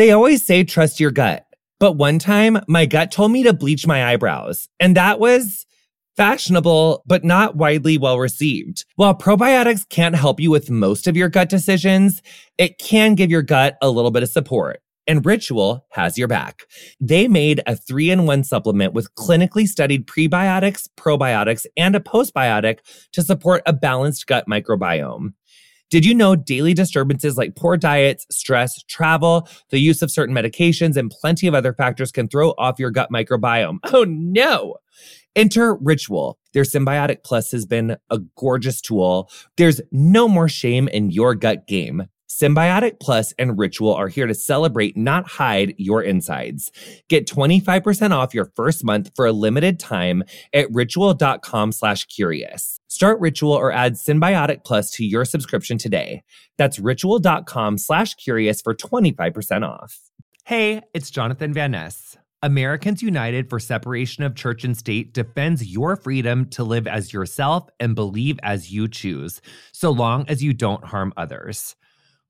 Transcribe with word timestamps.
They 0.00 0.12
always 0.12 0.42
say 0.42 0.64
trust 0.64 0.98
your 0.98 1.10
gut. 1.10 1.44
But 1.78 1.92
one 1.92 2.18
time, 2.18 2.60
my 2.66 2.86
gut 2.86 3.12
told 3.12 3.32
me 3.32 3.42
to 3.42 3.52
bleach 3.52 3.86
my 3.86 4.10
eyebrows, 4.10 4.66
and 4.80 4.96
that 4.96 5.20
was 5.20 5.66
fashionable, 6.16 7.02
but 7.04 7.22
not 7.22 7.56
widely 7.56 7.98
well 7.98 8.18
received. 8.18 8.86
While 8.96 9.14
probiotics 9.14 9.86
can't 9.86 10.14
help 10.14 10.40
you 10.40 10.50
with 10.50 10.70
most 10.70 11.06
of 11.06 11.18
your 11.18 11.28
gut 11.28 11.50
decisions, 11.50 12.22
it 12.56 12.78
can 12.78 13.14
give 13.14 13.30
your 13.30 13.42
gut 13.42 13.76
a 13.82 13.90
little 13.90 14.10
bit 14.10 14.22
of 14.22 14.30
support. 14.30 14.80
And 15.06 15.26
Ritual 15.26 15.84
has 15.90 16.16
your 16.16 16.28
back. 16.28 16.62
They 16.98 17.28
made 17.28 17.60
a 17.66 17.76
three 17.76 18.10
in 18.10 18.24
one 18.24 18.42
supplement 18.42 18.94
with 18.94 19.14
clinically 19.16 19.66
studied 19.66 20.06
prebiotics, 20.06 20.88
probiotics, 20.96 21.66
and 21.76 21.94
a 21.94 22.00
postbiotic 22.00 22.78
to 23.12 23.22
support 23.22 23.62
a 23.66 23.74
balanced 23.74 24.26
gut 24.26 24.46
microbiome. 24.48 25.34
Did 25.90 26.04
you 26.04 26.14
know 26.14 26.36
daily 26.36 26.72
disturbances 26.72 27.36
like 27.36 27.56
poor 27.56 27.76
diets, 27.76 28.24
stress, 28.30 28.80
travel, 28.84 29.48
the 29.70 29.80
use 29.80 30.02
of 30.02 30.10
certain 30.10 30.34
medications, 30.34 30.96
and 30.96 31.10
plenty 31.10 31.48
of 31.48 31.54
other 31.54 31.72
factors 31.72 32.12
can 32.12 32.28
throw 32.28 32.50
off 32.58 32.78
your 32.78 32.90
gut 32.90 33.10
microbiome? 33.12 33.78
Oh 33.92 34.04
no! 34.04 34.76
Enter 35.34 35.74
Ritual. 35.74 36.38
Their 36.52 36.62
Synbiotic 36.62 37.24
Plus 37.24 37.50
has 37.50 37.66
been 37.66 37.96
a 38.08 38.18
gorgeous 38.36 38.80
tool. 38.80 39.30
There's 39.56 39.80
no 39.90 40.28
more 40.28 40.48
shame 40.48 40.86
in 40.88 41.10
your 41.10 41.34
gut 41.34 41.66
game. 41.66 42.06
Synbiotic 42.40 43.00
Plus 43.00 43.34
and 43.38 43.58
Ritual 43.58 43.92
are 43.92 44.08
here 44.08 44.26
to 44.26 44.32
celebrate, 44.34 44.96
not 44.96 45.28
hide 45.28 45.74
your 45.76 46.02
insides. 46.02 46.72
Get 47.08 47.26
25% 47.26 48.12
off 48.12 48.32
your 48.32 48.50
first 48.56 48.82
month 48.82 49.10
for 49.14 49.26
a 49.26 49.32
limited 49.32 49.78
time 49.78 50.22
at 50.54 50.72
ritual.com 50.72 51.72
slash 51.72 52.06
curious. 52.06 52.80
Start 52.88 53.20
Ritual 53.20 53.52
or 53.52 53.70
add 53.72 53.96
Synbiotic 53.96 54.64
Plus 54.64 54.90
to 54.92 55.04
your 55.04 55.26
subscription 55.26 55.76
today. 55.76 56.22
That's 56.56 56.78
ritual.com 56.78 57.76
slash 57.76 58.14
curious 58.14 58.62
for 58.62 58.74
25% 58.74 59.68
off. 59.68 59.98
Hey, 60.44 60.80
it's 60.94 61.10
Jonathan 61.10 61.52
Van 61.52 61.72
Ness. 61.72 62.16
Americans 62.42 63.02
United 63.02 63.50
for 63.50 63.60
Separation 63.60 64.24
of 64.24 64.34
Church 64.34 64.64
and 64.64 64.74
State 64.74 65.12
defends 65.12 65.66
your 65.66 65.94
freedom 65.94 66.46
to 66.50 66.64
live 66.64 66.86
as 66.86 67.12
yourself 67.12 67.68
and 67.78 67.94
believe 67.94 68.40
as 68.42 68.72
you 68.72 68.88
choose, 68.88 69.42
so 69.72 69.90
long 69.90 70.24
as 70.26 70.42
you 70.42 70.54
don't 70.54 70.86
harm 70.86 71.12
others. 71.18 71.76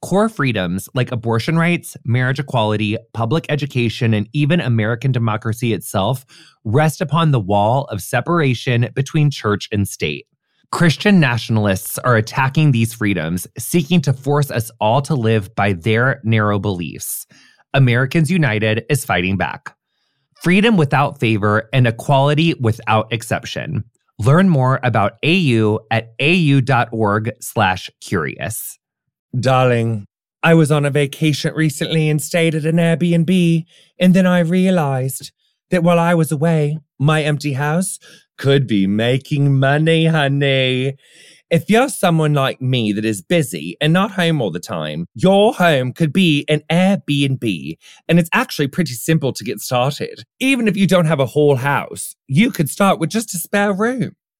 Core 0.02 0.30
freedoms 0.30 0.88
like 0.94 1.12
abortion 1.12 1.58
rights, 1.58 1.94
marriage 2.06 2.38
equality, 2.38 2.96
public 3.12 3.44
education, 3.50 4.14
and 4.14 4.30
even 4.32 4.58
American 4.58 5.12
democracy 5.12 5.74
itself 5.74 6.24
rest 6.64 7.02
upon 7.02 7.32
the 7.32 7.40
wall 7.40 7.84
of 7.90 8.00
separation 8.00 8.88
between 8.94 9.30
church 9.30 9.68
and 9.70 9.86
state. 9.86 10.26
Christian 10.72 11.20
nationalists 11.20 11.98
are 11.98 12.16
attacking 12.16 12.72
these 12.72 12.94
freedoms, 12.94 13.46
seeking 13.58 14.00
to 14.00 14.14
force 14.14 14.50
us 14.50 14.70
all 14.80 15.02
to 15.02 15.14
live 15.14 15.54
by 15.54 15.74
their 15.74 16.22
narrow 16.24 16.58
beliefs. 16.58 17.26
Americans 17.74 18.30
United 18.30 18.86
is 18.88 19.04
fighting 19.04 19.36
back. 19.36 19.76
Freedom 20.42 20.78
without 20.78 21.20
favor 21.20 21.68
and 21.74 21.86
equality 21.86 22.54
without 22.54 23.12
exception. 23.12 23.84
Learn 24.18 24.48
more 24.48 24.80
about 24.82 25.18
AU 25.22 25.80
at 25.90 26.14
au.org/curious. 26.20 28.79
Darling, 29.38 30.06
I 30.42 30.54
was 30.54 30.72
on 30.72 30.84
a 30.84 30.90
vacation 30.90 31.54
recently 31.54 32.08
and 32.08 32.20
stayed 32.20 32.54
at 32.54 32.64
an 32.64 32.76
Airbnb, 32.76 33.64
and 33.98 34.14
then 34.14 34.26
I 34.26 34.40
realized 34.40 35.30
that 35.70 35.84
while 35.84 35.98
I 36.00 36.14
was 36.14 36.32
away, 36.32 36.78
my 36.98 37.22
empty 37.22 37.52
house 37.52 37.98
could 38.38 38.66
be 38.66 38.86
making 38.86 39.58
money, 39.58 40.06
honey. 40.06 40.96
If 41.48 41.68
you're 41.68 41.88
someone 41.88 42.32
like 42.32 42.60
me 42.60 42.92
that 42.92 43.04
is 43.04 43.22
busy 43.22 43.76
and 43.80 43.92
not 43.92 44.12
home 44.12 44.40
all 44.40 44.50
the 44.50 44.60
time, 44.60 45.06
your 45.14 45.52
home 45.52 45.92
could 45.92 46.12
be 46.12 46.44
an 46.48 46.62
Airbnb. 46.70 47.76
And 48.08 48.18
it's 48.18 48.30
actually 48.32 48.68
pretty 48.68 48.94
simple 48.94 49.32
to 49.32 49.44
get 49.44 49.60
started. 49.60 50.24
Even 50.40 50.68
if 50.68 50.76
you 50.76 50.86
don't 50.86 51.06
have 51.06 51.20
a 51.20 51.26
whole 51.26 51.56
house, 51.56 52.14
you 52.26 52.50
could 52.50 52.68
start 52.68 52.98
with 52.98 53.10
just 53.10 53.34
a 53.34 53.38
spare 53.38 53.72
room. 53.72 54.16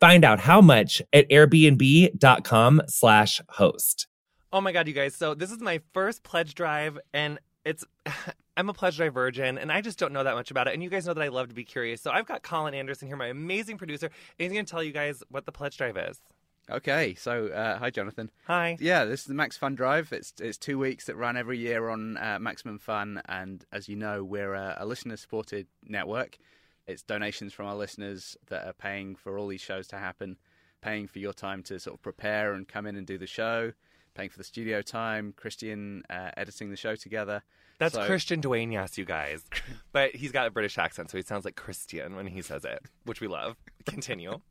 Find 0.00 0.24
out 0.24 0.40
how 0.40 0.60
much 0.60 1.00
at 1.12 1.28
airbnb.com 1.30 2.82
slash 2.86 3.40
host. 3.48 4.06
Oh 4.52 4.60
my 4.60 4.72
God, 4.72 4.88
you 4.88 4.92
guys. 4.92 5.14
So 5.14 5.34
this 5.34 5.50
is 5.50 5.60
my 5.60 5.80
first 5.94 6.22
pledge 6.22 6.54
drive 6.54 6.98
and 7.14 7.38
it's 7.64 7.84
I'm 8.58 8.68
a 8.70 8.74
pledge 8.74 8.96
drive 8.96 9.14
virgin 9.14 9.58
and 9.58 9.70
I 9.70 9.80
just 9.80 9.98
don't 9.98 10.12
know 10.12 10.24
that 10.24 10.34
much 10.34 10.50
about 10.50 10.68
it. 10.68 10.74
And 10.74 10.82
you 10.82 10.90
guys 10.90 11.06
know 11.06 11.14
that 11.14 11.22
I 11.22 11.28
love 11.28 11.48
to 11.48 11.54
be 11.54 11.64
curious. 11.64 12.00
So 12.02 12.10
I've 12.10 12.26
got 12.26 12.42
Colin 12.42 12.74
Anderson 12.74 13.08
here, 13.08 13.16
my 13.16 13.26
amazing 13.26 13.78
producer, 13.78 14.06
and 14.06 14.12
he's 14.38 14.52
gonna 14.52 14.64
tell 14.64 14.82
you 14.82 14.92
guys 14.92 15.22
what 15.30 15.46
the 15.46 15.52
pledge 15.52 15.76
drive 15.76 15.96
is. 15.96 16.20
Okay, 16.68 17.14
so 17.14 17.46
uh, 17.48 17.78
hi, 17.78 17.90
Jonathan. 17.90 18.30
Hi. 18.46 18.76
Yeah, 18.80 19.04
this 19.04 19.20
is 19.20 19.26
the 19.26 19.34
Max 19.34 19.56
Fun 19.56 19.76
Drive. 19.76 20.12
It's 20.12 20.32
it's 20.40 20.58
two 20.58 20.78
weeks 20.78 21.04
that 21.06 21.16
run 21.16 21.36
every 21.36 21.58
year 21.58 21.88
on 21.88 22.16
uh, 22.16 22.38
Maximum 22.40 22.78
Fun, 22.78 23.22
and 23.28 23.64
as 23.72 23.88
you 23.88 23.94
know, 23.94 24.24
we're 24.24 24.54
a, 24.54 24.76
a 24.80 24.86
listener-supported 24.86 25.68
network. 25.84 26.38
It's 26.86 27.02
donations 27.02 27.52
from 27.52 27.66
our 27.66 27.74
listeners 27.76 28.36
that 28.48 28.66
are 28.66 28.72
paying 28.72 29.16
for 29.16 29.38
all 29.38 29.48
these 29.48 29.60
shows 29.60 29.86
to 29.88 29.96
happen, 29.98 30.36
paying 30.80 31.06
for 31.08 31.18
your 31.18 31.32
time 31.32 31.62
to 31.64 31.78
sort 31.80 31.94
of 31.96 32.02
prepare 32.02 32.52
and 32.54 32.66
come 32.68 32.86
in 32.86 32.96
and 32.96 33.06
do 33.06 33.18
the 33.18 33.26
show, 33.26 33.72
paying 34.14 34.30
for 34.30 34.38
the 34.38 34.44
studio 34.44 34.82
time, 34.82 35.34
Christian 35.36 36.02
uh, 36.08 36.30
editing 36.36 36.70
the 36.70 36.76
show 36.76 36.94
together. 36.94 37.42
That's 37.78 37.94
So- 37.94 38.06
Christian 38.06 38.40
Dwayne, 38.40 38.72
yes, 38.72 38.96
you 38.96 39.04
guys. 39.04 39.42
But 39.92 40.14
he's 40.14 40.32
got 40.32 40.46
a 40.46 40.50
British 40.50 40.78
accent, 40.78 41.10
so 41.10 41.18
he 41.18 41.22
sounds 41.22 41.44
like 41.44 41.56
Christian 41.56 42.14
when 42.16 42.26
he 42.26 42.40
says 42.40 42.64
it, 42.64 42.78
which 43.04 43.20
we 43.20 43.26
love. 43.28 43.56
Continue. 43.86 44.38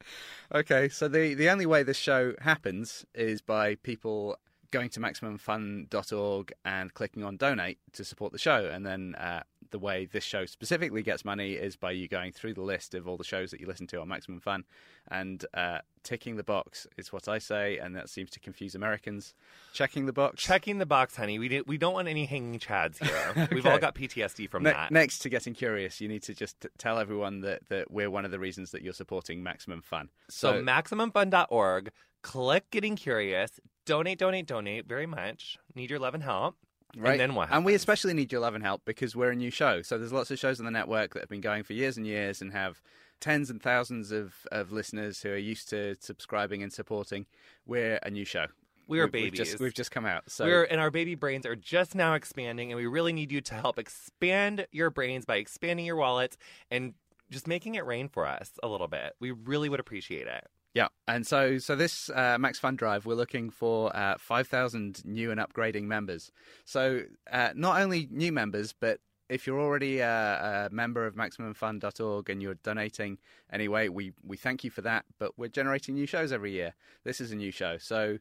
Okay, 0.53 0.90
so 0.90 1.07
the, 1.07 1.34
the 1.34 1.50
only 1.50 1.66
way 1.66 1.81
this 1.81 1.97
show 1.97 2.34
happens 2.40 3.03
is 3.16 3.41
by 3.41 3.74
people 3.75 4.38
going 4.69 4.90
to 4.90 5.00
MaximumFun.org 5.00 6.53
and 6.63 6.94
clicking 6.94 7.24
on 7.24 7.35
donate 7.38 7.79
to 7.94 8.03
support 8.03 8.31
the 8.31 8.38
show. 8.38 8.69
And 8.72 8.85
then 8.85 9.16
uh, 9.16 9.41
the 9.72 9.80
way 9.80 10.06
this 10.06 10.24
show 10.24 10.46
specifically 10.46 11.03
gets 11.03 11.24
money 11.26 11.53
is 11.53 11.76
by 11.76 11.92
you 11.92 12.08
going 12.08 12.31
through 12.31 12.53
the 12.53 12.62
list 12.62 12.94
of 12.94 13.08
all 13.08 13.18
the 13.18 13.24
shows 13.24 13.52
that 13.52 13.59
you 13.59 13.68
listen 13.68 13.88
to 13.88 14.02
on 14.02 14.08
Maximum 14.08 14.40
Fun 14.40 14.64
and 15.09 15.46
uh, 15.53 15.80
ticking 16.03 16.36
the 16.36 16.44
box 16.44 16.88
is 16.98 17.12
what 17.14 17.28
I 17.28 17.38
say, 17.40 17.78
and 17.78 17.96
that 17.96 18.09
seems 18.09 18.30
to 18.31 18.40
confuse 18.40 18.75
Americans. 18.75 19.34
Checking 19.74 20.06
the 20.06 20.14
box. 20.14 20.42
Checking 20.42 20.78
the 20.78 20.86
box, 20.86 21.16
honey. 21.16 21.38
We 21.40 21.48
did, 21.48 21.68
we 21.68 21.78
don't 21.78 21.94
want 21.94 22.08
any 22.08 22.25
hanging 22.25 22.59
chads 22.59 23.04
here. 23.04 23.48
We've 23.52 23.66
all 23.66 23.78
got 23.78 23.96
PTSD 23.96 24.50
from 24.50 24.64
Ne- 24.64 24.72
that. 24.72 24.92
next 24.92 25.20
to 25.20 25.30
getting 25.30 25.54
curious, 25.54 26.02
you 26.02 26.08
need 26.08 26.24
to 26.24 26.34
just 26.34 26.62
t- 26.62 26.70
tell 26.78 26.98
everyone 27.00 27.42
that, 27.42 27.68
that 27.70 27.92
we're 27.92 28.09
one 28.09 28.25
of 28.25 28.31
the 28.31 28.40
reasons 28.40 28.72
that 28.72 28.81
you're 28.81 28.94
supporting 28.94 29.44
Maximum 29.44 29.81
Fun. 29.81 30.09
So, 30.30 30.62
MaximumFun.org, 30.62 31.92
click 32.22 32.70
Getting 32.72 32.96
Curious, 32.96 33.59
donate, 33.86 34.18
donate, 34.20 34.48
donate 34.48 34.88
very 34.88 35.06
much. 35.06 35.58
Need 35.75 35.90
your 35.90 36.00
love 36.00 36.14
and 36.14 36.24
help. 36.24 36.56
Right. 36.97 37.11
And 37.11 37.19
then 37.19 37.35
what 37.35 37.51
And 37.51 37.66
we 37.66 37.73
especially 37.73 38.13
need 38.13 38.31
your 38.31 38.41
love 38.41 38.56
and 38.56 38.63
help 38.63 38.83
because 38.85 39.16
we're 39.16 39.31
a 39.31 39.35
new 39.35 39.51
show. 39.51 39.81
So 39.81 39.97
there's 39.97 40.13
lots 40.13 40.31
of 40.31 40.39
shows 40.39 40.59
on 40.59 40.66
the 40.66 40.72
network 40.72 41.13
that 41.13 41.22
have 41.22 41.29
been 41.29 41.41
going 41.41 41.63
for 41.63 41.73
years 41.73 41.97
and 41.97 42.06
years 42.07 42.41
and 42.41 42.53
have 42.53 42.81
tens 43.19 43.50
and 43.50 43.61
thousands 43.61 44.11
of, 44.11 44.33
of 44.51 44.72
listeners 44.72 45.22
who 45.22 45.29
are 45.29 45.38
used 45.38 45.69
to 45.69 45.95
subscribing 46.00 46.61
and 46.63 46.72
supporting. 46.72 47.25
We're 47.66 48.00
a 48.03 48.09
new 48.09 48.25
show. 48.25 48.47
We 48.88 49.00
are 49.00 49.07
We- 49.07 49.23
We've 49.23 49.31
babies. 49.31 49.39
just, 49.39 49.59
we've 49.59 49.73
just 49.73 49.91
come 49.91 50.06
out. 50.06 50.29
So 50.29 50.45
We're 50.45 50.63
and 50.66 50.79
our 50.79 50.91
baby 50.91 51.16
brains 51.16 51.45
are 51.45 51.56
just 51.56 51.95
now 51.95 52.13
expanding, 52.13 52.72
and 52.72 52.78
we 52.79 52.85
really 52.85 53.13
need 53.13 53.31
you 53.31 53.41
to 53.41 53.56
help 53.56 53.79
expand 53.79 54.67
your 54.72 54.89
brains 54.89 55.25
by 55.25 55.38
expanding 55.38 55.86
your 55.86 55.95
wallets 55.95 56.38
and 56.69 56.94
just 57.31 57.48
making 57.48 57.75
it 57.75 57.86
rain 57.86 58.07
for 58.07 58.27
us 58.27 58.51
a 58.62 58.68
little 58.68 58.88
bit. 58.88 59.13
We 59.19 59.31
really 59.31 59.69
would 59.69 59.80
appreciate 59.80 60.27
it. 60.27 60.45
Yeah, 60.75 60.89
and 61.07 61.25
so 61.25 61.57
so 61.57 61.77
this 61.77 62.10
uh, 62.10 62.38
Max 62.38 62.60
Fun 62.60 62.75
Drive, 62.75 63.06
we're 63.06 63.16
looking 63.16 63.50
for 63.50 63.95
uh, 63.95 64.16
five 64.19 64.50
thousand 64.50 65.04
new 65.06 65.31
and 65.31 65.39
upgrading 65.39 65.83
members. 65.83 66.33
So 66.66 67.04
uh, 67.31 67.51
not 67.56 67.81
only 67.81 68.10
new 68.12 68.33
members, 68.33 68.74
but 68.77 69.00
if 69.30 69.48
you're 69.48 69.60
already 69.60 70.00
a, 70.00 70.68
a 70.69 70.75
member 70.75 71.07
of 71.07 71.16
MaximumFun.org 71.16 72.30
and 72.30 72.42
you're 72.42 72.56
donating 72.56 73.19
anyway, 73.54 73.88
we 73.88 74.12
we 74.22 74.36
thank 74.36 74.66
you 74.66 74.69
for 74.69 74.81
that. 74.81 75.06
But 75.18 75.31
we're 75.39 75.48
generating 75.48 75.95
new 75.95 76.06
shows 76.06 76.33
every 76.33 76.51
year. 76.51 76.75
This 77.06 77.22
is 77.22 77.31
a 77.31 77.38
new 77.38 77.51
show, 77.51 77.77
so 77.77 78.18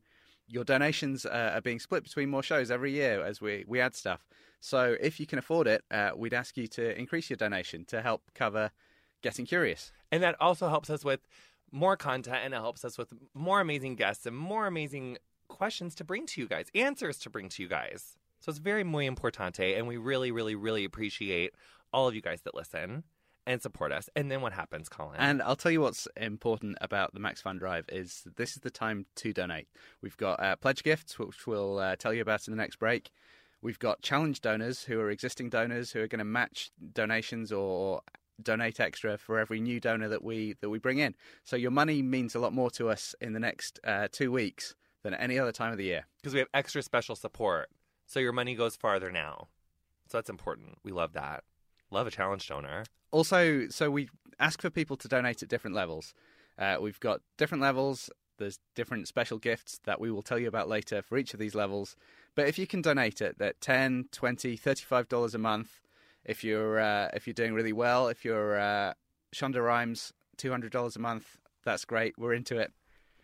your 0.47 0.63
donations 0.63 1.27
uh, 1.27 1.53
are 1.55 1.61
being 1.61 1.81
split 1.81 2.05
between 2.05 2.31
more 2.31 2.43
shows 2.43 2.71
every 2.71 2.93
year 2.93 3.25
as 3.25 3.41
we 3.41 3.65
we 3.67 3.81
add 3.81 3.97
stuff. 3.97 4.29
So 4.61 4.97
if 5.01 5.19
you 5.19 5.27
can 5.27 5.41
afford 5.41 5.67
it, 5.67 5.83
uh, 5.91 6.13
we'd 6.15 6.33
ask 6.33 6.57
you 6.57 6.69
to 6.69 6.97
increase 6.97 7.29
your 7.31 7.37
donation 7.37 7.85
to 7.87 8.01
help 8.01 8.23
cover 8.33 8.71
getting 9.23 9.47
curious. 9.47 9.91
And 10.13 10.23
that 10.23 10.37
also 10.41 10.69
helps 10.69 10.91
us 10.91 11.05
with 11.05 11.27
more 11.75 11.97
content 11.97 12.39
and 12.45 12.55
it 12.55 12.59
helps 12.59 12.85
us 12.85 12.97
with 12.97 13.13
more 13.35 13.61
amazing 13.61 13.97
guests 13.97 14.25
and 14.27 14.37
more 14.37 14.67
amazing 14.67 15.19
questions 15.49 15.95
to 15.97 16.05
bring 16.05 16.25
to 16.27 16.41
you 16.41 16.47
guys, 16.47 16.67
answers 16.75 17.19
to 17.19 17.29
bring 17.29 17.49
to 17.51 17.63
you 17.63 17.69
guys. 17.69 18.17
So 18.41 18.51
it's 18.51 18.59
very 18.59 18.85
muy 18.85 19.09
importante, 19.09 19.77
and 19.77 19.89
we 19.89 19.97
really, 19.97 20.31
really, 20.31 20.55
really 20.55 20.85
appreciate 20.85 21.55
all 21.93 22.07
of 22.07 22.15
you 22.15 22.21
guys 22.21 22.43
that 22.43 22.55
listen 22.55 23.05
and 23.47 23.61
support 23.61 23.91
us. 23.93 24.09
And 24.15 24.31
then 24.31 24.41
what 24.41 24.53
happens, 24.53 24.89
Colin? 24.89 25.17
And 25.19 25.43
I'll 25.43 25.57
tell 25.57 25.73
you 25.73 25.81
what's 25.81 26.07
important 26.17 26.79
about 26.81 27.13
the 27.13 27.21
Max 27.21 27.41
Fun 27.41 27.59
Drive 27.59 27.87
is 27.91 28.23
this 28.37 28.53
is 28.53 28.63
the 28.63 28.71
time 28.71 29.07
to 29.17 29.33
donate. 29.33 29.69
We've 30.01 30.17
got 30.17 30.41
uh, 30.41 30.57
pledge 30.57 30.83
gifts, 30.83 31.19
which 31.19 31.47
we'll 31.47 31.79
uh, 31.79 31.97
tell 31.97 32.15
you 32.15 32.23
about 32.23 32.47
in 32.47 32.53
the 32.53 32.63
next 32.63 32.77
break. 32.77 33.11
We've 33.63 33.79
got 33.79 34.03
challenge 34.03 34.43
donors 34.43 34.85
who 34.85 35.01
are 35.01 35.11
existing 35.11 35.49
donors 35.51 35.91
who 35.91 36.01
are 36.01 36.09
going 36.09 36.19
to 36.19 36.25
match 36.25 36.71
donations 36.93 37.51
or 37.51 38.03
donate 38.43 38.81
extra 38.81 39.17
for 39.19 39.39
every 39.39 39.61
new 39.61 39.81
donor 39.81 40.09
that 40.09 40.23
we 40.23 40.55
that 40.61 40.71
we 40.71 40.79
bring 40.79 40.99
in. 40.99 41.15
So 41.45 41.57
your 41.57 41.71
money 41.71 42.03
means 42.03 42.35
a 42.35 42.39
lot 42.39 42.53
more 42.53 42.71
to 42.73 42.89
us 42.89 43.15
in 43.21 43.33
the 43.33 43.41
next 43.41 43.81
uh, 43.85 44.09
two 44.11 44.33
weeks 44.33 44.75
than 45.03 45.15
any 45.15 45.39
other 45.39 45.53
time 45.53 45.73
of 45.73 45.79
the 45.79 45.85
year 45.85 46.07
because 46.17 46.33
we 46.33 46.41
have 46.41 46.49
extra 46.55 46.83
special 46.83 47.15
support. 47.15 47.71
So 48.07 48.21
your 48.21 48.33
money 48.33 48.55
goes 48.55 48.77
farther 48.77 49.11
now. 49.11 49.49
So 50.09 50.19
that's 50.19 50.31
important. 50.31 50.79
We 50.83 50.93
love 50.93 51.13
that. 51.15 51.45
Love 51.91 52.07
a 52.07 52.11
challenge 52.11 52.49
donor. 52.49 52.85
Also, 53.11 53.69
so 53.69 53.91
we 53.91 54.09
ask 54.41 54.61
for 54.61 54.71
people 54.71 54.97
to 54.97 55.09
donate 55.09 55.43
at 55.43 55.49
different 55.49 55.77
levels. 55.77 56.15
Uh, 56.59 56.77
we've 56.81 57.01
got 57.01 57.21
different 57.39 57.63
levels. 57.63 58.11
There's 58.39 58.59
different 58.75 59.07
special 59.07 59.39
gifts 59.39 59.81
that 59.85 60.01
we 60.01 60.11
will 60.11 60.23
tell 60.23 60.39
you 60.39 60.49
about 60.49 60.69
later 60.69 61.03
for 61.03 61.17
each 61.17 61.35
of 61.35 61.41
these 61.41 61.55
levels. 61.55 61.95
But 62.35 62.49
if 62.49 62.59
you 62.59 62.67
can 62.67 62.83
donate 62.83 63.21
it 63.21 63.41
at 63.41 63.61
10 63.61 64.09
20 64.11 64.59
$35 64.59 65.35
a 65.35 65.39
month, 65.39 65.81
if 66.25 66.45
you're 66.45 66.81
uh, 66.81 67.09
if 67.15 67.27
you're 67.27 67.35
doing 67.35 67.55
really 67.55 67.73
well, 67.73 68.09
if 68.09 68.25
you're 68.25 68.59
uh, 68.59 68.95
Shonda 69.35 69.65
Rhimes, 69.65 70.13
two 70.37 70.51
hundred 70.51 70.73
dollars 70.73 70.97
a 70.97 71.01
month, 71.01 71.39
that's 71.65 71.85
great. 71.85 72.15
We're 72.19 72.35
into 72.35 72.59
it. 72.59 72.73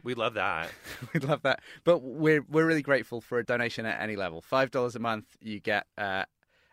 We 0.03 0.15
love 0.15 0.35
that. 0.35 0.71
we 1.15 1.21
love 1.21 1.43
that. 1.43 1.61
But 1.85 2.03
we're 2.03 2.45
we're 2.49 2.67
really 2.67 2.83
grateful 2.83 3.21
for 3.21 3.39
a 3.39 3.45
donation 3.45 3.87
at 3.87 4.01
any 4.01 4.17
level. 4.17 4.41
Five 4.41 4.71
dollars 4.71 4.97
a 4.97 5.01
month, 5.01 5.37
you 5.41 5.61
get 5.61 5.87
uh, 5.99 6.25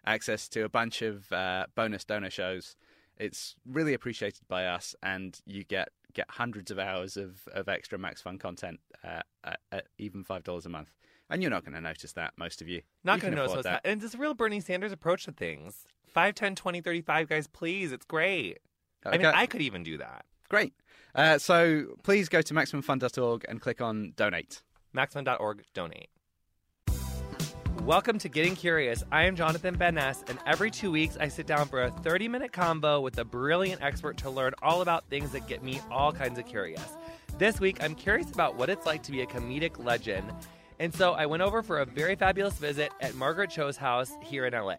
access 0.05 0.47
to 0.49 0.63
a 0.63 0.69
bunch 0.69 1.01
of 1.01 1.31
uh, 1.31 1.65
bonus 1.75 2.05
donor 2.05 2.29
shows. 2.29 2.75
It's 3.17 3.55
really 3.65 3.93
appreciated 3.93 4.47
by 4.47 4.65
us, 4.65 4.95
and 5.01 5.39
you 5.45 5.63
get 5.63 5.89
get 6.13 6.29
hundreds 6.29 6.71
of 6.71 6.79
hours 6.79 7.17
of, 7.17 7.47
of 7.53 7.67
extra 7.67 7.97
Max 7.97 8.21
Fun 8.21 8.37
content 8.37 8.79
uh, 9.03 9.21
at, 9.43 9.59
at 9.71 9.85
even 9.97 10.23
five 10.23 10.43
dollars 10.43 10.65
a 10.65 10.69
month. 10.69 10.91
And 11.29 11.41
you're 11.41 11.51
not 11.51 11.65
going 11.65 11.75
to 11.75 11.81
notice 11.81 12.13
that, 12.13 12.33
most 12.37 12.61
of 12.61 12.69
you. 12.69 12.81
Not 13.03 13.19
going 13.19 13.33
to 13.33 13.37
notice 13.37 13.63
that. 13.65 13.81
And 13.83 14.01
it's 14.01 14.13
a 14.13 14.17
real 14.17 14.33
Bernie 14.33 14.61
Sanders 14.61 14.93
approach 14.93 15.25
to 15.25 15.33
things. 15.33 15.85
5, 16.07 16.35
10, 16.35 16.55
20, 16.55 16.81
35, 16.81 17.29
guys, 17.29 17.47
please. 17.47 17.91
It's 17.91 18.05
great. 18.05 18.59
Okay. 19.05 19.15
I 19.15 19.17
mean, 19.17 19.25
I 19.27 19.45
could 19.45 19.61
even 19.61 19.83
do 19.83 19.97
that. 19.97 20.25
Great. 20.49 20.73
Uh, 21.13 21.37
so 21.37 21.95
please 22.03 22.29
go 22.29 22.41
to 22.41 22.53
MaximumFun.org 22.53 23.45
and 23.47 23.61
click 23.61 23.81
on 23.81 24.13
donate. 24.15 24.63
Maximum.org, 24.93 25.63
donate. 25.73 26.09
Welcome 27.83 28.17
to 28.19 28.29
Getting 28.29 28.55
Curious. 28.55 29.03
I 29.11 29.23
am 29.23 29.35
Jonathan 29.35 29.75
Van 29.75 29.95
Ness, 29.95 30.23
and 30.27 30.39
every 30.45 30.71
two 30.71 30.91
weeks 30.91 31.17
I 31.19 31.27
sit 31.27 31.47
down 31.47 31.67
for 31.67 31.83
a 31.83 31.91
30 31.91 32.27
minute 32.27 32.51
combo 32.51 32.99
with 32.99 33.17
a 33.17 33.25
brilliant 33.25 33.81
expert 33.81 34.17
to 34.17 34.29
learn 34.29 34.53
all 34.61 34.81
about 34.81 35.09
things 35.09 35.31
that 35.31 35.47
get 35.47 35.63
me 35.63 35.79
all 35.91 36.11
kinds 36.11 36.39
of 36.39 36.45
curious. 36.45 36.97
This 37.37 37.59
week, 37.59 37.81
I'm 37.81 37.95
curious 37.95 38.31
about 38.31 38.55
what 38.55 38.69
it's 38.69 38.85
like 38.85 39.03
to 39.03 39.11
be 39.11 39.21
a 39.21 39.25
comedic 39.25 39.83
legend 39.83 40.33
and 40.79 40.93
so 40.93 41.13
I 41.13 41.25
went 41.25 41.41
over 41.41 41.63
for 41.63 41.79
a 41.79 41.85
very 41.85 42.15
fabulous 42.15 42.55
visit 42.55 42.91
at 43.01 43.15
Margaret 43.15 43.49
Cho's 43.49 43.77
house 43.77 44.11
here 44.21 44.45
in 44.45 44.53
LA. 44.53 44.75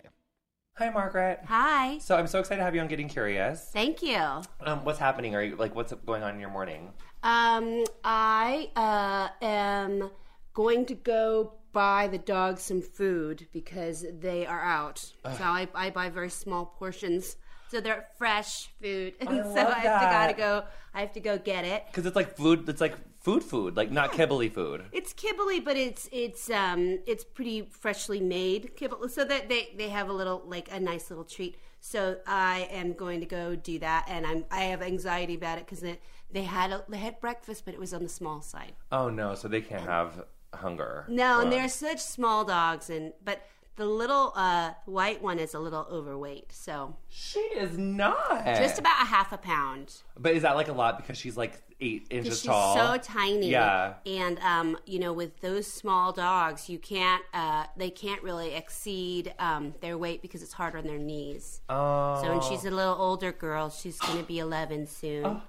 Hi, 0.78 0.90
Margaret. 0.90 1.40
Hi. 1.48 1.98
So 1.98 2.14
I'm 2.14 2.28
so 2.28 2.38
excited 2.38 2.58
to 2.58 2.64
have 2.64 2.72
you 2.72 2.80
on 2.80 2.86
Getting 2.86 3.08
Curious. 3.08 3.68
Thank 3.72 4.00
you. 4.00 4.16
Um, 4.60 4.84
what's 4.84 5.00
happening? 5.00 5.34
Are 5.34 5.42
you 5.42 5.56
like 5.56 5.74
what's 5.74 5.92
going 6.06 6.22
on 6.22 6.34
in 6.34 6.40
your 6.40 6.50
morning? 6.50 6.92
Um, 7.24 7.84
I 8.04 8.70
uh, 8.76 9.44
am 9.44 10.08
going 10.54 10.86
to 10.86 10.94
go 10.94 11.54
buy 11.72 12.06
the 12.06 12.18
dogs 12.18 12.62
some 12.62 12.80
food 12.80 13.48
because 13.52 14.06
they 14.20 14.46
are 14.46 14.62
out. 14.62 15.04
Ugh. 15.24 15.36
So 15.36 15.42
I, 15.42 15.68
I 15.74 15.90
buy 15.90 16.10
very 16.10 16.30
small 16.30 16.66
portions 16.66 17.34
so 17.70 17.80
they're 17.80 18.06
fresh 18.16 18.70
food, 18.80 19.14
and 19.20 19.28
I 19.30 19.42
so 19.42 19.66
I 19.66 19.80
have 19.80 19.82
that. 19.82 20.00
to 20.00 20.06
gotta 20.06 20.34
go. 20.34 20.64
I 20.94 21.00
have 21.00 21.12
to 21.14 21.20
go 21.20 21.38
get 21.38 21.64
it 21.64 21.86
because 21.86 22.06
it's 22.06 22.16
like 22.16 22.36
food. 22.36 22.68
It's 22.68 22.80
like 22.80 22.94
food, 23.18 23.42
food, 23.42 23.76
like 23.76 23.90
not 23.90 24.12
kibbly 24.12 24.50
food. 24.50 24.84
It's 24.92 25.12
kibbly, 25.12 25.64
but 25.64 25.76
it's 25.76 26.08
it's 26.12 26.50
um 26.50 27.00
it's 27.06 27.24
pretty 27.24 27.62
freshly 27.62 28.20
made 28.20 28.76
kibble, 28.76 29.08
so 29.08 29.24
that 29.24 29.48
they 29.48 29.74
they 29.76 29.88
have 29.88 30.08
a 30.08 30.12
little 30.12 30.42
like 30.46 30.68
a 30.72 30.80
nice 30.80 31.10
little 31.10 31.24
treat. 31.24 31.56
So 31.80 32.18
I 32.26 32.68
am 32.72 32.92
going 32.92 33.20
to 33.20 33.26
go 33.26 33.54
do 33.54 33.78
that, 33.80 34.06
and 34.08 34.26
I'm 34.26 34.44
I 34.50 34.62
have 34.64 34.82
anxiety 34.82 35.34
about 35.34 35.58
it 35.58 35.66
because 35.66 35.84
they 36.30 36.42
had 36.42 36.72
a, 36.72 36.84
they 36.88 36.98
had 36.98 37.20
breakfast, 37.20 37.64
but 37.64 37.74
it 37.74 37.80
was 37.80 37.94
on 37.94 38.02
the 38.02 38.08
small 38.08 38.42
side. 38.42 38.72
Oh 38.92 39.08
no! 39.08 39.34
So 39.34 39.48
they 39.48 39.60
can't 39.60 39.82
have 39.82 40.24
hunger. 40.54 41.04
No, 41.08 41.40
and 41.40 41.52
they're 41.52 41.68
such 41.68 42.00
small 42.00 42.44
dogs, 42.44 42.90
and 42.90 43.12
but 43.24 43.46
the 43.78 43.86
little 43.86 44.32
uh, 44.34 44.72
white 44.86 45.22
one 45.22 45.38
is 45.38 45.54
a 45.54 45.58
little 45.58 45.86
overweight, 45.88 46.52
so 46.52 46.96
she 47.08 47.38
is 47.38 47.78
not 47.78 48.44
just 48.44 48.78
about 48.80 49.00
a 49.00 49.06
half 49.06 49.32
a 49.32 49.38
pound. 49.38 50.02
But 50.18 50.34
is 50.34 50.42
that 50.42 50.56
like 50.56 50.66
a 50.66 50.72
lot 50.72 50.96
because 50.96 51.16
she's 51.16 51.36
like 51.36 51.62
eight 51.80 52.08
inches 52.10 52.42
tall? 52.42 52.74
she's 52.74 52.82
tall? 52.82 52.96
So 52.96 53.00
tiny, 53.00 53.50
yeah. 53.50 53.94
And 54.04 54.40
um, 54.40 54.76
you 54.84 54.98
know, 54.98 55.12
with 55.12 55.40
those 55.40 55.68
small 55.68 56.12
dogs, 56.12 56.68
you 56.68 56.80
can't 56.80 57.22
uh, 57.32 57.66
they 57.76 57.90
can't 57.90 58.20
really 58.24 58.52
exceed 58.52 59.32
um, 59.38 59.74
their 59.80 59.96
weight 59.96 60.22
because 60.22 60.42
it's 60.42 60.54
hard 60.54 60.74
on 60.74 60.84
their 60.84 60.98
knees. 60.98 61.60
Oh. 61.68 62.20
So 62.20 62.30
when 62.32 62.42
she's 62.42 62.64
a 62.64 62.72
little 62.72 62.96
older 62.98 63.30
girl, 63.30 63.70
she's 63.70 63.98
going 64.00 64.18
to 64.18 64.24
be 64.24 64.40
eleven 64.40 64.88
soon. 64.88 65.24
Oh. 65.24 65.42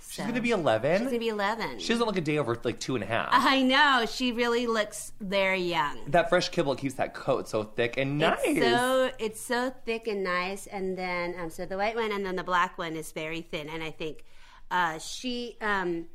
She's 0.00 0.24
gonna 0.24 0.40
be 0.40 0.50
eleven. 0.50 0.98
She's 0.98 1.06
gonna 1.06 1.18
be 1.18 1.28
eleven. 1.28 1.78
She 1.78 1.88
doesn't 1.88 2.06
look 2.06 2.16
a 2.16 2.20
day 2.20 2.38
over 2.38 2.58
like 2.64 2.80
two 2.80 2.94
and 2.94 3.04
a 3.04 3.06
half. 3.06 3.28
I 3.32 3.62
know. 3.62 4.06
She 4.06 4.32
really 4.32 4.66
looks 4.66 5.12
very 5.20 5.60
young. 5.60 5.98
That 6.08 6.28
fresh 6.28 6.48
kibble 6.48 6.76
keeps 6.76 6.94
that 6.94 7.14
coat 7.14 7.48
so 7.48 7.64
thick 7.64 7.96
and 7.96 8.18
nice. 8.18 8.38
It's 8.44 8.60
so 8.60 9.10
it's 9.18 9.40
so 9.40 9.72
thick 9.84 10.06
and 10.08 10.24
nice, 10.24 10.66
and 10.66 10.96
then 10.96 11.34
um, 11.38 11.50
so 11.50 11.66
the 11.66 11.76
white 11.76 11.96
one 11.96 12.12
and 12.12 12.24
then 12.24 12.36
the 12.36 12.44
black 12.44 12.78
one 12.78 12.96
is 12.96 13.12
very 13.12 13.42
thin, 13.42 13.68
and 13.68 13.82
I 13.82 13.90
think 13.90 14.24
uh, 14.70 14.98
she 14.98 15.56
um, 15.60 16.06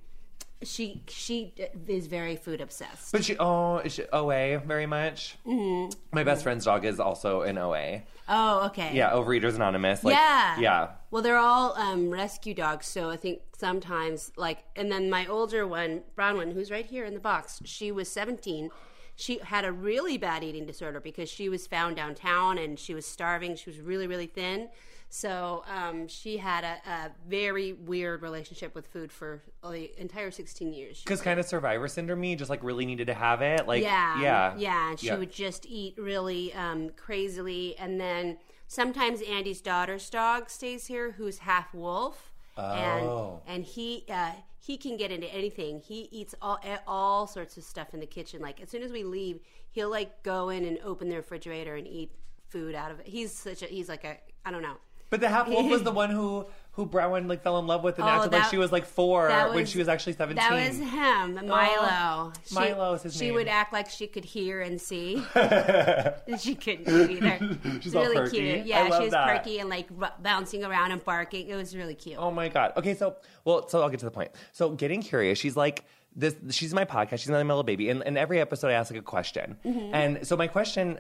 she 0.63 1.01
she 1.07 1.53
is 1.87 2.07
very 2.07 2.35
food 2.35 2.61
obsessed. 2.61 3.11
But 3.11 3.23
she 3.23 3.37
oh 3.39 3.77
is 3.77 3.93
she 3.93 4.03
OA 4.11 4.59
very 4.59 4.85
much. 4.85 5.37
Mm-hmm. 5.45 5.97
My 6.11 6.23
best 6.23 6.43
friend's 6.43 6.65
dog 6.65 6.85
is 6.85 6.99
also 6.99 7.41
an 7.41 7.57
OA. 7.57 8.03
Oh, 8.27 8.67
okay. 8.67 8.95
Yeah, 8.95 9.11
Overeaters 9.11 9.55
Anonymous. 9.55 10.03
Like, 10.03 10.15
yeah, 10.15 10.59
yeah. 10.59 10.89
Well, 11.11 11.21
they're 11.21 11.37
all 11.37 11.73
um, 11.77 12.09
rescue 12.09 12.53
dogs, 12.53 12.85
so 12.85 13.09
I 13.09 13.17
think 13.17 13.41
sometimes 13.57 14.31
like, 14.37 14.63
and 14.77 14.89
then 14.89 15.09
my 15.09 15.25
older 15.25 15.67
one, 15.67 16.03
brown 16.15 16.37
one, 16.37 16.51
who's 16.51 16.71
right 16.71 16.85
here 16.85 17.03
in 17.03 17.13
the 17.13 17.19
box, 17.19 17.61
she 17.65 17.91
was 17.91 18.09
seventeen 18.09 18.69
she 19.15 19.37
had 19.39 19.65
a 19.65 19.71
really 19.71 20.17
bad 20.17 20.43
eating 20.43 20.65
disorder 20.65 20.99
because 20.99 21.29
she 21.29 21.49
was 21.49 21.67
found 21.67 21.95
downtown 21.95 22.57
and 22.57 22.79
she 22.79 22.93
was 22.93 23.05
starving. 23.05 23.55
She 23.55 23.69
was 23.69 23.79
really, 23.79 24.07
really 24.07 24.27
thin. 24.27 24.69
So 25.13 25.63
um, 25.67 26.07
she 26.07 26.37
had 26.37 26.63
a, 26.63 26.89
a, 26.89 27.11
very 27.29 27.73
weird 27.73 28.23
relationship 28.23 28.73
with 28.73 28.87
food 28.87 29.11
for 29.11 29.43
the 29.61 29.91
entire 30.01 30.31
16 30.31 30.73
years. 30.73 31.01
Because 31.03 31.21
kind 31.21 31.39
of 31.39 31.45
survivor 31.45 31.87
syndrome, 31.87 32.35
just 32.35 32.49
like 32.49 32.63
really 32.63 32.83
needed 32.83 33.05
to 33.05 33.13
have 33.13 33.43
it. 33.43 33.67
Like, 33.67 33.83
yeah, 33.83 34.19
yeah, 34.19 34.55
yeah. 34.57 34.89
And 34.89 34.99
she 34.99 35.07
yeah. 35.07 35.17
would 35.17 35.31
just 35.31 35.67
eat 35.67 35.93
really 35.99 36.51
um, 36.55 36.89
crazily, 36.95 37.77
and 37.77 38.01
then 38.01 38.39
sometimes 38.67 39.21
Andy's 39.21 39.61
daughter's 39.61 40.09
dog 40.09 40.49
stays 40.49 40.87
here, 40.87 41.11
who's 41.11 41.37
half 41.37 41.75
wolf. 41.75 42.31
Oh. 42.57 43.43
And 43.45 43.55
and 43.55 43.65
he 43.65 44.05
uh, 44.09 44.31
he 44.59 44.77
can 44.77 44.97
get 44.97 45.11
into 45.11 45.27
anything. 45.27 45.79
He 45.79 46.09
eats 46.11 46.33
all 46.41 46.59
all 46.87 47.27
sorts 47.27 47.55
of 47.55 47.63
stuff 47.63 47.93
in 47.93 47.99
the 47.99 48.07
kitchen. 48.07 48.41
Like 48.41 48.59
as 48.61 48.71
soon 48.71 48.81
as 48.81 48.91
we 48.91 49.03
leave, 49.03 49.41
he'll 49.73 49.91
like 49.91 50.23
go 50.23 50.49
in 50.49 50.65
and 50.65 50.79
open 50.83 51.07
the 51.09 51.17
refrigerator 51.17 51.75
and 51.75 51.85
eat 51.87 52.11
food 52.49 52.73
out 52.73 52.89
of 52.89 52.99
it. 52.99 53.05
He's 53.05 53.31
such 53.31 53.61
a 53.61 53.67
he's 53.67 53.89
like 53.89 54.05
a 54.05 54.17
I 54.43 54.49
don't 54.49 54.63
know. 54.63 54.77
But 55.13 55.21
the 55.21 55.29
half 55.29 55.47
wolf 55.47 55.69
was 55.69 55.83
the 55.89 55.91
one 55.91 56.09
who 56.09 56.47
who 56.71 56.87
Brown 56.87 57.27
like 57.27 57.43
fell 57.43 57.59
in 57.59 57.67
love 57.67 57.83
with 57.83 57.99
and 57.99 58.05
oh, 58.05 58.09
acted 58.09 58.31
that, 58.31 58.39
like 58.39 58.49
she 58.49 58.57
was 58.57 58.71
like 58.71 58.83
four 58.83 59.27
was, 59.27 59.53
when 59.53 59.67
she 59.67 59.77
was 59.77 59.87
actually 59.87 60.13
seventeen. 60.13 60.37
That 60.37 60.69
was 60.69 60.79
him, 60.79 61.47
Milo. 61.47 61.87
Oh, 61.87 62.33
she, 62.43 62.55
Milo 62.55 62.93
is 62.95 63.03
his 63.03 63.13
she 63.13 63.19
name. 63.19 63.27
She 63.27 63.31
would 63.35 63.47
act 63.47 63.71
like 63.71 63.91
she 63.91 64.07
could 64.07 64.25
hear 64.25 64.61
and 64.61 64.81
see. 64.81 65.17
she 66.39 66.55
couldn't 66.55 67.11
either. 67.11 67.57
She's 67.79 67.93
really 67.93 68.15
perky. 68.15 68.37
cute. 68.37 68.65
Yeah, 68.65 68.85
she 68.85 69.03
was 69.03 69.11
that. 69.11 69.27
perky 69.27 69.59
and 69.59 69.69
like 69.69 69.87
r- 70.01 70.15
bouncing 70.19 70.63
around 70.63 70.91
and 70.91 71.05
barking. 71.05 71.47
It 71.47 71.55
was 71.55 71.77
really 71.77 71.93
cute. 71.93 72.17
Oh 72.17 72.31
my 72.31 72.47
god. 72.47 72.73
Okay, 72.75 72.95
so 72.95 73.17
well, 73.45 73.67
so 73.67 73.83
I'll 73.83 73.89
get 73.89 73.99
to 73.99 74.05
the 74.05 74.11
point. 74.11 74.31
So 74.51 74.71
getting 74.71 75.03
curious, 75.03 75.37
she's 75.37 75.55
like 75.55 75.85
this. 76.15 76.35
She's 76.49 76.73
my 76.73 76.85
podcast. 76.85 77.19
She's 77.19 77.29
my 77.29 77.37
little 77.37 77.61
baby, 77.61 77.91
and, 77.91 78.01
and 78.01 78.17
every 78.17 78.39
episode 78.39 78.69
I 78.69 78.73
ask 78.73 78.89
like 78.89 78.99
a 78.99 79.03
question. 79.03 79.57
Mm-hmm. 79.63 79.93
And 79.93 80.27
so 80.27 80.35
my 80.35 80.47
question, 80.47 80.99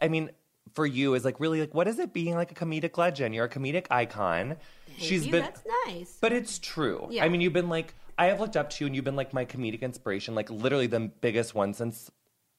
I 0.00 0.08
mean 0.08 0.32
for 0.74 0.86
you 0.86 1.14
is 1.14 1.24
like 1.24 1.38
really 1.40 1.60
like 1.60 1.74
what 1.74 1.88
is 1.88 1.98
it 1.98 2.12
being 2.12 2.34
like 2.34 2.50
a 2.50 2.54
comedic 2.54 2.96
legend? 2.96 3.34
You're 3.34 3.44
a 3.44 3.48
comedic 3.48 3.86
icon. 3.90 4.56
Thank 4.86 4.98
She's 4.98 5.26
you. 5.26 5.32
been 5.32 5.42
That's 5.42 5.62
nice. 5.86 6.18
But 6.20 6.32
it's 6.32 6.58
true. 6.58 7.08
Yeah. 7.10 7.24
I 7.24 7.28
mean, 7.28 7.40
you've 7.40 7.52
been 7.52 7.68
like 7.68 7.94
I 8.18 8.26
have 8.26 8.40
looked 8.40 8.56
up 8.56 8.70
to 8.70 8.84
you 8.84 8.86
and 8.86 8.94
you've 8.96 9.04
been 9.04 9.16
like 9.16 9.32
my 9.32 9.44
comedic 9.44 9.82
inspiration, 9.82 10.34
like 10.34 10.50
literally 10.50 10.86
the 10.86 11.00
biggest 11.00 11.54
one 11.54 11.74
since 11.74 12.10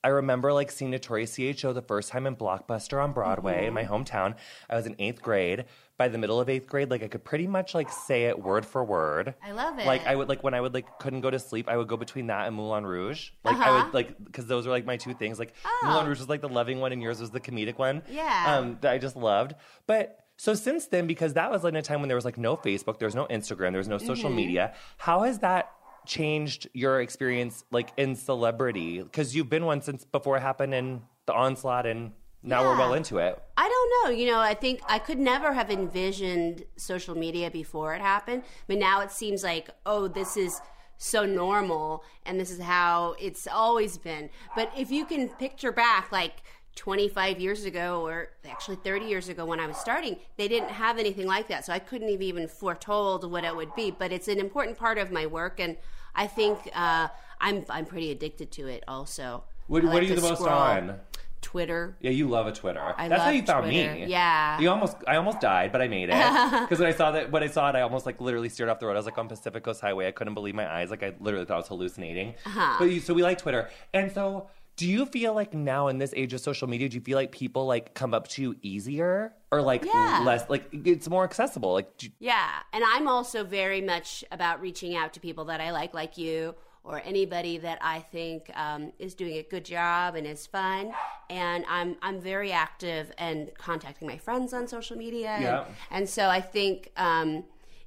I 0.03 0.09
remember 0.09 0.51
like 0.51 0.69
seeing 0.69 0.91
Notorious 0.91 1.35
CHO 1.35 1.71
the 1.71 1.81
first 1.81 2.09
time 2.09 2.27
in 2.27 2.35
Blockbuster 2.35 3.01
on 3.01 3.13
Broadway 3.13 3.67
in 3.67 3.73
my 3.73 3.83
mm-hmm. 3.83 3.93
hometown. 3.93 4.35
I 4.69 4.75
was 4.75 4.85
in 4.85 4.95
eighth 4.99 5.21
grade. 5.21 5.65
By 6.03 6.09
the 6.09 6.17
middle 6.17 6.37
of 6.41 6.49
eighth 6.49 6.67
grade, 6.67 6.89
like 6.91 7.01
I 7.01 7.07
could 7.07 7.23
pretty 7.23 7.47
much 7.47 7.73
like 7.73 7.89
say 7.89 8.23
it 8.25 8.37
word 8.37 8.65
for 8.65 8.83
word. 8.83 9.35
I 9.41 9.51
love 9.53 9.79
it. 9.79 9.85
Like 9.85 10.05
I 10.05 10.13
would 10.13 10.27
like 10.27 10.43
when 10.43 10.53
I 10.53 10.59
would 10.59 10.73
like 10.73 10.99
couldn't 10.99 11.21
go 11.21 11.29
to 11.31 11.39
sleep, 11.39 11.69
I 11.69 11.77
would 11.77 11.87
go 11.87 11.95
between 11.95 12.27
that 12.27 12.45
and 12.47 12.53
Moulin 12.57 12.85
Rouge. 12.85 13.29
Like 13.45 13.55
I 13.55 13.69
Uh-huh. 13.69 13.85
would 13.85 13.93
like 13.93 14.21
because 14.21 14.45
those 14.47 14.65
were 14.65 14.73
like 14.73 14.85
my 14.85 14.97
two 14.97 15.13
things. 15.13 15.39
Like 15.39 15.53
Oh. 15.65 15.79
Moulin 15.85 16.07
Rouge 16.07 16.19
was 16.19 16.27
like 16.27 16.41
the 16.41 16.49
loving 16.49 16.81
one, 16.81 16.91
and 16.91 17.01
yours 17.01 17.21
was 17.21 17.31
the 17.31 17.39
comedic 17.39 17.77
one. 17.77 18.01
Yeah. 18.09 18.57
Um, 18.57 18.77
that 18.81 18.91
I 18.91 18.97
just 18.97 19.15
loved. 19.15 19.55
But 19.87 20.19
so 20.35 20.53
since 20.55 20.87
then, 20.87 21.07
because 21.07 21.35
that 21.35 21.49
was 21.49 21.63
like 21.63 21.71
in 21.71 21.77
a 21.77 21.81
time 21.81 22.01
when 22.01 22.09
there 22.09 22.17
was 22.17 22.25
like 22.25 22.37
no 22.37 22.57
Facebook, 22.57 22.99
there 22.99 23.07
was 23.07 23.15
no 23.15 23.25
Instagram, 23.27 23.71
there 23.71 23.77
was 23.85 23.87
no 23.87 23.97
social 23.97 24.27
Mm-hmm. 24.29 24.35
media. 24.35 24.73
How 24.97 25.21
has 25.21 25.39
that 25.39 25.71
changed 26.05 26.67
your 26.73 26.99
experience 26.99 27.63
like 27.71 27.91
in 27.95 28.15
celebrity? 28.17 29.01
Because 29.01 29.33
you've 29.35 29.49
been 29.49 29.65
one 29.65 29.79
since 29.79 30.03
before 30.03 30.35
it 30.35 30.41
happened 30.41 30.73
in 30.73 31.01
the 31.27 31.33
onslaught, 31.33 31.85
and 31.85 32.11
now 32.41 32.61
we're 32.63 32.77
well 32.77 32.93
into 32.93 33.19
it. 33.19 33.41
I 33.55 33.69
don't 34.01 34.11
know. 34.11 34.17
You 34.17 34.27
know, 34.27 34.39
I 34.39 34.53
think 34.53 34.81
I 34.87 34.99
could 34.99 35.19
never 35.19 35.53
have 35.53 35.69
envisioned 35.69 36.65
social 36.77 37.15
media 37.15 37.49
before 37.51 37.93
it 37.95 38.01
happened. 38.01 38.43
But 38.67 38.77
now 38.77 39.01
it 39.01 39.11
seems 39.11 39.43
like, 39.43 39.69
oh, 39.85 40.07
this 40.07 40.37
is 40.37 40.61
so 40.97 41.25
normal 41.25 42.03
and 42.25 42.39
this 42.39 42.51
is 42.51 42.61
how 42.61 43.15
it's 43.19 43.47
always 43.47 43.97
been. 43.97 44.29
But 44.55 44.71
if 44.77 44.91
you 44.91 45.05
can 45.05 45.29
picture 45.29 45.71
back, 45.71 46.11
like, 46.11 46.43
25 46.75 47.39
years 47.39 47.65
ago, 47.65 48.01
or 48.05 48.29
actually 48.49 48.77
30 48.77 49.05
years 49.05 49.29
ago 49.29 49.45
when 49.45 49.59
I 49.59 49.67
was 49.67 49.77
starting, 49.77 50.17
they 50.37 50.47
didn't 50.47 50.69
have 50.71 50.97
anything 50.97 51.27
like 51.27 51.47
that. 51.47 51.65
So 51.65 51.73
I 51.73 51.79
couldn't 51.79 52.09
have 52.11 52.21
even 52.21 52.47
foretold 52.47 53.29
what 53.29 53.43
it 53.43 53.55
would 53.55 53.75
be. 53.75 53.91
But 53.91 54.11
it's 54.11 54.27
an 54.27 54.39
important 54.39 54.77
part 54.77 54.97
of 54.97 55.11
my 55.11 55.27
work, 55.27 55.59
and 55.59 55.77
I 56.15 56.27
think 56.27 56.69
uh, 56.73 57.09
I'm 57.39 57.65
I'm 57.69 57.85
pretty 57.85 58.11
addicted 58.11 58.51
to 58.53 58.67
it. 58.67 58.83
Also, 58.87 59.43
What, 59.67 59.83
I 59.85 59.93
what 59.93 60.03
are 60.03 60.05
you 60.05 60.15
the 60.15 60.21
most 60.21 60.41
on? 60.41 60.99
Twitter. 61.43 61.95
Yeah, 61.99 62.09
you 62.09 62.27
love 62.27 62.47
a 62.47 62.51
Twitter. 62.51 62.81
I 62.97 63.07
That's 63.07 63.21
how 63.21 63.29
you 63.29 63.43
found 63.43 63.65
Twitter. 63.65 63.93
me. 63.93 64.05
Yeah. 64.07 64.59
You 64.59 64.69
almost, 64.71 64.97
I 65.07 65.17
almost 65.17 65.39
died, 65.39 65.71
but 65.71 65.81
I 65.81 65.87
made 65.87 66.09
it 66.09 66.13
because 66.61 66.79
when 66.79 66.87
I 66.89 66.93
saw 66.93 67.11
that, 67.11 67.31
when 67.31 67.43
I 67.43 67.47
saw 67.47 67.69
it, 67.69 67.75
I 67.75 67.81
almost 67.81 68.05
like 68.07 68.19
literally 68.19 68.49
steered 68.49 68.69
off 68.69 68.79
the 68.79 68.87
road. 68.87 68.93
I 68.93 68.97
was 68.97 69.05
like 69.05 69.17
on 69.19 69.27
Pacific 69.27 69.63
Coast 69.63 69.81
Highway. 69.81 70.07
I 70.07 70.11
couldn't 70.11 70.33
believe 70.33 70.55
my 70.55 70.67
eyes. 70.67 70.89
Like 70.89 71.03
I 71.03 71.13
literally 71.19 71.45
thought 71.45 71.55
I 71.55 71.57
was 71.57 71.67
hallucinating. 71.67 72.33
Uh-huh. 72.45 72.75
But 72.79 72.85
you, 72.85 72.99
so 72.99 73.13
we 73.13 73.21
like 73.21 73.37
Twitter, 73.37 73.69
and 73.93 74.11
so 74.11 74.49
do 74.75 74.87
you 74.89 75.05
feel 75.05 75.35
like 75.35 75.53
now 75.53 75.87
in 75.87 75.99
this 75.99 76.13
age 76.15 76.33
of 76.33 76.39
social 76.39 76.67
media, 76.67 76.89
do 76.89 76.95
you 76.95 77.01
feel 77.01 77.15
like 77.15 77.31
people 77.31 77.67
like 77.67 77.93
come 77.93 78.11
up 78.11 78.27
to 78.29 78.41
you 78.41 78.55
easier 78.63 79.31
or 79.51 79.61
like 79.61 79.85
Yeah. 79.85 80.23
less? 80.25 80.49
Like 80.49 80.67
it's 80.71 81.07
more 81.07 81.23
accessible. 81.23 81.73
Like 81.73 81.95
do 81.97 82.07
Yeah, 82.19 82.49
and 82.73 82.83
I'm 82.83 83.07
also 83.07 83.43
very 83.43 83.81
much 83.81 84.23
about 84.31 84.61
reaching 84.61 84.95
out 84.95 85.13
to 85.13 85.19
people 85.19 85.45
that 85.45 85.61
I 85.61 85.69
like, 85.71 85.93
like 85.93 86.17
you, 86.17 86.55
or 86.83 87.01
anybody 87.05 87.57
that 87.59 87.77
I 87.81 87.99
think 87.99 88.51
um, 88.55 88.91
is 88.99 89.13
doing 89.15 89.37
a 89.37 89.43
good 89.43 89.63
job 89.65 90.15
and 90.15 90.27
is 90.27 90.45
fun. 90.45 90.91
And 91.29 91.63
I'm 91.69 91.95
I'm 92.01 92.19
very 92.19 92.51
active 92.51 93.11
and 93.17 93.49
contacting 93.57 94.07
my 94.07 94.17
friends 94.17 94.53
on 94.53 94.67
social 94.67 94.97
media. 94.97 95.29
and- 95.29 95.43
Yeah. 95.43 95.65
And, 95.91 96.09
so 96.09 96.27
I 96.29 96.41
think 96.41 96.91
um, 96.97 97.45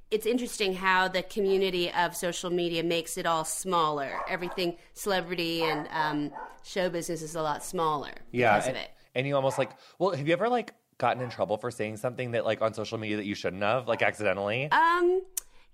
it's 0.09 0.25
interesting 0.25 0.73
how 0.73 1.07
the 1.07 1.21
community 1.21 1.91
of 1.91 2.15
social 2.15 2.49
media 2.49 2.83
makes 2.83 3.17
it 3.17 3.25
all 3.25 3.45
smaller. 3.45 4.09
Everything 4.27 4.77
celebrity 4.93 5.63
and 5.63 5.87
um, 5.91 6.31
show 6.63 6.89
business 6.89 7.21
is 7.21 7.35
a 7.35 7.41
lot 7.41 7.63
smaller 7.63 8.11
yeah, 8.31 8.55
because 8.55 8.67
and, 8.69 8.77
of 8.77 8.83
it. 8.83 8.89
and 9.15 9.27
you 9.27 9.35
almost 9.35 9.57
like. 9.57 9.71
Well, 9.99 10.11
have 10.11 10.27
you 10.27 10.33
ever 10.33 10.49
like 10.49 10.73
gotten 10.97 11.21
in 11.21 11.29
trouble 11.29 11.57
for 11.57 11.69
saying 11.69 11.97
something 11.97 12.31
that 12.31 12.43
like 12.45 12.61
on 12.63 12.73
social 12.73 12.97
media 12.97 13.17
that 13.17 13.25
you 13.25 13.35
shouldn't 13.35 13.61
have, 13.61 13.87
like 13.87 14.01
accidentally? 14.01 14.71
Um, 14.71 15.21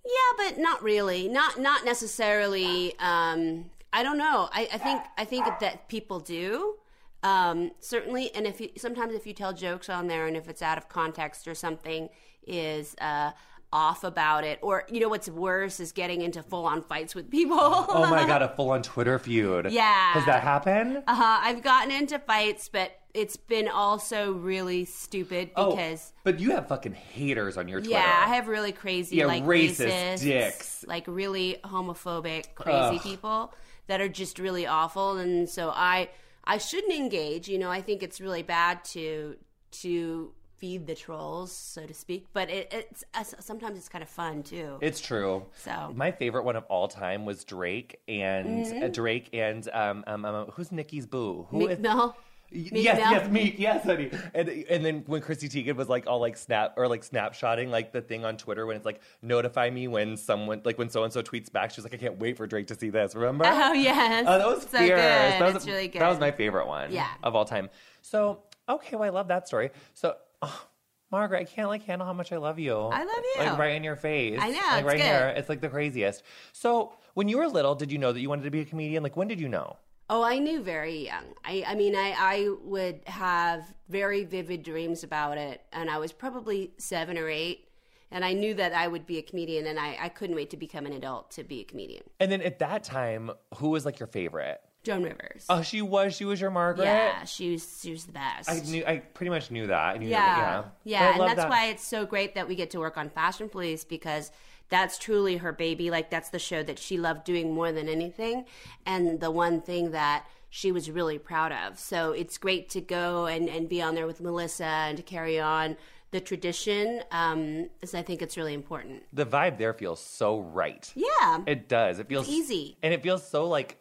yeah, 0.06 0.50
but 0.50 0.58
not 0.60 0.84
really. 0.84 1.28
Not 1.28 1.60
not 1.60 1.86
necessarily. 1.86 2.98
Um, 3.00 3.66
I 3.92 4.02
don't 4.04 4.18
know. 4.18 4.50
I, 4.52 4.68
I 4.74 4.78
think 4.78 5.02
I 5.18 5.26
think 5.26 5.46
that 5.60 5.88
people 5.88 6.20
do. 6.20 6.76
Um, 7.22 7.72
certainly, 7.80 8.34
and 8.36 8.46
if 8.46 8.60
you 8.60 8.70
sometimes 8.76 9.14
if 9.14 9.26
you 9.26 9.34
tell 9.34 9.54
jokes 9.54 9.90
on 9.90 10.08
there 10.08 10.28
and 10.28 10.36
if 10.36 10.50
it's 10.50 10.62
out 10.62 10.78
of 10.78 10.90
context 10.90 11.48
or 11.48 11.56
something 11.56 12.10
is 12.46 12.96
uh, 13.00 13.32
off 13.72 14.04
about 14.04 14.44
it, 14.44 14.60
or 14.62 14.84
you 14.90 15.00
know 15.00 15.08
what's 15.10 15.30
worse 15.30 15.80
is 15.80 15.94
getting 15.94 16.22
into 16.22 16.44
full 16.44 16.66
on 16.66 16.82
fights 16.82 17.16
with 17.16 17.30
people. 17.32 17.58
oh 17.60 18.08
my 18.10 18.28
god, 18.28 18.42
a 18.42 18.50
full 18.50 18.72
on 18.72 18.82
Twitter 18.82 19.18
feud. 19.20 19.72
Yeah. 19.72 20.14
Has 20.14 20.26
that 20.26 20.44
happened? 20.44 21.04
Uh-huh. 21.08 21.40
I've 21.42 21.64
gotten 21.64 21.92
into 21.92 22.20
fights, 22.20 22.68
but 22.68 22.92
it's 23.14 23.38
been 23.38 23.68
also 23.68 24.32
really 24.34 24.86
stupid 24.86 25.50
because. 25.50 26.12
Oh, 26.16 26.20
but 26.24 26.40
you 26.40 26.52
have 26.52 26.68
fucking 26.68 26.94
haters 26.94 27.58
on 27.58 27.68
your 27.68 27.80
Twitter. 27.80 27.92
Yeah, 28.00 28.24
I 28.26 28.34
have 28.36 28.48
really 28.48 28.72
crazy, 28.72 29.18
Yeah, 29.18 29.28
like 29.28 29.44
racist 29.44 29.88
racists, 29.90 30.22
dicks. 30.24 30.86
like 30.88 31.06
really 31.08 31.58
homophobic, 31.64 32.56
crazy 32.56 32.98
Ugh. 32.98 33.02
people 33.04 33.54
that 33.88 34.02
are 34.02 34.10
just 34.10 34.40
really 34.40 34.66
awful. 34.66 35.18
And 35.18 35.48
so 35.48 35.70
I, 35.70 36.10
I 36.44 36.58
shouldn't 36.58 36.94
engage. 36.94 37.48
You 37.48 37.60
know, 37.60 37.70
I 37.70 37.82
think 37.82 38.02
it's 38.04 38.20
really 38.20 38.44
bad 38.44 38.84
to 38.86 39.36
to 39.82 40.32
feed 40.58 40.88
the 40.88 40.96
trolls, 40.96 41.52
so 41.52 41.86
to 41.86 41.94
speak. 41.94 42.26
But 42.32 42.50
it, 42.50 42.70
it's 42.72 43.04
uh, 43.14 43.24
sometimes 43.24 43.78
it's 43.78 43.90
kind 43.90 44.02
of 44.02 44.10
fun 44.10 44.44
too. 44.44 44.78
It's 44.82 45.02
true. 45.02 45.46
So- 45.58 45.92
my 45.96 46.12
favorite 46.12 46.46
one 46.46 46.56
of 46.56 46.64
all 46.66 46.88
time 46.88 47.26
was 47.26 47.44
Drake 47.44 48.00
and 48.08 48.84
uh, 48.84 48.88
Drake 48.88 49.30
and 49.34 49.68
um, 49.74 50.04
um, 50.08 50.26
um 50.26 50.48
who's 50.54 50.72
Nicki's 50.72 51.06
boo? 51.06 51.48
Who 51.52 51.68
is- 51.68 51.80
Mill. 51.80 52.16
Meek 52.54 52.72
yes, 52.84 52.98
Mill? 52.98 53.12
yes, 53.12 53.30
Meek, 53.32 53.56
yes, 53.58 53.84
honey. 53.84 54.12
And 54.34 54.48
and 54.48 54.86
then 54.86 55.04
when 55.08 55.22
Chrissy 55.22 55.50
Teigen 55.50 55.76
was 55.76 55.90
like 55.90 56.06
all 56.08 56.20
like 56.20 56.38
snap 56.38 56.74
or 56.78 56.88
like 56.88 57.02
snapshotting 57.02 57.70
like 57.70 57.92
the 57.92 58.02
thing 58.02 58.24
on 58.26 58.38
Twitter 58.38 58.66
when 58.66 58.76
it's 58.78 58.86
like 58.86 59.02
notify 59.22 59.70
me 59.70 59.88
when 59.88 60.18
someone 60.18 60.62
like 60.64 60.78
when 60.78 60.90
so 60.90 61.04
and 61.04 61.12
so 61.12 61.22
tweets 61.22 61.52
back, 61.52 61.72
she's 61.72 61.84
like 61.84 61.94
I 61.94 61.98
can't 61.98 62.20
wait 62.20 62.38
for 62.38 62.46
Drake 62.48 62.68
to 62.68 62.76
see 62.76 62.90
this. 62.90 63.16
Remember? 63.16 63.46
Oh 63.48 63.74
yes, 63.74 64.26
Oh, 64.30 64.38
that 64.38 64.48
was 64.48 64.62
so 64.64 64.78
fierce. 64.78 64.90
good. 64.90 65.42
That 65.42 65.54
was, 65.54 65.66
really 65.68 65.88
good. 65.88 66.02
That 66.02 66.10
was 66.10 66.20
my 66.20 66.32
favorite 66.32 66.68
one. 66.68 66.92
Yeah. 66.92 67.08
Of 67.24 67.36
all 67.36 67.46
time. 67.46 67.70
So 68.02 68.44
okay, 68.70 68.96
well 68.96 69.04
I 69.06 69.10
love 69.10 69.28
that 69.30 69.48
story. 69.48 69.72
So. 69.94 70.16
oh, 70.42 70.66
Margaret, 71.12 71.42
I 71.42 71.44
can't 71.44 71.70
like 71.70 71.84
handle 71.84 72.08
how 72.08 72.14
much 72.14 72.32
I 72.32 72.38
love 72.38 72.58
you. 72.58 72.76
I 72.76 73.04
love 73.04 73.24
you. 73.36 73.44
Like 73.44 73.58
right 73.60 73.76
in 73.76 73.84
your 73.84 73.96
face. 73.96 74.40
I 74.42 74.50
know, 74.50 74.58
Like 74.72 74.86
right 74.86 74.98
good. 74.98 75.04
here. 75.06 75.34
It's 75.38 75.48
like 75.48 75.62
the 75.62 75.70
craziest. 75.70 76.24
So 76.54 76.94
when 77.14 77.28
you 77.30 77.38
were 77.38 77.48
little, 77.48 77.76
did 77.76 77.92
you 77.92 78.00
know 78.00 78.12
that 78.12 78.20
you 78.20 78.30
wanted 78.30 78.46
to 78.46 78.50
be 78.50 78.62
a 78.62 78.66
comedian? 78.66 79.04
Like 79.04 79.16
when 79.16 79.28
did 79.28 79.40
you 79.40 79.48
know? 79.48 79.78
Oh, 80.10 80.22
I 80.22 80.38
knew 80.40 80.62
very 80.62 81.06
young. 81.06 81.24
I, 81.46 81.64
I 81.66 81.76
mean, 81.76 81.96
I, 81.96 82.14
I 82.18 82.50
would 82.64 83.02
have 83.08 83.74
very 83.90 84.24
vivid 84.26 84.64
dreams 84.64 85.04
about 85.04 85.38
it, 85.38 85.62
and 85.72 85.90
I 85.90 85.98
was 85.98 86.12
probably 86.12 86.72
seven 86.78 87.18
or 87.18 87.30
eight, 87.30 87.70
and 88.12 88.24
I 88.26 88.34
knew 88.34 88.54
that 88.56 88.74
I 88.74 88.88
would 88.88 89.06
be 89.06 89.18
a 89.18 89.22
comedian, 89.22 89.66
and 89.66 89.80
I, 89.80 89.98
I 90.00 90.10
couldn't 90.10 90.36
wait 90.36 90.50
to 90.52 90.58
become 90.58 90.86
an 90.86 90.94
adult 90.94 91.32
to 91.32 91.44
be 91.44 91.62
a 91.62 91.64
comedian. 91.64 92.04
And 92.20 92.32
then 92.32 92.42
at 92.42 92.60
that 92.60 92.84
time, 92.84 93.32
who 93.58 93.70
was 93.70 93.86
like 93.86 94.00
your 94.00 94.08
favorite? 94.08 94.60
Joan 94.84 95.04
Rivers. 95.04 95.46
Oh, 95.48 95.62
she 95.62 95.82
was. 95.82 96.14
She 96.14 96.26
was 96.26 96.42
your 96.42 96.52
Margaret. 96.52 96.84
yeah, 96.84 97.24
she 97.24 97.54
was 97.54 97.80
she 97.82 97.92
was 97.92 98.04
the 98.04 98.12
best. 98.12 98.50
I 98.50 98.60
knew. 98.60 98.84
I 98.86 98.98
pretty 98.98 99.30
much 99.30 99.50
knew 99.50 99.68
that. 99.68 99.96
I 99.96 99.98
knew 99.98 100.10
yeah, 100.10 100.36
That, 100.36 100.74
yeah. 100.84 101.00
yeah, 101.02 101.12
and 101.14 101.22
that's 101.22 101.36
that. 101.38 101.50
why 101.50 101.68
it's 101.68 101.88
so 101.88 102.06
great 102.06 102.36
that 102.36 102.50
we 102.50 102.56
get 102.56 102.72
to 102.72 102.80
work 102.80 102.98
on 102.98 103.10
Fashion 103.10 103.48
Police 103.48 103.86
because 103.86 104.30
that's 104.70 104.98
truly 104.98 105.38
her 105.38 105.52
baby. 105.52 105.90
Like 105.92 106.10
that's 106.10 106.30
the 106.30 106.40
show 106.40 106.64
that 106.64 106.80
she 106.80 106.98
loved 106.98 107.24
doing 107.26 107.54
more 107.54 107.72
than 107.72 107.88
anything, 107.88 108.46
and 108.86 109.20
the 109.20 109.32
one 109.32 109.62
thing 109.62 109.92
that 109.92 110.26
she 110.50 110.72
was 110.72 110.90
really 110.92 111.18
proud 111.18 111.52
of. 111.52 111.80
So 111.80 112.12
it's 112.12 112.38
great 112.38 112.70
to 112.72 112.82
go 112.82 113.26
and, 113.26 113.50
and 113.50 113.68
be 113.68 113.82
on 113.82 113.96
there 113.96 114.06
with 114.06 114.22
Melissa 114.22 114.66
and 114.66 114.98
to 114.98 115.04
carry 115.04 115.40
on 115.40 115.78
the 116.12 116.20
tradition. 116.22 117.02
Um, 117.12 117.70
is 117.82 117.96
I 117.96 118.04
think 118.04 118.22
it's 118.22 118.38
really 118.38 118.54
important. 118.54 119.04
the 119.12 119.26
vibe 119.26 119.58
there 119.58 119.74
feels 119.74 120.00
so 120.00 120.40
right. 120.42 120.92
Yeah, 120.96 121.42
It 121.48 121.68
does. 121.68 121.98
It 122.00 122.08
feels 122.08 122.30
easy. 122.30 122.78
and 122.84 122.94
it 122.94 123.02
feels 123.04 123.28
so 123.28 123.48
like. 123.48 123.80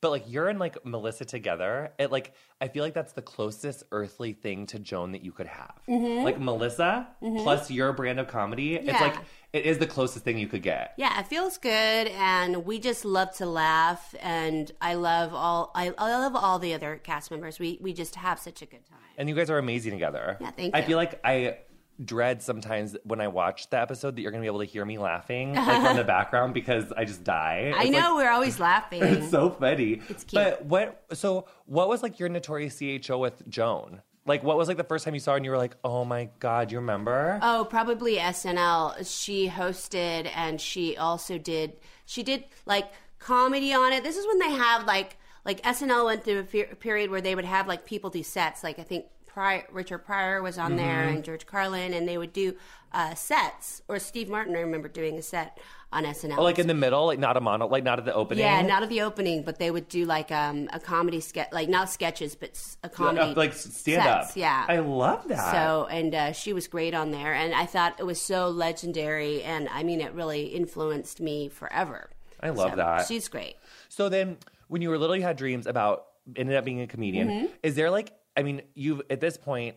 But 0.00 0.10
like 0.10 0.24
you're 0.26 0.48
and 0.48 0.58
like 0.58 0.84
Melissa 0.84 1.24
together, 1.24 1.92
it 1.98 2.10
like 2.10 2.32
I 2.60 2.68
feel 2.68 2.84
like 2.84 2.94
that's 2.94 3.12
the 3.12 3.22
closest 3.22 3.84
earthly 3.92 4.32
thing 4.32 4.66
to 4.68 4.78
Joan 4.78 5.12
that 5.12 5.22
you 5.22 5.32
could 5.32 5.46
have. 5.46 5.74
Like 5.86 6.40
Melissa 6.40 7.08
plus 7.20 7.70
your 7.70 7.92
brand 7.92 8.20
of 8.20 8.28
comedy, 8.28 8.76
it's 8.76 8.88
Mm-hmm. 9.00 9.16
Like 9.16 9.24
it 9.52 9.64
is 9.64 9.78
the 9.78 9.86
closest 9.86 10.24
thing 10.24 10.38
you 10.38 10.46
could 10.46 10.62
get. 10.62 10.94
Yeah, 10.96 11.18
it 11.18 11.26
feels 11.26 11.58
good, 11.58 11.70
and 11.72 12.64
we 12.64 12.78
just 12.78 13.04
love 13.04 13.32
to 13.36 13.46
laugh. 13.46 14.14
And 14.20 14.70
I 14.80 14.94
love 14.94 15.34
all 15.34 15.72
I, 15.74 15.92
I 15.98 16.18
love 16.18 16.36
all 16.36 16.58
the 16.58 16.72
other 16.74 16.96
cast 17.02 17.30
members. 17.30 17.58
We 17.58 17.78
we 17.80 17.92
just 17.92 18.14
have 18.14 18.38
such 18.38 18.62
a 18.62 18.66
good 18.66 18.86
time. 18.86 18.98
And 19.18 19.28
you 19.28 19.34
guys 19.34 19.50
are 19.50 19.58
amazing 19.58 19.92
together. 19.92 20.38
Yeah, 20.40 20.50
thank 20.52 20.74
I 20.74 20.82
feel 20.82 20.96
like 20.96 21.20
I 21.24 21.58
dread 22.04 22.42
sometimes 22.42 22.96
when 23.04 23.20
I 23.20 23.28
watch 23.28 23.68
the 23.70 23.78
episode 23.78 24.16
that 24.16 24.22
you're 24.22 24.30
gonna 24.30 24.40
be 24.42 24.46
able 24.46 24.60
to 24.60 24.64
hear 24.64 24.84
me 24.84 24.98
laughing 24.98 25.54
like 25.54 25.82
from 25.86 25.96
the 25.96 26.04
background 26.04 26.54
because 26.54 26.92
I 26.96 27.04
just 27.04 27.24
die. 27.24 27.72
I 27.76 27.82
It's, 27.84 27.90
know 27.90 28.14
like, 28.14 28.24
we're 28.24 28.30
always 28.30 28.58
laughing. 28.60 29.02
it's 29.04 29.30
so 29.30 29.50
funny. 29.50 30.00
It's 30.08 30.24
cute. 30.24 30.32
But 30.42 30.64
what? 30.64 31.04
So 31.12 31.46
what 31.66 31.88
was 31.88 32.02
like 32.02 32.18
your 32.18 32.28
notorious 32.28 32.78
CHO 32.78 33.18
with 33.18 33.48
Joan? 33.48 34.02
Like 34.26 34.42
what 34.42 34.56
was 34.56 34.68
like 34.68 34.76
the 34.76 34.84
first 34.84 35.04
time 35.04 35.14
you 35.14 35.20
saw 35.20 35.32
her 35.32 35.36
and 35.36 35.44
you 35.44 35.50
were 35.50 35.56
like, 35.58 35.76
oh 35.84 36.04
my 36.04 36.28
god, 36.38 36.70
you 36.70 36.78
remember? 36.78 37.38
Oh, 37.42 37.66
probably 37.68 38.16
SNL. 38.16 39.06
She 39.10 39.48
hosted 39.48 40.30
and 40.34 40.60
she 40.60 40.96
also 40.96 41.38
did 41.38 41.76
she 42.06 42.22
did 42.22 42.44
like 42.66 42.90
comedy 43.18 43.72
on 43.72 43.92
it. 43.92 44.02
This 44.04 44.16
is 44.16 44.26
when 44.26 44.38
they 44.38 44.50
have 44.50 44.84
like 44.86 45.16
like 45.44 45.62
SNL 45.62 46.04
went 46.04 46.24
through 46.24 46.40
a 46.40 46.74
period 46.76 47.10
where 47.10 47.20
they 47.22 47.34
would 47.34 47.44
have 47.46 47.66
like 47.66 47.86
people 47.86 48.10
do 48.10 48.22
sets. 48.22 48.62
Like 48.62 48.78
I 48.78 48.82
think 48.82 49.06
Pryor, 49.32 49.64
Richard 49.72 49.98
Pryor 49.98 50.42
was 50.42 50.58
on 50.58 50.76
there, 50.76 51.02
Mm-hmm. 51.04 51.14
and 51.16 51.24
George 51.24 51.46
Carlin, 51.46 51.94
and 51.94 52.06
they 52.08 52.18
would 52.18 52.32
do 52.32 52.54
uh, 52.92 53.14
sets. 53.14 53.82
Or 53.88 53.98
Steve 53.98 54.28
Martin, 54.28 54.56
I 54.56 54.60
remember 54.60 54.88
doing 54.88 55.16
a 55.18 55.22
set 55.22 55.58
on 55.92 56.04
SNL. 56.04 56.36
Oh, 56.38 56.42
like 56.42 56.58
in 56.58 56.66
the 56.66 56.74
middle, 56.74 57.06
like 57.06 57.18
not 57.18 57.36
a 57.36 57.40
mono, 57.40 57.66
like 57.68 57.82
not 57.84 57.98
at 57.98 58.04
the 58.04 58.14
opening. 58.14 58.44
yeah, 58.44 58.62
not 58.62 58.82
at 58.82 58.88
the 58.88 59.00
opening, 59.02 59.42
but 59.42 59.58
they 59.58 59.70
would 59.70 59.88
do 59.88 60.04
like 60.06 60.30
um, 60.32 60.68
a 60.72 60.78
comedy 60.80 61.20
sketch, 61.20 61.48
like 61.52 61.68
not 61.68 61.90
sketches, 61.90 62.34
but 62.34 62.60
a 62.84 62.88
comedy, 62.88 63.30
Uh, 63.32 63.34
like 63.34 63.52
stand 63.54 64.06
up. 64.06 64.24
sets, 64.24 64.36
Yeah, 64.36 64.64
I 64.68 64.78
love 64.78 65.26
that. 65.28 65.52
so, 65.52 65.86
and 65.86 66.14
uh, 66.14 66.32
she 66.32 66.52
was 66.52 66.66
great 66.68 66.94
on 66.94 67.10
there, 67.12 67.32
and 67.34 67.54
I 67.54 67.66
thought 67.66 67.98
it 67.98 68.04
was 68.06 68.20
so 68.20 68.48
legendary, 68.50 69.42
and 69.42 69.68
I 69.68 69.82
mean, 69.82 70.00
it 70.00 70.12
really 70.12 70.46
influenced 70.46 71.20
me 71.20 71.48
forever. 71.48 72.10
I 72.42 72.50
love 72.50 72.70
So, 72.70 72.76
that. 72.76 73.06
She's 73.06 73.28
great. 73.28 73.56
So 73.88 74.08
then, 74.08 74.38
when 74.68 74.80
you 74.82 74.90
were 74.90 74.98
little, 74.98 75.14
you 75.16 75.22
had 75.22 75.36
dreams 75.36 75.66
about 75.66 76.06
ended 76.36 76.54
up 76.56 76.64
being 76.64 76.80
a 76.80 76.86
comedian. 76.86 77.28
Mm-hmm. 77.28 77.46
Is 77.62 77.74
there 77.74 77.90
like, 77.90 78.12
I 78.40 78.42
mean, 78.42 78.62
you've 78.74 79.02
at 79.10 79.20
this 79.20 79.36
point, 79.36 79.76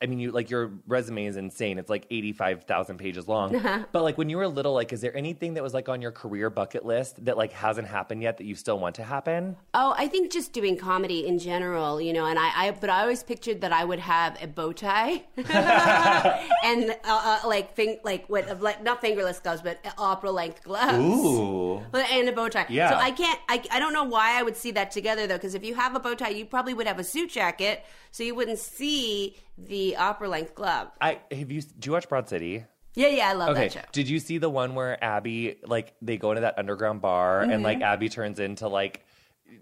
I 0.00 0.06
mean, 0.06 0.20
you 0.20 0.30
like 0.30 0.48
your 0.48 0.70
resume 0.86 1.26
is 1.26 1.36
insane. 1.36 1.76
It's 1.78 1.90
like 1.90 2.06
eighty 2.10 2.32
five 2.32 2.64
thousand 2.64 2.98
pages 2.98 3.26
long. 3.26 3.56
Uh-huh. 3.56 3.84
But 3.92 4.02
like 4.02 4.18
when 4.18 4.28
you 4.28 4.36
were 4.36 4.46
little, 4.46 4.74
like, 4.74 4.92
is 4.92 5.00
there 5.00 5.16
anything 5.16 5.54
that 5.54 5.62
was 5.62 5.74
like 5.74 5.88
on 5.88 6.00
your 6.00 6.12
career 6.12 6.50
bucket 6.50 6.84
list 6.84 7.24
that 7.24 7.36
like 7.36 7.52
hasn't 7.52 7.88
happened 7.88 8.22
yet 8.22 8.36
that 8.36 8.44
you 8.44 8.54
still 8.54 8.78
want 8.78 8.94
to 8.96 9.02
happen? 9.02 9.56
Oh, 9.74 9.94
I 9.96 10.06
think 10.06 10.30
just 10.30 10.52
doing 10.52 10.76
comedy 10.76 11.26
in 11.26 11.38
general, 11.38 12.00
you 12.00 12.12
know, 12.12 12.26
and 12.26 12.38
I, 12.38 12.50
I 12.54 12.70
but 12.70 12.90
I 12.90 13.02
always 13.02 13.22
pictured 13.22 13.62
that 13.62 13.72
I 13.72 13.84
would 13.84 13.98
have 13.98 14.40
a 14.42 14.46
bow 14.46 14.72
tie 14.72 15.24
and 15.36 16.90
uh, 16.90 16.94
uh, 17.04 17.40
like 17.48 17.74
fing, 17.74 17.98
like 18.04 18.28
what 18.28 18.60
like 18.60 18.82
not 18.82 19.00
fingerless 19.00 19.40
gloves, 19.40 19.62
but 19.62 19.78
opera 19.96 20.30
length 20.30 20.62
gloves. 20.62 20.98
Ooh. 20.98 21.82
And 21.92 22.28
a 22.28 22.32
bow 22.32 22.48
tie. 22.48 22.66
Yeah. 22.68 22.90
So 22.90 22.96
I 22.96 23.10
can't. 23.10 23.40
I, 23.48 23.62
I 23.72 23.78
don't 23.80 23.92
know 23.92 24.04
why 24.04 24.38
I 24.38 24.42
would 24.42 24.56
see 24.56 24.70
that 24.72 24.92
together 24.92 25.26
though, 25.26 25.36
because 25.36 25.54
if 25.54 25.64
you 25.64 25.74
have 25.74 25.96
a 25.96 26.00
bow 26.00 26.14
tie, 26.14 26.28
you 26.28 26.44
probably 26.44 26.74
would 26.74 26.86
have 26.86 26.98
a 26.98 27.04
suit 27.04 27.30
jacket, 27.30 27.84
so 28.12 28.22
you 28.22 28.34
wouldn't 28.34 28.58
see 28.58 29.36
the 29.58 29.87
opera 29.96 30.28
length 30.28 30.54
glove. 30.54 30.88
I 31.00 31.20
have 31.30 31.50
you. 31.50 31.62
Do 31.62 31.86
you 31.88 31.92
watch 31.92 32.08
Broad 32.08 32.28
City? 32.28 32.64
Yeah, 32.94 33.08
yeah, 33.08 33.28
I 33.28 33.32
love 33.34 33.50
Okay. 33.50 33.68
that 33.68 33.72
show. 33.72 33.80
Did 33.92 34.08
you 34.08 34.18
see 34.18 34.38
the 34.38 34.50
one 34.50 34.74
where 34.74 35.02
Abbi 35.02 35.54
like 35.66 35.94
they 36.02 36.16
go 36.16 36.30
into 36.32 36.40
that 36.40 36.58
underground 36.58 37.00
bar 37.00 37.42
and 37.42 37.52
Mm-hmm. 37.52 37.62
like 37.64 37.80
Abbi 37.80 38.08
turns 38.08 38.40
into 38.40 38.66
like 38.68 39.04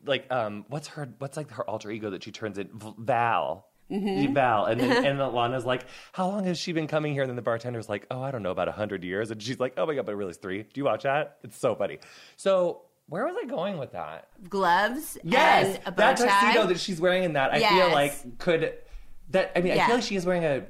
like 0.05 0.31
um 0.33 0.65
what's 0.69 0.89
her 0.89 1.09
what's 1.19 1.37
like 1.37 1.51
her 1.51 1.69
alter 1.69 1.91
ego 1.91 2.11
that 2.11 2.23
she 2.25 2.31
turns 2.33 2.57
in 2.59 2.69
Val. 2.99 3.67
Mm-hmm. 3.91 4.33
Val 4.33 4.65
and 4.65 4.81
then 4.81 5.05
and 5.07 5.19
Lana's 5.19 5.65
like, 5.65 5.85
how 6.13 6.29
long 6.29 6.45
has 6.45 6.59
she 6.59 6.73
been 6.73 6.87
coming 6.89 7.13
here? 7.13 7.23
And 7.23 7.29
then 7.29 7.37
the 7.37 7.43
bartender's 7.43 7.89
like, 7.89 8.07
oh, 8.11 8.21
I 8.23 8.31
don't 8.31 8.43
know, 8.43 8.51
about 8.51 8.69
a 8.69 8.73
hundred 8.73 9.05
years. 9.05 9.31
And 9.31 9.43
she's 9.43 9.61
like, 9.61 9.75
oh 9.77 9.87
my 9.87 9.95
god, 9.95 10.07
but 10.07 10.13
it 10.13 10.17
really 10.17 10.31
is 10.31 10.39
three. 10.39 10.63
Do 10.63 10.71
you 10.75 10.85
watch 10.85 11.03
that? 11.03 11.37
It's 11.45 11.59
so 11.59 11.75
funny. 11.75 11.99
So 12.37 12.83
where 13.09 13.25
was 13.27 13.37
I 13.41 13.47
going 13.47 13.79
with 13.79 13.93
that? 13.93 14.29
Gloves. 14.49 15.17
Yes, 15.23 15.79
and 15.87 15.95
that 15.97 16.17
tuxedo 16.17 16.67
that 16.67 16.81
she's 16.81 17.01
wearing 17.01 17.23
in 17.23 17.35
that. 17.35 17.53
I 17.53 17.61
feel 17.61 17.93
like 17.93 18.39
could 18.39 18.75
that. 19.31 19.53
I 19.57 19.61
mean, 19.61 19.73
I 19.79 19.87
feel 19.87 19.97
like 19.97 20.05
she 20.05 20.17
is 20.17 20.27
wearing 20.27 20.45
a. 20.45 20.65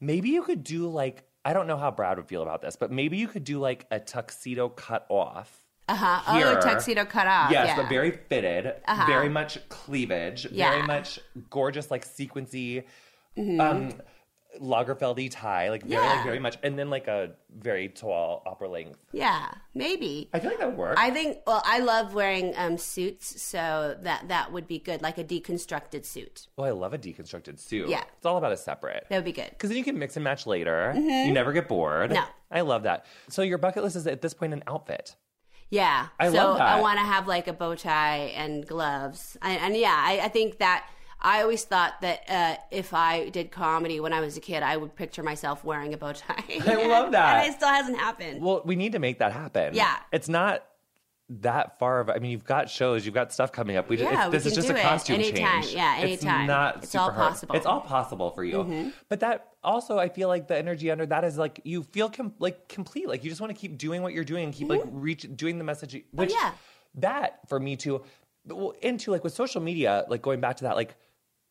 Maybe 0.00 0.28
you 0.30 0.42
could 0.42 0.62
do 0.62 0.88
like 0.88 1.24
I 1.44 1.52
don't 1.52 1.66
know 1.66 1.76
how 1.76 1.90
Brad 1.90 2.18
would 2.18 2.26
feel 2.26 2.42
about 2.42 2.60
this, 2.60 2.76
but 2.76 2.90
maybe 2.90 3.16
you 3.18 3.28
could 3.28 3.44
do 3.44 3.60
like 3.60 3.86
a 3.90 4.00
tuxedo 4.00 4.68
cut 4.68 5.06
off. 5.08 5.64
Uh 5.88 5.94
huh. 5.94 6.22
Oh, 6.26 6.60
tuxedo 6.60 7.04
cut 7.04 7.28
off. 7.28 7.52
Yes, 7.52 7.66
yeah. 7.66 7.72
Uh-huh. 7.74 7.82
but 7.82 7.88
very 7.88 8.10
fitted, 8.10 8.74
very 9.06 9.28
much 9.28 9.56
cleavage, 9.68 10.48
very 10.50 10.82
much 10.82 11.20
gorgeous, 11.50 11.90
like 11.90 12.04
sequency, 12.06 12.84
Mm-hmm. 13.38 13.60
um, 13.60 13.92
Lagerfeldy 14.60 15.30
tie, 15.30 15.70
like 15.70 15.82
very, 15.82 16.02
Yeah. 16.02 16.12
like 16.14 16.24
very 16.24 16.38
much, 16.38 16.56
and 16.62 16.78
then 16.78 16.90
like 16.90 17.06
a 17.08 17.32
very 17.58 17.88
tall 17.88 18.42
opera 18.46 18.68
length. 18.68 18.98
Yeah, 19.12 19.48
maybe. 19.74 20.28
I 20.32 20.40
feel 20.40 20.50
like 20.50 20.58
that 20.58 20.68
would 20.68 20.76
work. 20.76 20.98
I 20.98 21.10
think. 21.10 21.38
Well, 21.46 21.62
I 21.64 21.78
love 21.80 22.14
wearing 22.14 22.52
um, 22.56 22.78
suits, 22.78 23.40
so 23.42 23.96
that 24.02 24.28
that 24.28 24.52
would 24.52 24.66
be 24.66 24.78
good, 24.78 25.02
like 25.02 25.18
a 25.18 25.24
deconstructed 25.24 26.04
suit. 26.04 26.48
well, 26.56 26.66
I 26.66 26.70
love 26.70 26.92
a 26.94 26.98
deconstructed 26.98 27.58
suit. 27.58 27.88
Yeah. 27.88 28.02
it's 28.16 28.26
all 28.26 28.36
about 28.36 28.52
a 28.52 28.56
separate. 28.56 29.06
That 29.08 29.16
would 29.16 29.24
be 29.24 29.32
good. 29.32 29.50
Because 29.50 29.70
then 29.70 29.78
you 29.78 29.84
can 29.84 29.98
mix 29.98 30.16
and 30.16 30.24
match 30.24 30.46
later. 30.46 30.92
You 30.96 31.32
never 31.32 31.52
get 31.52 31.68
bored. 31.68 32.10
Mm-hmm. 32.10 32.20
No. 32.20 32.24
I 32.50 32.60
love 32.62 32.84
that. 32.84 33.06
So 33.28 33.42
your 33.42 33.58
bucket 33.58 33.82
list 33.82 33.96
is 33.96 34.06
at 34.06 34.20
this 34.22 34.34
point 34.34 34.52
an 34.52 34.62
outfit. 34.66 35.16
Yeah. 35.70 36.06
I 36.20 36.28
so 36.28 36.34
love 36.34 36.58
that. 36.58 36.68
I 36.68 36.80
want 36.80 36.98
to 36.98 37.04
have 37.04 37.26
like 37.26 37.48
a 37.48 37.52
bow 37.52 37.74
tie 37.74 38.32
and 38.36 38.64
gloves, 38.66 39.36
I, 39.42 39.52
and 39.52 39.76
yeah, 39.76 39.96
I, 39.98 40.20
I 40.24 40.28
think 40.28 40.58
that. 40.58 40.88
I 41.20 41.42
always 41.42 41.64
thought 41.64 42.00
that 42.02 42.20
uh, 42.28 42.56
if 42.70 42.92
I 42.94 43.30
did 43.30 43.50
comedy 43.50 44.00
when 44.00 44.12
I 44.12 44.20
was 44.20 44.36
a 44.36 44.40
kid, 44.40 44.62
I 44.62 44.76
would 44.76 44.94
picture 44.94 45.22
myself 45.22 45.64
wearing 45.64 45.94
a 45.94 45.96
bow 45.96 46.12
tie. 46.12 46.44
I 46.66 46.86
love 46.86 47.12
that. 47.12 47.44
and 47.44 47.52
it 47.52 47.56
still 47.56 47.68
hasn't 47.68 47.98
happened. 47.98 48.40
Well, 48.42 48.62
we 48.64 48.76
need 48.76 48.92
to 48.92 48.98
make 48.98 49.18
that 49.20 49.32
happen. 49.32 49.74
Yeah. 49.74 49.96
It's 50.12 50.28
not 50.28 50.64
that 51.28 51.76
far 51.80 51.98
of 51.98 52.08
I 52.08 52.18
mean, 52.18 52.30
you've 52.30 52.44
got 52.44 52.70
shows, 52.70 53.04
you've 53.04 53.14
got 53.14 53.32
stuff 53.32 53.50
coming 53.50 53.76
up. 53.76 53.88
We 53.88 53.96
just, 53.96 54.12
Yeah, 54.12 54.18
it's, 54.18 54.26
we 54.26 54.32
this 54.38 54.46
is 54.46 54.52
just 54.54 54.70
a 54.70 54.74
costume 54.74 55.16
anytime. 55.16 55.62
change. 55.62 55.74
Yeah, 55.74 55.96
It's 55.98 56.22
anytime. 56.22 56.46
not 56.46 56.84
It's 56.84 56.94
all 56.94 57.06
super 57.08 57.16
hard. 57.18 57.30
possible. 57.32 57.52
Mm-hmm. 57.52 57.56
It's 57.56 57.66
all 57.66 57.80
possible 57.80 58.30
for 58.30 58.44
you. 58.44 58.92
But 59.08 59.20
that 59.20 59.48
also, 59.64 59.98
I 59.98 60.08
feel 60.08 60.28
like 60.28 60.46
the 60.46 60.56
energy 60.56 60.90
under 60.90 61.06
that 61.06 61.24
is 61.24 61.36
like 61.36 61.60
you 61.64 61.82
feel 61.82 62.08
com- 62.10 62.34
like 62.38 62.68
complete. 62.68 63.08
Like 63.08 63.24
you 63.24 63.30
just 63.30 63.40
want 63.40 63.52
to 63.52 63.58
keep 63.60 63.76
doing 63.78 64.02
what 64.02 64.12
you're 64.12 64.22
doing 64.22 64.44
and 64.44 64.54
keep 64.54 64.68
like 64.68 64.82
reach 64.86 65.26
doing 65.34 65.58
the 65.58 65.64
message. 65.64 65.94
Which 66.12 66.30
Mm-hmm. 66.30 66.38
Oh, 66.38 66.48
yeah. 66.48 66.52
that 67.00 67.40
for 67.48 67.58
me 67.58 67.74
too. 67.74 68.02
Well, 68.46 68.74
into 68.82 69.10
like 69.10 69.24
with 69.24 69.34
social 69.34 69.60
media, 69.60 70.04
like 70.08 70.22
going 70.22 70.40
back 70.40 70.56
to 70.58 70.64
that, 70.64 70.76
like 70.76 70.96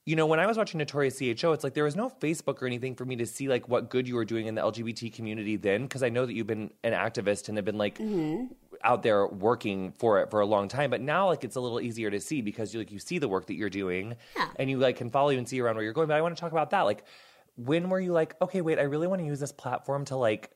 you 0.06 0.16
know, 0.16 0.28
when 0.28 0.40
I 0.40 0.46
was 0.46 0.56
watching 0.56 0.78
Notorious 0.78 1.18
CHO, 1.18 1.54
it's 1.54 1.64
like 1.64 1.74
there 1.74 1.84
was 1.84 1.96
no 1.96 2.10
Facebook 2.10 2.62
or 2.62 2.68
anything 2.68 2.94
for 2.94 3.06
me 3.06 3.16
to 3.16 3.26
see 3.26 3.48
like 3.48 3.68
what 3.68 3.90
good 3.90 4.08
you 4.08 4.14
were 4.14 4.26
doing 4.26 4.46
in 4.46 4.54
the 4.54 4.62
LGBT 4.62 5.12
community 5.12 5.56
then, 5.56 5.84
because 5.84 6.04
I 6.04 6.10
know 6.10 6.28
that 6.28 6.34
you've 6.34 6.46
been 6.46 6.70
an 6.84 6.94
activist 6.94 7.50
and 7.50 7.58
have 7.58 7.66
been 7.66 7.80
like 7.80 7.98
mm-hmm. 7.98 8.46
out 8.84 9.02
there 9.02 9.26
working 9.26 9.94
for 9.94 10.22
it 10.22 10.30
for 10.30 10.42
a 10.42 10.46
long 10.46 10.68
time. 10.68 10.92
But 10.92 11.02
now 11.02 11.28
like 11.28 11.44
it's 11.44 11.56
a 11.56 11.60
little 11.60 11.82
easier 11.82 12.12
to 12.12 12.20
see 12.20 12.42
because 12.42 12.72
you 12.72 12.80
like 12.80 12.92
you 12.92 13.00
see 13.00 13.18
the 13.18 13.28
work 13.28 13.48
that 13.48 13.56
you're 13.56 13.70
doing 13.70 14.16
Yeah. 14.36 14.50
and 14.58 14.70
you 14.70 14.78
like 14.78 14.98
can 14.98 15.10
follow 15.10 15.30
you 15.32 15.40
and 15.40 15.50
see 15.50 15.60
around 15.60 15.76
where 15.76 15.84
you're 15.84 15.94
going. 15.94 16.08
But 16.08 16.18
I 16.18 16.22
want 16.22 16.36
to 16.38 16.40
talk 16.40 16.52
about 16.52 16.70
that. 16.70 16.82
Like, 16.82 17.04
when 17.58 17.90
were 17.90 18.00
you 18.00 18.12
like, 18.12 18.36
okay, 18.42 18.62
wait, 18.62 18.78
I 18.80 18.84
really 18.84 19.08
want 19.08 19.22
to 19.22 19.26
use 19.26 19.40
this 19.40 19.52
platform 19.52 20.06
to 20.06 20.18
like 20.18 20.52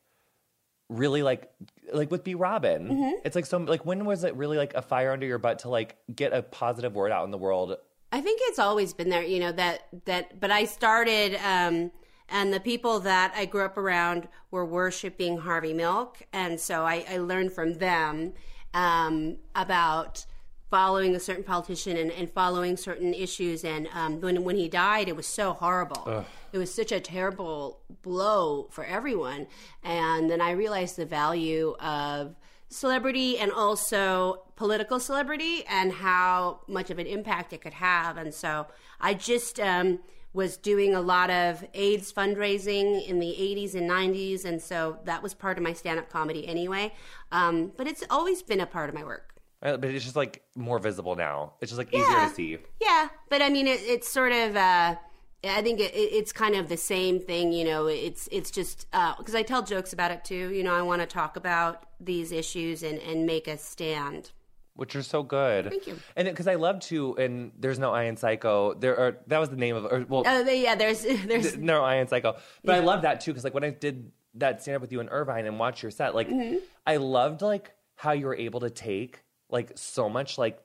really 0.90 1.24
like 1.24 1.50
like 1.94 2.12
with 2.12 2.24
Be 2.24 2.36
Robin. 2.36 2.90
Mm-hmm. 2.90 3.12
It's 3.24 3.36
like 3.36 3.46
so 3.46 3.58
like 3.58 3.86
when 3.86 4.06
was 4.06 4.24
it 4.24 4.36
really 4.36 4.58
like 4.58 4.74
a 4.74 4.82
fire 4.82 5.12
under 5.12 5.26
your 5.26 5.38
butt 5.38 5.60
to 5.60 5.70
like 5.70 5.96
get 6.14 6.34
a 6.34 6.42
positive 6.42 6.96
word 6.96 7.12
out 7.12 7.26
in 7.26 7.32
the 7.32 7.38
world? 7.38 7.78
I 8.12 8.22
think 8.22 8.40
it's 8.44 8.60
always 8.60 8.94
been 8.94 9.10
there, 9.10 9.24
you 9.24 9.40
know, 9.40 9.52
that, 9.52 9.88
that, 10.06 10.40
but 10.40 10.50
I 10.52 10.66
started, 10.66 11.36
um, 11.46 11.92
and 12.28 12.52
the 12.52 12.60
people 12.60 13.00
that 13.02 13.34
I 13.36 13.46
grew 13.46 13.64
up 13.64 13.78
around 13.78 14.28
were 14.52 14.66
worshiping 14.66 15.38
Harvey 15.38 15.74
Milk. 15.74 16.18
And 16.34 16.60
so 16.60 16.86
I, 16.86 17.06
I 17.10 17.18
learned 17.18 17.54
from 17.54 17.76
them, 17.76 18.34
um, 18.74 19.38
about 19.56 20.26
following 20.70 21.16
a 21.16 21.20
certain 21.20 21.44
politician 21.44 21.98
and, 21.98 22.12
and 22.12 22.30
following 22.30 22.78
certain 22.78 23.14
issues. 23.14 23.64
And, 23.64 23.88
um, 23.94 24.22
when, 24.22 24.44
when 24.44 24.56
he 24.56 24.68
died, 24.68 25.08
it 25.08 25.16
was 25.16 25.28
so 25.28 25.54
horrible. 25.54 26.04
It 26.52 26.58
was 26.58 26.74
such 26.74 26.92
a 26.92 27.00
terrible 27.00 27.80
blow 28.02 28.68
for 28.72 28.84
everyone. 28.84 29.48
And 29.84 30.30
then 30.30 30.42
I 30.42 30.52
realized 30.52 30.96
the 30.96 31.06
value 31.06 31.76
of, 31.80 32.36
celebrity 32.70 33.38
and 33.38 33.52
also 33.52 34.44
political 34.56 35.00
celebrity 35.00 35.64
and 35.68 35.92
how 35.92 36.62
much 36.68 36.90
of 36.90 37.00
an 37.00 37.08
impact 37.08 37.52
it 37.52 37.62
could 37.62 37.74
have. 37.74 38.18
And 38.18 38.34
so 38.34 38.68
I 39.02 39.16
just 39.16 39.60
um, 39.60 40.00
was 40.34 40.56
doing 40.58 40.94
a 40.94 41.02
lot 41.02 41.32
of 41.32 41.66
AIDS 41.74 42.14
fundraising 42.14 43.08
in 43.08 43.20
the 43.20 43.36
80s 43.40 43.74
and 43.74 43.90
90s. 43.90 44.46
And 44.46 44.62
so 44.62 45.00
that 45.06 45.24
was 45.24 45.34
part 45.34 45.58
of 45.58 45.64
my 45.64 45.74
stand 45.74 46.00
up 46.00 46.10
comedy 46.10 46.48
anyway. 46.48 46.94
Um, 47.32 47.72
but 47.76 47.88
it's 47.88 48.04
always 48.10 48.44
been 48.44 48.60
a 48.60 48.68
part 48.68 48.90
of 48.90 48.96
my 48.96 49.04
work. 49.04 49.34
Uh, 49.62 49.78
But 49.78 49.90
it's 49.92 50.04
just 50.06 50.16
like 50.16 50.44
more 50.56 50.80
visible 50.80 51.16
now. 51.16 51.54
It's 51.62 51.72
just 51.72 51.78
like 51.78 51.94
easier 51.94 52.06
to 52.28 52.34
see. 52.34 52.58
Yeah, 52.82 53.10
but 53.30 53.42
I 53.42 53.50
mean, 53.50 53.68
it, 53.68 53.82
it's 53.82 54.08
sort 54.10 54.32
of. 54.32 54.56
Uh, 54.56 54.96
I 55.44 55.62
think 55.62 55.80
it, 55.80 55.94
it- 55.94 56.14
it's 56.14 56.32
kind 56.34 56.56
of 56.56 56.68
the 56.70 56.78
same 56.78 57.20
thing, 57.20 57.52
you 57.54 57.66
know. 57.66 57.88
It's 57.88 58.28
it's 58.32 58.52
just 58.52 58.88
because 58.92 59.36
I 59.36 59.42
tell 59.44 59.64
jokes 59.64 59.94
about 59.94 60.12
it 60.12 60.24
too. 60.26 60.52
You 60.52 60.64
know, 60.64 60.74
I 60.74 60.82
want 60.82 61.02
to 61.02 61.06
talk 61.08 61.36
about 61.38 61.84
these 62.00 62.32
issues 62.32 62.84
and 62.84 63.00
and 63.00 63.26
make 63.26 63.48
a 63.48 63.58
stand. 63.58 64.32
which 64.76 64.96
are 64.96 65.04
so 65.04 65.24
good. 65.24 65.70
Thank 65.70 65.88
you. 65.88 66.00
And 66.16 66.28
because 66.30 66.48
I 66.48 66.56
love 66.56 66.80
to, 66.92 67.16
and 67.18 67.52
there's 67.60 67.80
no 67.80 67.92
Iron 67.94 68.16
Psycho. 68.16 68.74
There 68.76 68.98
are 68.98 69.18
that 69.28 69.40
was 69.40 69.50
the 69.50 69.58
name 69.58 69.76
of, 69.76 69.86
or 69.86 70.06
well, 70.08 70.24
Oh, 70.26 70.42
yeah. 70.50 70.76
There's 70.76 71.02
there's 71.32 71.58
no 71.58 71.84
Iron 71.84 72.08
Psycho. 72.08 72.38
But 72.64 72.76
I 72.76 72.80
love 72.80 73.02
that 73.02 73.20
too 73.20 73.32
because 73.32 73.44
like 73.44 73.54
when 73.54 73.66
I 73.66 73.72
did 73.72 74.12
that 74.36 74.62
stand 74.62 74.76
up 74.78 74.82
with 74.82 74.92
you 74.94 75.02
in 75.02 75.10
Irvine 75.10 75.46
and 75.48 75.60
watch 75.60 75.84
your 75.84 75.92
set, 75.92 76.16
like 76.16 76.30
Mm-hmm. 76.30 76.58
I 76.88 76.96
loved 76.98 77.42
like 77.42 77.72
how 77.96 78.12
you 78.14 78.26
were 78.26 78.36
able 78.36 78.62
to 78.62 78.70
take 78.70 79.20
like 79.50 79.72
so 79.76 80.10
much 80.10 80.38
like 80.38 80.60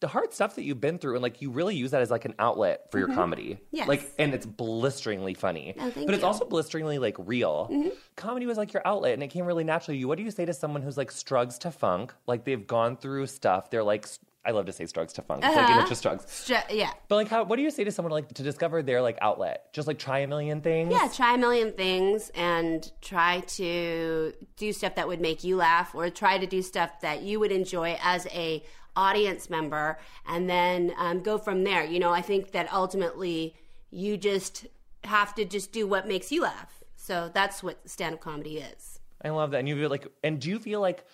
the 0.00 0.08
hard 0.08 0.32
stuff 0.32 0.54
that 0.56 0.62
you've 0.62 0.80
been 0.80 0.98
through 0.98 1.14
and 1.14 1.22
like 1.22 1.40
you 1.42 1.50
really 1.50 1.74
use 1.74 1.90
that 1.90 2.02
as 2.02 2.10
like 2.10 2.24
an 2.24 2.34
outlet 2.38 2.90
for 2.90 2.98
your 2.98 3.08
comedy. 3.08 3.54
Mm-hmm. 3.54 3.76
Yes. 3.76 3.88
Like 3.88 4.12
and 4.18 4.34
it's 4.34 4.46
blisteringly 4.46 5.34
funny. 5.34 5.74
Oh, 5.78 5.90
thank 5.90 5.94
but 5.94 6.00
it's 6.00 6.08
you. 6.10 6.16
Mm-hmm. 6.16 6.24
also 6.24 6.44
blisteringly 6.44 6.98
like 6.98 7.16
real. 7.18 7.70
Comedy 8.16 8.46
was 8.46 8.58
like 8.58 8.72
your 8.72 8.86
outlet 8.86 9.14
and 9.14 9.22
it 9.22 9.28
came 9.28 9.46
really 9.46 9.64
naturally. 9.64 9.98
You 9.98 10.06
what 10.06 10.18
do 10.18 10.24
you 10.24 10.30
say 10.30 10.44
to 10.44 10.52
someone 10.52 10.82
who's 10.82 10.96
like 10.96 11.10
strugs 11.10 11.58
to 11.60 11.70
funk? 11.70 12.14
Like 12.26 12.44
they've 12.44 12.66
gone 12.66 12.96
through 12.96 13.26
stuff. 13.26 13.70
They're 13.70 13.82
like 13.82 14.06
I 14.44 14.52
love 14.52 14.64
to 14.66 14.72
say 14.72 14.86
strugs 14.86 15.12
to 15.14 15.22
funk. 15.22 15.44
It's 15.44 15.54
like 15.54 15.64
Uh-huh. 15.64 15.78
image 15.80 15.88
to 15.90 15.94
strugs. 15.94 16.24
Stra- 16.30 16.64
yeah. 16.70 16.92
But 17.08 17.16
like, 17.16 17.28
how? 17.28 17.44
What 17.44 17.56
do 17.56 17.62
you 17.62 17.70
say 17.70 17.84
to 17.84 17.90
someone 17.92 18.12
like 18.12 18.28
to 18.34 18.42
discover 18.42 18.82
their 18.82 19.02
like 19.02 19.18
outlet? 19.20 19.72
Just 19.74 19.86
like 19.86 19.98
try 19.98 20.20
a 20.20 20.26
million 20.26 20.60
things. 20.62 20.92
Yeah, 20.92 21.08
try 21.14 21.34
a 21.34 21.38
million 21.38 21.72
things 21.72 22.30
and 22.34 22.90
try 23.02 23.40
to 23.40 24.32
do 24.56 24.72
stuff 24.72 24.94
that 24.94 25.06
would 25.08 25.20
make 25.20 25.44
you 25.44 25.56
laugh 25.56 25.94
or 25.94 26.08
try 26.08 26.38
to 26.38 26.46
do 26.46 26.62
stuff 26.62 27.00
that 27.02 27.22
you 27.22 27.38
would 27.38 27.52
enjoy 27.52 27.98
as 28.02 28.26
a 28.28 28.62
audience 28.96 29.48
member 29.50 29.98
and 30.26 30.48
then 30.48 30.92
um, 30.96 31.22
go 31.22 31.36
from 31.38 31.62
there. 31.64 31.84
You 31.84 31.98
know, 32.00 32.10
I 32.10 32.22
think 32.22 32.52
that 32.52 32.72
ultimately 32.72 33.54
you 33.90 34.16
just 34.16 34.66
have 35.04 35.34
to 35.34 35.44
just 35.44 35.70
do 35.72 35.86
what 35.86 36.08
makes 36.08 36.32
you 36.32 36.42
laugh. 36.42 36.82
So 36.96 37.30
that's 37.32 37.62
what 37.62 37.88
stand 37.88 38.14
up 38.14 38.20
comedy 38.20 38.58
is. 38.58 39.00
I 39.22 39.28
love 39.30 39.50
that. 39.50 39.58
And 39.58 39.68
you 39.68 39.76
feel 39.76 39.90
like, 39.90 40.06
and 40.24 40.40
do 40.40 40.48
you 40.48 40.58
feel 40.58 40.80
like 40.80 41.04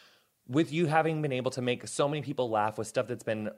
with 0.49 0.73
you 0.73 0.87
having 0.87 1.23
been 1.23 1.33
able 1.33 1.51
to 1.53 1.63
make 1.63 1.87
so 1.89 2.09
many 2.09 2.23
people 2.23 2.51
laugh 2.51 2.79
with 2.79 2.87
stuff 2.87 3.09
that's 3.09 3.25
been, 3.25 3.51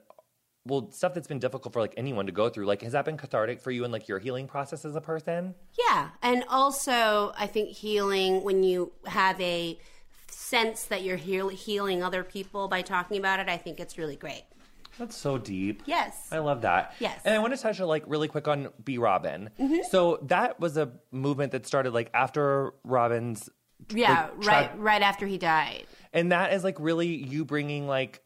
well, 0.65 0.91
stuff 0.91 1.13
that's 1.13 1.27
been 1.27 1.39
difficult 1.39 1.73
for 1.73 1.81
like 1.81 1.93
anyone 1.97 2.25
to 2.25 2.31
go 2.31 2.49
through, 2.49 2.65
like, 2.65 2.81
has 2.81 2.93
that 2.93 3.05
been 3.05 3.17
cathartic 3.17 3.61
for 3.61 3.71
you 3.71 3.85
in 3.85 3.91
like 3.91 4.07
your 4.07 4.19
healing 4.19 4.47
process 4.47 4.85
as 4.85 4.95
a 4.95 5.01
person? 5.01 5.55
Yeah. 5.87 6.09
And 6.21 6.43
also, 6.49 7.33
I 7.37 7.47
think 7.47 7.69
healing 7.69 8.43
when 8.43 8.63
you 8.63 8.91
have 9.05 9.39
a 9.39 9.77
sense 10.27 10.85
that 10.85 11.03
you're 11.03 11.17
heal- 11.17 11.49
healing 11.49 12.01
other 12.03 12.23
people 12.23 12.67
by 12.67 12.81
talking 12.81 13.17
about 13.17 13.39
it, 13.39 13.49
I 13.49 13.57
think 13.57 13.79
it's 13.79 13.97
really 13.97 14.15
great. 14.15 14.43
That's 14.97 15.15
so 15.15 15.37
deep. 15.37 15.83
Yes. 15.85 16.27
I 16.31 16.39
love 16.39 16.61
that. 16.63 16.93
Yes. 16.99 17.19
Mm-hmm. 17.19 17.27
And 17.27 17.35
I 17.35 17.39
want 17.39 17.55
to 17.55 17.61
touch 17.61 17.79
like 17.79 18.03
really 18.05 18.27
quick 18.27 18.47
on 18.49 18.67
Be 18.83 18.97
Robin. 18.97 19.49
So 19.89 20.19
that 20.23 20.59
was 20.59 20.75
a 20.75 20.91
movement 21.11 21.53
that 21.53 21.65
started 21.65 21.93
like 21.93 22.09
after 22.13 22.73
Robin's 22.83 23.49
Yeah, 23.93 24.23
like, 24.23 24.41
tra- 24.41 24.53
right 24.53 24.79
right 24.79 25.01
after 25.01 25.25
he 25.25 25.37
died. 25.37 25.85
And 26.13 26.31
that 26.31 26.53
is 26.53 26.63
like 26.63 26.77
really 26.79 27.07
you 27.07 27.45
bringing 27.45 27.87
like 27.87 28.21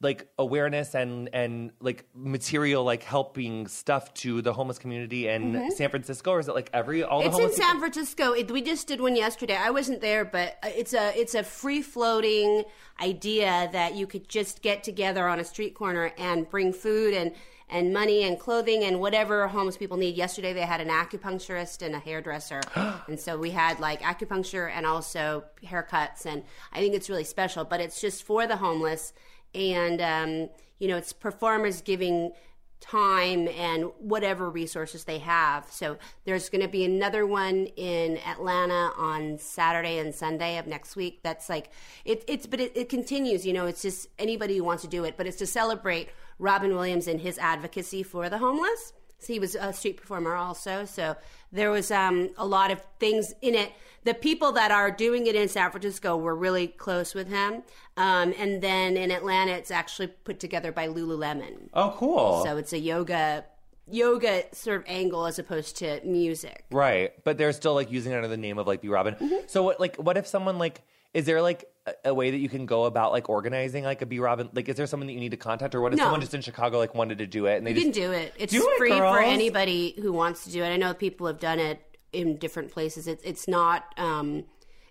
like 0.00 0.28
awareness 0.38 0.94
and 0.94 1.28
and 1.34 1.70
like 1.80 2.06
material 2.14 2.84
like 2.84 3.02
helping 3.02 3.66
stuff 3.66 4.12
to 4.14 4.40
the 4.40 4.52
homeless 4.52 4.78
community 4.78 5.28
in 5.28 5.70
San 5.72 5.90
Francisco 5.90 6.32
or 6.32 6.40
is 6.40 6.48
it 6.48 6.54
like 6.54 6.70
every 6.72 7.02
all 7.02 7.20
the 7.22 7.28
Mm-hmm. 7.28 7.40
It's 7.40 7.58
in 7.58 7.62
San 7.62 7.78
Francisco. 7.78 8.32
It, 8.32 8.50
we 8.50 8.62
just 8.62 8.88
did 8.88 9.00
one 9.00 9.14
yesterday. 9.14 9.56
I 9.56 9.70
wasn't 9.70 10.00
there, 10.00 10.24
but 10.24 10.56
uh, 10.62 10.70
it's 10.74 10.94
a 10.94 11.12
it's 11.18 11.34
a 11.34 11.42
free 11.42 11.82
floating 11.82 12.64
idea 13.00 13.68
that 13.72 13.94
you 13.94 14.06
could 14.06 14.28
just 14.28 14.62
get 14.62 14.82
together 14.82 15.28
on 15.28 15.38
a 15.38 15.44
street 15.44 15.74
corner 15.74 16.12
and 16.16 16.48
bring 16.48 16.72
food 16.72 17.12
and 17.12 17.32
and 17.70 17.92
money 17.92 18.22
and 18.22 18.38
clothing 18.38 18.84
and 18.84 19.00
whatever 19.00 19.48
homeless 19.48 19.76
people 19.76 19.96
need. 19.96 20.16
Yesterday 20.16 20.52
they 20.52 20.62
had 20.62 20.80
an 20.80 20.88
acupuncturist 20.88 21.84
and 21.84 21.94
a 21.94 21.98
hairdresser, 21.98 22.60
and 23.08 23.18
so 23.18 23.36
we 23.36 23.50
had 23.50 23.80
like 23.80 24.00
acupuncture 24.02 24.70
and 24.70 24.86
also 24.86 25.44
haircuts. 25.64 26.26
And 26.26 26.42
I 26.72 26.80
think 26.80 26.94
it's 26.94 27.10
really 27.10 27.24
special. 27.24 27.64
But 27.64 27.80
it's 27.80 28.00
just 28.00 28.22
for 28.22 28.46
the 28.46 28.56
homeless, 28.56 29.12
and 29.54 30.00
um, 30.00 30.50
you 30.78 30.88
know 30.88 30.96
it's 30.96 31.12
performers 31.12 31.82
giving 31.82 32.32
time 32.80 33.48
and 33.48 33.90
whatever 33.98 34.50
resources 34.50 35.04
they 35.04 35.18
have. 35.18 35.66
So 35.70 35.98
there's 36.24 36.48
going 36.48 36.62
to 36.62 36.68
be 36.68 36.84
another 36.84 37.26
one 37.26 37.66
in 37.76 38.18
Atlanta 38.18 38.92
on 38.96 39.38
Saturday 39.38 39.98
and 39.98 40.14
Sunday 40.14 40.58
of 40.58 40.66
next 40.66 40.96
week. 40.96 41.20
That's 41.22 41.48
like 41.48 41.70
it, 42.04 42.24
it's 42.26 42.46
but 42.46 42.60
it, 42.60 42.76
it 42.76 42.88
continues. 42.88 43.46
You 43.46 43.52
know, 43.52 43.66
it's 43.66 43.82
just 43.82 44.08
anybody 44.18 44.56
who 44.56 44.64
wants 44.64 44.82
to 44.82 44.88
do 44.88 45.04
it, 45.04 45.16
but 45.16 45.26
it's 45.26 45.38
to 45.38 45.46
celebrate 45.46 46.08
Robin 46.38 46.74
Williams 46.74 47.08
and 47.08 47.20
his 47.20 47.38
advocacy 47.38 48.02
for 48.02 48.28
the 48.28 48.38
homeless. 48.38 48.92
So 49.18 49.32
he 49.32 49.40
was 49.40 49.54
a 49.54 49.72
street 49.72 49.96
performer 49.96 50.34
also. 50.34 50.84
So 50.84 51.16
there 51.52 51.70
was 51.70 51.90
um, 51.90 52.30
a 52.36 52.46
lot 52.46 52.70
of 52.70 52.80
things 53.00 53.34
in 53.42 53.54
it. 53.54 53.72
The 54.04 54.14
people 54.14 54.52
that 54.52 54.70
are 54.70 54.90
doing 54.90 55.26
it 55.26 55.34
in 55.34 55.48
San 55.48 55.70
Francisco 55.70 56.16
were 56.16 56.36
really 56.36 56.68
close 56.68 57.14
with 57.14 57.28
him. 57.28 57.62
Um, 57.96 58.32
and 58.38 58.62
then 58.62 58.96
in 58.96 59.10
Atlanta, 59.10 59.52
it's 59.52 59.72
actually 59.72 60.06
put 60.06 60.38
together 60.38 60.70
by 60.70 60.86
Lululemon. 60.86 61.68
Oh, 61.74 61.94
cool. 61.96 62.44
So 62.44 62.56
it's 62.56 62.72
a 62.72 62.78
yoga 62.78 63.44
yoga 63.90 64.44
sort 64.52 64.80
of 64.80 64.84
angle 64.86 65.26
as 65.26 65.38
opposed 65.38 65.76
to 65.78 66.00
music. 66.04 66.64
Right, 66.70 67.12
but 67.24 67.38
they're 67.38 67.52
still 67.52 67.74
like 67.74 67.90
using 67.90 68.12
it 68.12 68.16
under 68.16 68.28
the 68.28 68.36
name 68.36 68.58
of 68.58 68.66
like 68.66 68.82
Be 68.82 68.88
Robin. 68.88 69.14
Mm-hmm. 69.14 69.46
So 69.46 69.62
what 69.62 69.80
like 69.80 69.96
what 69.96 70.16
if 70.16 70.26
someone 70.26 70.58
like 70.58 70.82
is 71.14 71.24
there 71.26 71.42
like 71.42 71.64
a, 72.04 72.14
way 72.14 72.30
that 72.30 72.38
you 72.38 72.48
can 72.48 72.66
go 72.66 72.84
about 72.84 73.12
like 73.12 73.28
organizing 73.28 73.84
like 73.84 74.02
a 74.02 74.06
Be 74.06 74.20
Robin? 74.20 74.48
Like 74.52 74.68
is 74.68 74.76
there 74.76 74.86
someone 74.86 75.06
that 75.06 75.12
you 75.12 75.20
need 75.20 75.30
to 75.30 75.36
contact 75.36 75.74
or 75.74 75.80
what 75.80 75.92
if 75.92 75.98
No. 75.98 76.04
someone 76.04 76.20
just 76.20 76.34
in 76.34 76.40
Chicago 76.40 76.78
like 76.78 76.94
wanted 76.94 77.18
to 77.18 77.26
do 77.26 77.46
it 77.46 77.56
and 77.56 77.66
they 77.66 77.72
You 77.72 77.80
can 77.82 77.92
just 77.92 78.00
do 78.06 78.12
it. 78.12 78.34
It's 78.38 78.52
Do 78.52 78.68
it, 78.68 78.78
free 78.78 78.90
girls. 78.90 79.16
for 79.16 79.22
anybody 79.22 79.94
who 80.00 80.12
wants 80.12 80.44
to 80.44 80.50
do 80.50 80.62
it. 80.62 80.68
I 80.68 80.76
know 80.76 80.94
people 80.94 81.26
have 81.26 81.38
done 81.40 81.58
it 81.58 81.80
in 82.12 82.36
different 82.38 82.70
places. 82.72 83.06
It's 83.06 83.22
it's 83.24 83.46
not 83.48 83.84
um, 83.98 84.44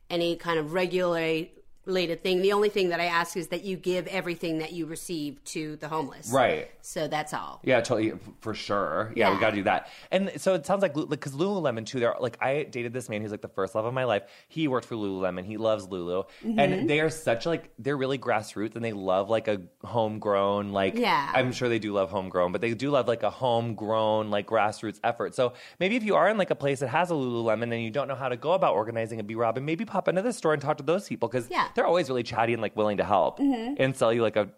any 0.10 0.36
kind 0.36 0.60
of 0.60 0.74
regular 0.74 1.46
related 1.88 2.22
thing. 2.22 2.42
The 2.42 2.52
only 2.54 2.70
thing 2.70 2.90
that 2.90 3.00
I 3.00 3.06
ask 3.06 3.36
is 3.38 3.48
that 3.48 3.64
you 3.64 3.78
give 3.78 4.06
everything 4.08 4.60
that 4.60 4.74
you 4.74 4.86
receive 4.86 5.44
to 5.46 5.78
the 5.78 5.88
homeless. 5.88 6.30
Right. 6.32 6.70
So 6.82 7.08
that's 7.08 7.34
all. 7.34 7.62
Yeah, 7.64 7.82
totally 7.82 8.14
for 8.42 8.54
sure. 8.54 9.12
Yeah, 9.16 9.34
we 9.34 9.40
got 9.40 9.52
to 9.52 9.56
do 9.56 9.64
that. 9.64 9.88
And 10.12 10.32
so 10.38 10.54
it 10.54 10.66
sounds 10.66 10.82
like 10.82 10.94
because 10.94 11.34
Lululemon 11.34 11.86
too. 11.86 12.00
They're 12.00 12.16
like 12.20 12.38
I 12.42 12.64
dated 12.64 12.94
this 12.94 13.10
man 13.10 13.22
who's 13.22 13.32
like 13.32 13.42
the 13.42 13.48
first 13.48 13.74
love 13.74 13.86
of 13.86 13.94
my 13.94 14.04
life. 14.04 14.24
He 14.50 14.68
worked 14.68 14.86
for 14.86 14.96
Lululemon. 14.96 15.46
He 15.46 15.58
loves 15.58 15.88
Lulu, 15.88 16.24
Mm-hmm. 16.44 16.60
and 16.60 16.90
they 16.90 17.00
are 17.00 17.10
such 17.10 17.46
like 17.46 17.72
they're 17.80 17.98
really 17.98 18.18
grassroots, 18.20 18.76
and 18.76 18.84
they 18.86 18.94
love 18.94 19.30
like 19.30 19.48
a 19.48 19.62
homegrown 19.84 20.72
like. 20.74 20.96
Yeah. 20.96 21.32
I'm 21.34 21.52
sure 21.52 21.70
they 21.70 21.80
do 21.80 21.94
love 21.94 22.12
homegrown, 22.12 22.52
but 22.52 22.62
they 22.62 22.74
do 22.74 22.90
love 22.92 23.08
like 23.08 23.24
a 23.24 23.30
homegrown 23.30 24.30
like 24.30 24.48
grassroots 24.48 25.00
effort. 25.04 25.36
So 25.36 25.54
maybe 25.80 25.96
if 25.96 26.04
you 26.04 26.16
are 26.16 26.30
in 26.30 26.38
like 26.38 26.52
a 26.52 26.56
place 26.56 26.80
that 26.82 26.90
has 26.90 27.10
a 27.12 27.14
Lululemon 27.14 27.64
and 27.74 27.82
you 27.84 27.92
don't 27.92 28.08
know 28.08 28.16
how 28.16 28.30
to 28.30 28.38
go 28.38 28.52
about 28.52 28.76
organizing 28.76 29.20
a 29.20 29.24
Be 29.24 29.36
Robin, 29.36 29.64
maybe 29.66 29.86
pop 29.86 30.08
into 30.08 30.22
the 30.22 30.34
store 30.34 30.54
and 30.54 30.62
talk 30.62 30.78
to 30.78 30.84
those 30.84 31.08
people 31.08 31.28
because 31.30 31.50
Yeah. 31.50 31.68
Mm-hmm. 31.78 31.82
they're 31.82 31.88
always 31.88 32.10
really 32.10 32.24
chatty 32.24 32.54
and 32.54 32.62
like 32.62 32.76
willing 32.76 32.98
to 32.98 33.04
help 33.06 33.40
and 33.40 33.96
sell 33.96 34.12
you 34.12 34.22
like 34.24 34.36
a 34.36 34.50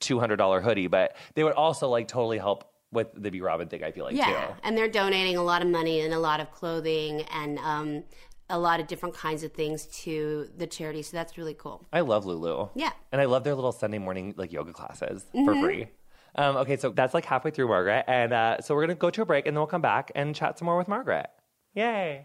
two 0.00 0.18
hundred 0.20 0.36
dollar 0.36 0.60
hoodie. 0.60 0.86
But 0.86 1.16
they 1.34 1.44
would 1.44 1.54
also 1.54 1.88
like 1.88 2.08
totally 2.08 2.38
help 2.38 2.64
with 2.92 3.08
the 3.14 3.30
Be 3.30 3.40
Robin 3.40 3.68
thing. 3.68 3.82
I 3.84 3.90
feel 3.90 4.04
like 4.04 4.16
Yeah, 4.16 4.46
too. 4.46 4.54
and 4.62 4.76
they're 4.78 4.88
donating 4.88 5.36
a 5.36 5.42
lot 5.42 5.60
of 5.60 5.68
money 5.68 6.00
and 6.00 6.14
a 6.14 6.18
lot 6.18 6.40
of 6.40 6.50
clothing 6.52 7.22
and 7.34 7.58
um, 7.58 8.04
a 8.48 8.58
lot 8.58 8.80
of 8.80 8.86
different 8.86 9.14
kinds 9.14 9.42
of 9.42 9.52
things 9.52 9.84
to 10.04 10.48
the 10.56 10.66
charity. 10.66 11.02
So 11.02 11.16
that's 11.16 11.36
really 11.36 11.52
cool. 11.54 11.84
I 11.92 12.00
love 12.00 12.24
Lulu. 12.24 12.68
Yeah. 12.74 12.92
and 13.12 13.20
I 13.20 13.26
love 13.26 13.44
their 13.44 13.54
little 13.54 13.72
Sunday 13.72 13.98
morning 13.98 14.32
like 14.38 14.52
yoga 14.52 14.72
classes 14.72 15.26
for 15.44 15.54
free. 15.60 15.88
Um, 16.34 16.56
okay, 16.58 16.76
so 16.76 16.90
that's 16.90 17.12
like 17.14 17.24
halfway 17.24 17.50
through 17.50 17.68
Margaret, 17.68 18.04
and 18.06 18.32
uh, 18.32 18.60
so 18.60 18.74
we're 18.74 18.82
gonna 18.82 18.94
go 18.94 19.10
to 19.10 19.22
a 19.22 19.26
break, 19.26 19.46
and 19.46 19.56
then 19.56 19.60
we'll 19.60 19.66
come 19.66 19.80
back 19.82 20.12
and 20.14 20.34
chat 20.34 20.58
some 20.58 20.66
more 20.66 20.78
with 20.78 20.86
Margaret. 20.86 21.26
Yay! 21.74 22.24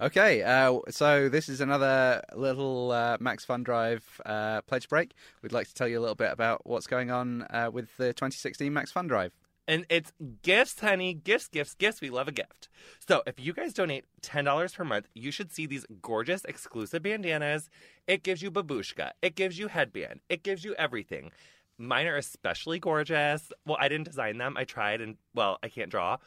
Okay, 0.00 0.44
uh, 0.44 0.78
so 0.90 1.28
this 1.28 1.48
is 1.48 1.60
another 1.60 2.22
little 2.32 2.92
uh, 2.92 3.16
Max 3.18 3.44
Fun 3.44 3.64
Drive 3.64 4.04
uh, 4.24 4.60
pledge 4.62 4.88
break. 4.88 5.12
We'd 5.42 5.50
like 5.50 5.66
to 5.66 5.74
tell 5.74 5.88
you 5.88 5.98
a 5.98 6.00
little 6.00 6.14
bit 6.14 6.30
about 6.30 6.64
what's 6.64 6.86
going 6.86 7.10
on 7.10 7.42
uh, 7.50 7.70
with 7.72 7.88
the 7.96 8.12
2016 8.12 8.72
Max 8.72 8.92
Fun 8.92 9.08
Drive. 9.08 9.32
And 9.66 9.86
it's 9.90 10.12
gifts, 10.42 10.78
honey. 10.78 11.14
Gifts, 11.14 11.48
gifts, 11.48 11.74
gifts. 11.74 12.00
We 12.00 12.10
love 12.10 12.28
a 12.28 12.32
gift. 12.32 12.68
So 13.08 13.24
if 13.26 13.40
you 13.40 13.52
guys 13.52 13.72
donate 13.74 14.04
$10 14.22 14.72
per 14.72 14.84
month, 14.84 15.08
you 15.14 15.32
should 15.32 15.52
see 15.52 15.66
these 15.66 15.84
gorgeous 16.00 16.44
exclusive 16.44 17.02
bandanas. 17.02 17.68
It 18.06 18.22
gives 18.22 18.40
you 18.40 18.52
babushka. 18.52 19.10
It 19.20 19.34
gives 19.34 19.58
you 19.58 19.66
headband. 19.66 20.20
It 20.28 20.44
gives 20.44 20.64
you 20.64 20.76
everything. 20.76 21.32
Mine 21.76 22.06
are 22.06 22.16
especially 22.16 22.78
gorgeous. 22.78 23.52
Well, 23.66 23.78
I 23.80 23.88
didn't 23.88 24.06
design 24.06 24.38
them. 24.38 24.56
I 24.56 24.62
tried 24.62 25.00
and, 25.00 25.16
well, 25.34 25.58
I 25.60 25.68
can't 25.68 25.90
draw. 25.90 26.18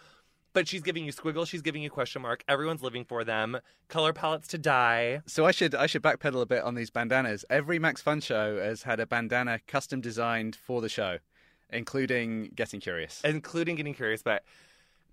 But 0.54 0.68
she's 0.68 0.82
giving 0.82 1.06
you 1.06 1.12
squiggles. 1.12 1.48
She's 1.50 1.62
giving 1.62 1.82
you 1.82 1.90
question 1.90 2.22
mark. 2.22 2.44
Everyone's 2.48 2.82
living 2.82 3.06
for 3.06 3.24
them. 3.24 3.58
Color 3.88 4.12
palettes 4.14 4.48
to 4.50 4.58
die. 4.58 5.22
So 5.26 5.46
I 5.46 5.52
should 5.52 5.74
I 5.76 5.88
should 5.88 6.02
backpedal 6.04 6.42
a 6.42 6.46
bit 6.46 6.64
on 6.64 6.76
these 6.76 6.90
bandanas. 6.90 7.46
Every 7.50 7.80
Max 7.80 8.02
Fun 8.02 8.20
show 8.20 8.58
has 8.62 8.84
had 8.84 9.00
a 9.00 9.06
bandana 9.06 9.60
custom 9.68 10.02
designed 10.02 10.56
for 10.56 10.82
the 10.82 10.90
show, 10.90 11.20
including 11.70 12.52
Getting 12.56 12.80
Curious. 12.80 13.22
including 13.24 13.76
getting 13.76 13.94
curious, 13.94 14.22
but 14.24 14.44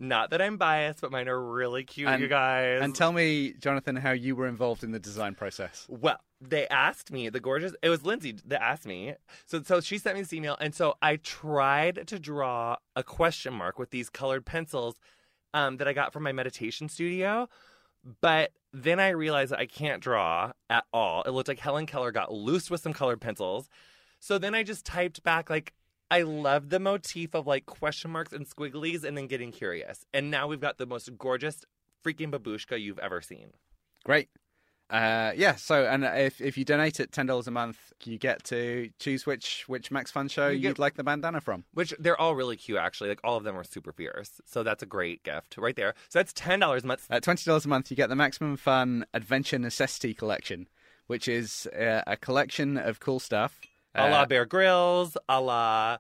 not 0.01 0.31
that 0.31 0.41
I'm 0.41 0.57
biased, 0.57 1.01
but 1.01 1.11
mine 1.11 1.29
are 1.29 1.41
really 1.41 1.83
cute, 1.85 2.09
And- 2.09 2.23
you 2.23 2.29
guys. 2.29 2.81
And 2.83 2.95
tell 2.95 3.13
me, 3.13 3.55
Jonathan, 3.55 3.97
how 3.97 4.13
you 4.13 4.37
were 4.37 4.47
involved 4.47 4.85
in 4.85 4.93
the 4.93 5.01
design 5.01 5.35
process. 5.35 5.87
Well, 5.89 6.21
they 6.41 6.69
asked 6.69 7.11
me, 7.11 7.29
the 7.31 7.41
gorgeous, 7.41 7.75
it 7.83 7.89
was 7.89 8.05
Lindsay 8.05 8.37
that 8.47 8.63
asked 8.63 8.87
me. 8.87 9.15
So, 9.47 9.61
so 9.63 9.81
she 9.81 9.99
sent 9.99 10.15
me 10.15 10.23
this 10.23 10.33
email. 10.33 10.57
And 10.61 10.73
so 10.73 10.95
I 11.03 11.17
tried 11.17 12.07
to 12.07 12.19
draw 12.21 12.77
a 12.95 13.03
question 13.03 13.53
mark 13.55 13.77
with 13.77 13.91
these 13.91 14.09
colored 14.09 14.47
pencils 14.47 14.95
um, 15.55 15.79
that 15.79 15.89
I 15.89 15.93
got 15.93 16.13
from 16.13 16.23
my 16.23 16.33
meditation 16.33 16.89
studio. 16.89 17.49
But 18.21 18.53
then 18.73 19.01
I 19.01 19.11
realized 19.11 19.53
that 19.53 19.59
I 19.59 19.67
can't 19.67 20.03
draw 20.03 20.53
at 20.71 20.85
all. 20.93 21.23
It 21.23 21.31
looked 21.31 21.49
like 21.49 21.59
Helen 21.59 21.87
Keller 21.87 22.13
got 22.13 22.33
loose 22.33 22.71
with 22.71 22.81
some 22.81 22.93
colored 22.93 23.21
pencils. 23.21 23.69
So 24.21 24.39
then 24.39 24.55
I 24.55 24.63
just 24.63 24.85
typed 24.85 25.23
back, 25.23 25.51
like, 25.51 25.75
I 26.11 26.23
love 26.23 26.71
the 26.71 26.81
motif 26.81 27.35
of 27.35 27.47
like 27.47 27.67
question 27.67 28.11
marks 28.11 28.33
and 28.33 28.49
squigglies 28.49 29.05
and 29.05 29.17
then 29.17 29.27
getting 29.27 29.53
curious. 29.53 30.07
And 30.15 30.31
now 30.31 30.47
we've 30.47 30.61
got 30.61 30.79
the 30.79 30.87
most 30.87 31.17
gorgeous 31.19 31.65
freaking 32.05 32.31
babushka 32.31 32.81
you've 32.81 32.99
ever 32.99 33.21
seen. 33.21 33.53
Great. 34.05 34.31
Uh, 34.91 35.33
yeah. 35.37 35.55
So, 35.57 35.85
and 35.85 36.05
if 36.05 36.41
if 36.41 36.57
you 36.57 36.65
donate 36.65 36.99
at 37.01 37.13
ten 37.13 37.27
dollars 37.27 37.47
a 37.47 37.51
month, 37.51 37.93
you 38.05 38.17
get 38.19 38.45
to 38.45 38.91
choose 38.99 39.27
which 39.27 39.65
which 39.67 39.91
Max 39.91 40.11
Fun 40.11 40.29
show 40.29 40.49
You 40.49 40.69
would 40.69 40.79
like 40.79 40.95
the 40.95 41.05
bandana 41.05 41.41
from. 41.41 41.65
Which 41.75 41.93
they're 41.99 42.19
all 42.19 42.35
really 42.35 42.57
cute, 42.57 42.79
actually. 42.79 43.11
Like 43.11 43.21
all 43.23 43.37
of 43.37 43.45
them 43.45 43.57
are 43.57 43.65
super 43.65 43.93
fierce. 43.93 44.41
So 44.47 44.63
that's 44.63 44.83
a 44.83 44.87
great 44.87 45.23
gift 45.25 45.57
right 45.59 45.77
there. 45.77 45.95
So 46.09 46.19
that's 46.19 46.33
ten 46.33 46.61
dollars 46.61 46.85
a 46.85 46.87
month. 46.87 47.07
At 47.11 47.23
twenty 47.23 47.45
dollars 47.45 47.67
a 47.67 47.69
month, 47.69 47.91
you 47.91 47.97
get 47.97 48.09
the 48.09 48.17
Maximum 48.17 48.57
Fun 48.57 49.05
Adventure 49.13 49.59
Necessity 49.59 50.15
Collection, 50.15 50.69
which 51.07 51.29
is 51.29 51.67
uh, 51.79 52.03
a 52.07 52.17
collection 52.17 52.79
of 52.79 52.99
cool 53.01 53.21
stuff. 53.21 53.61
a 53.95 54.09
la 54.11 54.23
Uh, 54.23 54.27
Bear 54.27 54.47
Grylls, 54.47 55.17
a 55.29 55.41
la 55.41 55.99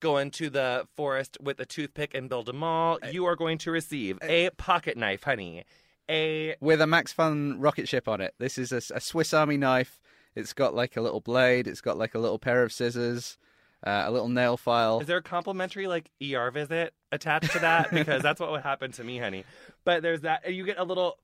go 0.00 0.16
into 0.16 0.48
the 0.48 0.86
forest 0.96 1.36
with 1.42 1.60
a 1.60 1.66
toothpick 1.66 2.14
and 2.14 2.30
build 2.30 2.48
a 2.48 2.54
mall. 2.54 2.98
You 3.12 3.26
are 3.26 3.36
going 3.36 3.58
to 3.58 3.70
receive 3.70 4.18
a 4.22 4.48
pocket 4.56 4.96
knife, 4.96 5.24
honey. 5.24 5.64
A 6.10 6.56
with 6.60 6.80
a 6.80 6.86
Max 6.86 7.12
Fun 7.12 7.58
rocket 7.60 7.88
ship 7.88 8.08
on 8.08 8.20
it. 8.20 8.34
This 8.38 8.58
is 8.58 8.72
a, 8.72 8.82
a 8.94 9.00
Swiss 9.00 9.32
Army 9.32 9.56
knife. 9.56 10.00
It's 10.34 10.52
got 10.52 10.74
like 10.74 10.96
a 10.96 11.00
little 11.00 11.20
blade. 11.20 11.66
It's 11.66 11.80
got 11.80 11.96
like 11.96 12.14
a 12.14 12.18
little 12.18 12.38
pair 12.38 12.62
of 12.62 12.72
scissors. 12.72 13.38
uh, 13.86 14.04
a 14.06 14.10
little 14.10 14.28
nail 14.28 14.56
file. 14.56 15.00
Is 15.00 15.06
there 15.06 15.16
a 15.18 15.22
complimentary 15.22 15.86
like 15.86 16.10
ER 16.22 16.50
visit 16.50 16.92
attached 17.12 17.52
to 17.52 17.58
that? 17.60 17.90
because 17.92 18.22
that's 18.22 18.40
what 18.40 18.50
would 18.50 18.62
happen 18.62 18.92
to 18.92 19.04
me, 19.04 19.18
honey. 19.18 19.44
But 19.84 20.02
there's 20.02 20.20
that. 20.22 20.52
You 20.52 20.64
get 20.66 20.78
a 20.78 20.84
little 20.84 21.18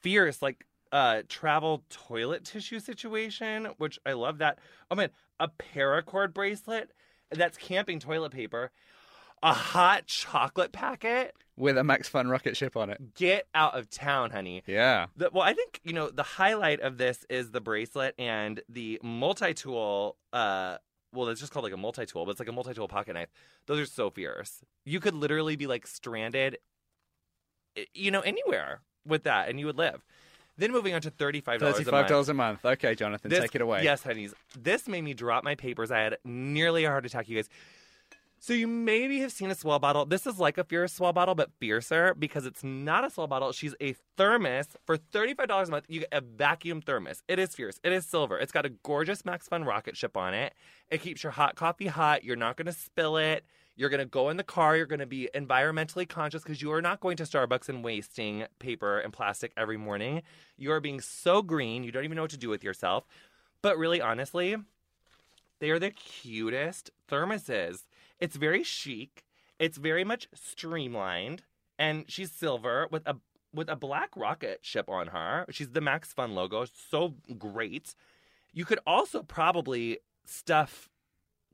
fierce 0.00 0.40
like 0.42 0.66
uh 0.92 1.22
travel 1.28 1.84
toilet 1.90 2.44
tissue 2.44 2.80
situation, 2.80 3.66
which 3.78 3.98
I 4.04 4.12
love 4.14 4.38
that. 4.38 4.58
Oh 4.90 4.94
man, 4.96 5.10
a 5.38 5.48
paracord 5.48 6.34
bracelet 6.34 6.90
that's 7.30 7.56
camping 7.56 8.00
toilet 8.00 8.32
paper, 8.32 8.72
a 9.42 9.52
hot 9.52 10.06
chocolate 10.06 10.72
packet. 10.72 11.34
with 11.56 11.76
a 11.78 11.84
Max 11.84 12.08
Fun 12.08 12.28
rocket 12.28 12.56
ship 12.56 12.76
on 12.76 12.90
it. 12.90 13.14
Get 13.14 13.46
out 13.54 13.76
of 13.78 13.88
town, 13.90 14.30
honey. 14.30 14.62
Yeah. 14.66 15.06
The, 15.16 15.30
well, 15.32 15.42
I 15.42 15.52
think 15.54 15.80
you 15.84 15.92
know 15.92 16.10
the 16.10 16.22
highlight 16.22 16.80
of 16.80 16.98
this 16.98 17.24
is 17.30 17.50
the 17.50 17.60
bracelet 17.60 18.14
and 18.18 18.60
the 18.68 18.98
multi-tool. 19.02 20.16
Uh, 20.32 20.76
well, 21.12 21.28
it's 21.28 21.40
just 21.40 21.52
called 21.52 21.64
like 21.64 21.72
a 21.72 21.76
multi-tool, 21.78 22.24
but 22.24 22.32
it's 22.32 22.40
like 22.40 22.48
a 22.48 22.52
multi-tool 22.52 22.86
pocket 22.88 23.14
knife. 23.14 23.28
Those 23.66 23.80
are 23.80 23.86
so 23.86 24.10
fierce. 24.10 24.62
You 24.84 25.00
could 25.00 25.14
literally 25.14 25.56
be 25.56 25.66
like 25.66 25.86
stranded, 25.86 26.58
you 27.94 28.10
know, 28.10 28.20
anywhere 28.20 28.80
with 29.06 29.24
that, 29.24 29.48
and 29.48 29.58
you 29.58 29.66
would 29.66 29.78
live. 29.78 30.04
Then 30.56 30.72
moving 30.72 30.92
on 30.94 31.00
to 31.02 31.10
thirty-five 31.10 31.60
dollars. 31.60 31.76
Thirty-five 31.76 32.06
dollars 32.06 32.28
a 32.28 32.34
month. 32.34 32.64
Okay, 32.64 32.94
Jonathan, 32.94 33.30
This- 33.30 33.40
take 33.40 33.54
it 33.54 33.62
away. 33.62 33.82
Yes, 33.84 34.02
honeys. 34.02 34.34
This 34.58 34.86
made 34.86 35.02
me 35.02 35.14
drop 35.14 35.42
my 35.44 35.54
papers. 35.54 35.90
I 35.90 36.00
had 36.00 36.18
nearly 36.24 36.84
a 36.84 36.90
heart 36.90 37.06
attack, 37.06 37.28
you 37.28 37.36
guys. 37.36 37.48
So 38.42 38.54
you 38.54 38.66
maybe 38.66 39.20
have 39.20 39.32
seen 39.32 39.50
a 39.50 39.54
S'well 39.54 39.78
bottle. 39.78 40.06
This 40.06 40.26
is 40.26 40.38
like 40.38 40.56
a 40.56 40.64
fierce 40.64 40.98
S'well 40.98 41.12
bottle, 41.12 41.34
but 41.34 41.50
fiercer 41.60 42.14
because 42.18 42.46
it's 42.46 42.64
not 42.64 43.04
a 43.04 43.08
S'well 43.08 43.28
bottle. 43.28 43.52
She's 43.52 43.74
a 43.82 43.94
thermos 44.16 44.66
for 44.86 44.96
thirty-five 44.96 45.46
dollars 45.46 45.68
a 45.68 45.72
month. 45.72 45.84
You 45.88 46.00
get 46.00 46.08
a 46.10 46.22
vacuum 46.22 46.80
thermos. 46.80 47.22
It 47.28 47.38
is 47.38 47.54
fierce. 47.54 47.78
It 47.84 47.92
is 47.92 48.06
silver. 48.06 48.38
It's 48.38 48.50
got 48.50 48.64
a 48.64 48.70
gorgeous 48.70 49.26
Max 49.26 49.46
Fun 49.46 49.64
rocket 49.64 49.94
ship 49.94 50.16
on 50.16 50.32
it. 50.32 50.54
It 50.88 51.02
keeps 51.02 51.22
your 51.22 51.32
hot 51.32 51.54
coffee 51.54 51.88
hot. 51.88 52.24
You're 52.24 52.34
not 52.34 52.56
going 52.56 52.64
to 52.64 52.72
spill 52.72 53.18
it. 53.18 53.44
You're 53.76 53.90
going 53.90 54.00
to 54.00 54.06
go 54.06 54.30
in 54.30 54.38
the 54.38 54.42
car. 54.42 54.74
You're 54.74 54.86
going 54.86 55.00
to 55.00 55.06
be 55.06 55.28
environmentally 55.34 56.08
conscious 56.08 56.42
because 56.42 56.62
you 56.62 56.72
are 56.72 56.80
not 56.80 57.00
going 57.00 57.18
to 57.18 57.24
Starbucks 57.24 57.68
and 57.68 57.84
wasting 57.84 58.46
paper 58.58 59.00
and 59.00 59.12
plastic 59.12 59.52
every 59.54 59.76
morning. 59.76 60.22
You 60.56 60.72
are 60.72 60.80
being 60.80 61.02
so 61.02 61.42
green. 61.42 61.84
You 61.84 61.92
don't 61.92 62.04
even 62.04 62.16
know 62.16 62.22
what 62.22 62.30
to 62.30 62.38
do 62.38 62.48
with 62.48 62.64
yourself. 62.64 63.04
But 63.60 63.76
really, 63.76 64.00
honestly, 64.00 64.56
they 65.58 65.68
are 65.68 65.78
the 65.78 65.90
cutest 65.90 66.90
thermoses. 67.06 67.84
It's 68.20 68.36
very 68.36 68.62
chic. 68.62 69.24
It's 69.58 69.78
very 69.78 70.04
much 70.04 70.28
streamlined, 70.34 71.42
and 71.78 72.04
she's 72.08 72.30
silver 72.30 72.86
with 72.90 73.06
a 73.06 73.16
with 73.52 73.68
a 73.68 73.76
black 73.76 74.10
rocket 74.16 74.60
ship 74.62 74.88
on 74.88 75.08
her. 75.08 75.44
She's 75.50 75.70
the 75.70 75.80
Max 75.80 76.12
Fun 76.12 76.34
logo. 76.34 76.66
So 76.90 77.14
great. 77.38 77.94
You 78.52 78.64
could 78.64 78.78
also 78.86 79.22
probably 79.22 79.98
stuff 80.24 80.88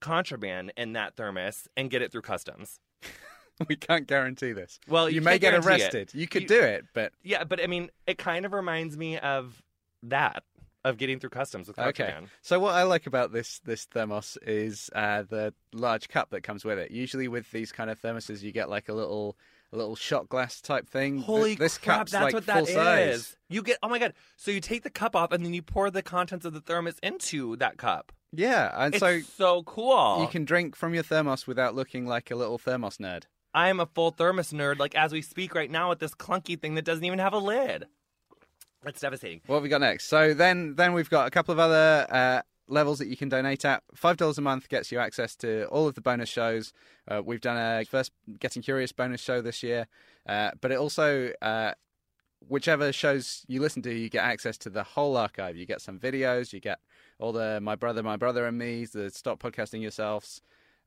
contraband 0.00 0.72
in 0.76 0.92
that 0.92 1.16
thermos 1.16 1.68
and 1.76 1.90
get 1.90 2.02
it 2.02 2.12
through 2.12 2.22
customs. 2.22 2.80
we 3.68 3.76
can't 3.76 4.06
guarantee 4.06 4.52
this. 4.52 4.78
Well, 4.88 5.08
you, 5.08 5.16
you 5.16 5.20
may 5.22 5.38
get 5.38 5.50
guarantee 5.52 5.68
it. 5.68 5.80
arrested. 5.94 6.10
You 6.14 6.26
could 6.28 6.42
You- 6.42 6.48
do 6.48 6.60
it, 6.60 6.84
but 6.94 7.12
Yeah, 7.22 7.44
but 7.44 7.62
I 7.62 7.66
mean, 7.66 7.90
it 8.06 8.18
kind 8.18 8.44
of 8.44 8.52
reminds 8.52 8.96
me 8.96 9.18
of 9.18 9.62
that 10.02 10.42
of 10.86 10.96
getting 10.98 11.18
through 11.18 11.30
customs 11.30 11.68
with 11.68 11.78
Okay. 11.78 12.14
So 12.42 12.58
what 12.60 12.74
I 12.74 12.84
like 12.84 13.06
about 13.06 13.32
this 13.32 13.60
this 13.64 13.84
thermos 13.86 14.38
is 14.42 14.88
uh, 14.94 15.22
the 15.22 15.52
large 15.72 16.08
cup 16.08 16.30
that 16.30 16.42
comes 16.42 16.64
with 16.64 16.78
it. 16.78 16.90
Usually 16.90 17.28
with 17.28 17.50
these 17.50 17.72
kind 17.72 17.90
of 17.90 18.00
thermoses, 18.00 18.42
you 18.42 18.52
get 18.52 18.70
like 18.70 18.88
a 18.88 18.92
little 18.94 19.36
a 19.72 19.76
little 19.76 19.96
shot 19.96 20.28
glass 20.28 20.60
type 20.60 20.88
thing. 20.88 21.14
Th- 21.16 21.26
Holy 21.26 21.54
this 21.56 21.76
crap! 21.76 21.98
cup's 21.98 22.12
That's 22.12 22.24
like 22.24 22.34
what 22.34 22.44
full 22.44 22.54
that 22.66 22.68
is. 23.08 23.26
size. 23.26 23.36
You 23.48 23.62
get 23.62 23.78
oh 23.82 23.88
my 23.88 23.98
god! 23.98 24.14
So 24.36 24.50
you 24.50 24.60
take 24.60 24.82
the 24.84 24.90
cup 24.90 25.16
off 25.16 25.32
and 25.32 25.44
then 25.44 25.52
you 25.54 25.62
pour 25.62 25.90
the 25.90 26.02
contents 26.02 26.44
of 26.46 26.54
the 26.54 26.60
thermos 26.60 26.98
into 27.02 27.56
that 27.56 27.76
cup. 27.76 28.12
Yeah, 28.32 28.72
and 28.76 28.94
It's 28.94 29.00
so 29.00 29.20
so, 29.20 29.62
cool. 29.62 30.20
you 30.20 30.28
can 30.28 30.44
drink 30.44 30.76
from 30.76 30.94
your 30.94 31.02
thermos 31.02 31.46
without 31.46 31.74
looking 31.74 32.06
like 32.06 32.30
a 32.30 32.36
little 32.36 32.58
thermos 32.58 32.98
nerd. 32.98 33.24
I 33.54 33.68
am 33.68 33.80
a 33.80 33.86
full 33.86 34.10
thermos 34.10 34.52
nerd, 34.52 34.78
like 34.78 34.94
as 34.94 35.12
we 35.12 35.22
speak 35.22 35.54
right 35.54 35.70
now 35.70 35.88
with 35.88 35.98
this 36.00 36.14
clunky 36.14 36.60
thing 36.60 36.74
that 36.74 36.84
doesn't 36.84 37.04
even 37.04 37.18
have 37.18 37.32
a 37.32 37.38
lid. 37.38 37.86
That's 38.86 39.00
devastating. 39.00 39.40
What 39.46 39.56
have 39.56 39.62
we 39.64 39.68
got 39.68 39.80
next? 39.80 40.04
So 40.04 40.32
then 40.32 40.76
then 40.76 40.92
we've 40.92 41.10
got 41.10 41.26
a 41.26 41.30
couple 41.30 41.52
of 41.52 41.58
other 41.58 42.06
uh, 42.08 42.42
levels 42.68 43.00
that 43.00 43.08
you 43.08 43.16
can 43.16 43.28
donate 43.28 43.64
at. 43.64 43.82
Five 43.96 44.16
dollars 44.16 44.38
a 44.38 44.42
month 44.42 44.68
gets 44.68 44.92
you 44.92 45.00
access 45.00 45.34
to 45.36 45.66
all 45.66 45.88
of 45.88 45.96
the 45.96 46.00
bonus 46.00 46.28
shows. 46.28 46.72
Uh, 47.08 47.20
we've 47.20 47.40
done 47.40 47.56
a 47.56 47.84
first 47.84 48.12
Getting 48.38 48.62
Curious 48.62 48.92
bonus 48.92 49.20
show 49.20 49.42
this 49.42 49.64
year, 49.64 49.88
uh, 50.28 50.52
but 50.60 50.70
it 50.70 50.76
also 50.76 51.32
uh, 51.42 51.72
whichever 52.46 52.92
shows 52.92 53.44
you 53.48 53.60
listen 53.60 53.82
to, 53.82 53.92
you 53.92 54.08
get 54.08 54.22
access 54.22 54.56
to 54.58 54.70
the 54.70 54.84
whole 54.84 55.16
archive. 55.16 55.56
You 55.56 55.66
get 55.66 55.80
some 55.80 55.98
videos, 55.98 56.52
you 56.52 56.60
get 56.60 56.78
all 57.18 57.32
the 57.32 57.60
My 57.60 57.74
Brother, 57.74 58.04
My 58.04 58.16
Brother 58.16 58.46
and 58.46 58.56
Me, 58.56 58.84
the 58.84 59.10
Stop 59.10 59.42
Podcasting 59.42 59.82
Yourselves, 59.82 60.42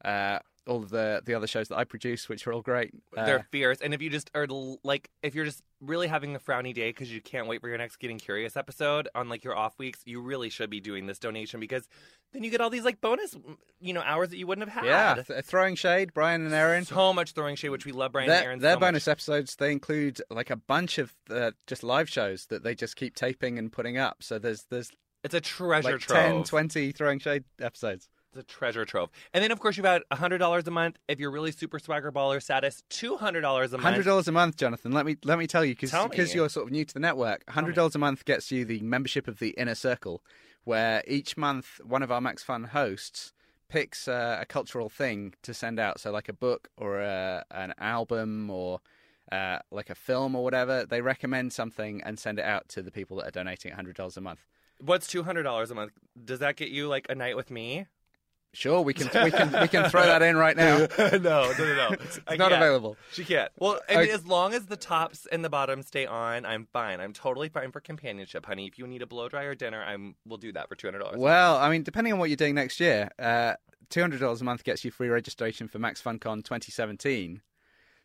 uh, 0.05 0.39
all 0.67 0.77
of 0.83 0.89
the 0.89 1.21
the 1.25 1.33
other 1.33 1.47
shows 1.47 1.67
that 1.69 1.77
I 1.77 1.83
produce, 1.83 2.29
which 2.29 2.45
are 2.45 2.53
all 2.53 2.61
great. 2.61 2.91
Uh, 3.17 3.25
They're 3.25 3.47
fierce, 3.51 3.79
and 3.81 3.93
if 3.93 4.01
you 4.01 4.09
just 4.09 4.29
are 4.35 4.47
like, 4.83 5.09
if 5.23 5.33
you're 5.35 5.45
just 5.45 5.61
really 5.81 6.07
having 6.07 6.35
a 6.35 6.39
frowny 6.39 6.73
day 6.73 6.89
because 6.89 7.11
you 7.11 7.21
can't 7.21 7.47
wait 7.47 7.61
for 7.61 7.69
your 7.69 7.77
next 7.77 7.97
Getting 7.97 8.17
Curious 8.19 8.55
episode 8.57 9.07
on 9.15 9.29
like 9.29 9.43
your 9.43 9.55
off 9.55 9.79
weeks, 9.79 9.99
you 10.05 10.21
really 10.21 10.49
should 10.49 10.69
be 10.69 10.79
doing 10.79 11.07
this 11.07 11.17
donation 11.19 11.59
because 11.59 11.87
then 12.33 12.43
you 12.43 12.51
get 12.51 12.61
all 12.61 12.69
these 12.69 12.83
like 12.85 13.01
bonus, 13.01 13.35
you 13.79 13.93
know, 13.93 14.01
hours 14.01 14.29
that 14.29 14.37
you 14.37 14.45
wouldn't 14.45 14.69
have 14.69 14.83
had. 14.83 14.89
yeah, 14.89 15.23
th- 15.23 15.43
throwing 15.45 15.75
shade, 15.75 16.13
Bryan 16.13 16.45
and 16.45 16.53
Erin. 16.53 16.85
So 16.85 17.13
much 17.13 17.31
throwing 17.31 17.55
shade, 17.55 17.69
which 17.69 17.85
we 17.85 17.91
love, 17.91 18.11
Bryan 18.11 18.27
their, 18.27 18.37
and 18.37 18.45
Erin. 18.45 18.59
their 18.59 18.73
so 18.73 18.79
much. 18.79 18.87
bonus 18.87 19.07
episodes 19.07 19.55
they 19.55 19.71
include 19.71 20.21
like 20.29 20.49
a 20.49 20.55
bunch 20.57 20.97
of 20.97 21.13
uh, 21.29 21.51
just 21.67 21.83
live 21.83 22.09
shows 22.09 22.45
that 22.47 22.63
they 22.63 22.75
just 22.75 22.95
keep 22.95 23.15
taping 23.15 23.57
and 23.57 23.71
putting 23.71 23.97
up 23.97 24.17
so 24.21 24.37
there's 24.37 24.65
there's 24.69 24.91
It's 25.23 25.33
a 25.33 25.41
treasure 25.41 25.93
like 25.93 26.01
trove. 26.01 26.19
10 26.19 26.43
20 26.43 26.91
throwing 26.91 27.19
shade 27.19 27.43
episodes 27.59 28.07
It's 28.31 28.37
a 28.37 28.43
treasure 28.43 28.85
trove. 28.85 29.09
And 29.33 29.43
then, 29.43 29.51
of 29.51 29.59
course, 29.59 29.75
you've 29.75 29.83
got 29.83 30.03
$100 30.11 30.67
a 30.67 30.71
month 30.71 30.97
if 31.07 31.19
you're 31.19 31.31
really 31.31 31.51
super 31.51 31.79
swagger 31.79 32.11
baller 32.11 32.41
status, 32.41 32.83
$200 32.91 33.73
a 33.73 33.77
month. 33.77 34.05
$100 34.05 34.27
a 34.27 34.31
month 34.31 34.57
jonathan 34.57 34.91
let 34.91 35.05
me 35.05 35.15
let 35.23 35.39
me 35.39 35.47
tell 35.47 35.65
you 35.65 35.75
because 35.75 36.33
you're 36.33 36.49
sort 36.49 36.65
of 36.65 36.71
new 36.71 36.85
to 36.85 36.93
the 36.93 36.99
network 36.99 37.45
$100 37.45 37.95
a 37.95 37.97
month 37.97 38.25
gets 38.25 38.51
you 38.51 38.65
the 38.65 38.79
membership 38.81 39.27
of 39.27 39.39
the 39.39 39.49
inner 39.51 39.75
circle 39.75 40.21
where 40.63 41.03
each 41.07 41.37
month 41.37 41.79
one 41.83 42.03
of 42.03 42.11
our 42.11 42.21
max 42.21 42.43
fun 42.43 42.65
hosts 42.65 43.33
picks 43.67 44.07
uh, 44.07 44.37
a 44.39 44.45
cultural 44.45 44.89
thing 44.89 45.33
to 45.41 45.53
send 45.53 45.79
out 45.79 45.99
so 45.99 46.11
like 46.11 46.29
a 46.29 46.33
book 46.33 46.69
or 46.77 46.99
a, 46.99 47.43
an 47.51 47.73
album 47.79 48.49
or 48.49 48.79
uh, 49.31 49.59
like 49.71 49.89
a 49.89 49.95
film 49.95 50.35
or 50.35 50.43
whatever 50.43 50.85
they 50.85 51.01
recommend 51.01 51.53
something 51.53 52.01
and 52.03 52.19
send 52.19 52.39
it 52.39 52.45
out 52.45 52.67
to 52.69 52.81
the 52.81 52.91
people 52.91 53.17
that 53.17 53.27
are 53.27 53.31
donating 53.31 53.71
$100 53.71 54.17
a 54.17 54.21
month 54.21 54.45
What's 54.81 55.07
$200 55.07 55.71
a 55.71 55.75
month? 55.75 55.91
Does 56.23 56.39
that 56.39 56.55
get 56.55 56.69
you 56.69 56.87
like 56.87 57.05
a 57.09 57.15
night 57.15 57.35
with 57.35 57.51
me? 57.51 57.87
Sure, 58.53 58.81
we 58.81 58.93
can 58.95 59.07
we 59.23 59.29
can 59.31 59.51
we 59.62 59.67
can 59.67 59.89
throw 59.89 60.01
that 60.03 60.21
in 60.23 60.35
right 60.35 60.57
now. 60.57 60.79
no, 60.79 60.88
no, 61.17 61.17
no, 61.17 61.75
no. 61.75 61.89
It's 61.91 62.19
not 62.38 62.51
available. 62.51 62.97
She 63.12 63.23
can't. 63.23 63.51
Well, 63.57 63.79
I 63.88 63.93
mean, 63.93 64.03
Okay. 64.05 64.12
as 64.12 64.25
long 64.25 64.53
as 64.55 64.65
the 64.65 64.75
tops 64.75 65.27
and 65.31 65.45
the 65.45 65.49
bottoms 65.49 65.85
stay 65.88 66.07
on, 66.07 66.45
I'm 66.45 66.67
fine. 66.73 66.99
I'm 66.99 67.13
totally 67.13 67.49
fine 67.49 67.71
for 67.71 67.79
companionship, 67.79 68.45
honey. 68.47 68.65
If 68.65 68.79
you 68.79 68.88
need 68.88 69.03
a 69.03 69.07
blow 69.07 69.29
dryer 69.29 69.53
dinner, 69.53 69.83
I'm 69.83 70.15
we'll 70.25 70.39
do 70.39 70.51
that 70.53 70.67
for 70.67 70.75
two 70.75 70.88
hundred 70.88 70.99
dollars. 70.99 71.19
Well, 71.19 71.57
I 71.57 71.69
mean, 71.69 71.83
depending 71.83 72.12
on 72.13 72.19
what 72.19 72.29
you're 72.29 72.38
doing 72.38 72.55
next 72.55 72.79
year, 72.79 73.09
uh, 73.19 73.53
two 73.89 74.01
hundred 74.01 74.19
dollars 74.19 74.41
a 74.41 74.45
month 74.45 74.63
gets 74.63 74.83
you 74.83 74.89
free 74.89 75.09
registration 75.09 75.67
for 75.67 75.77
Max 75.77 76.01
FunCon 76.01 76.43
2017. 76.43 77.41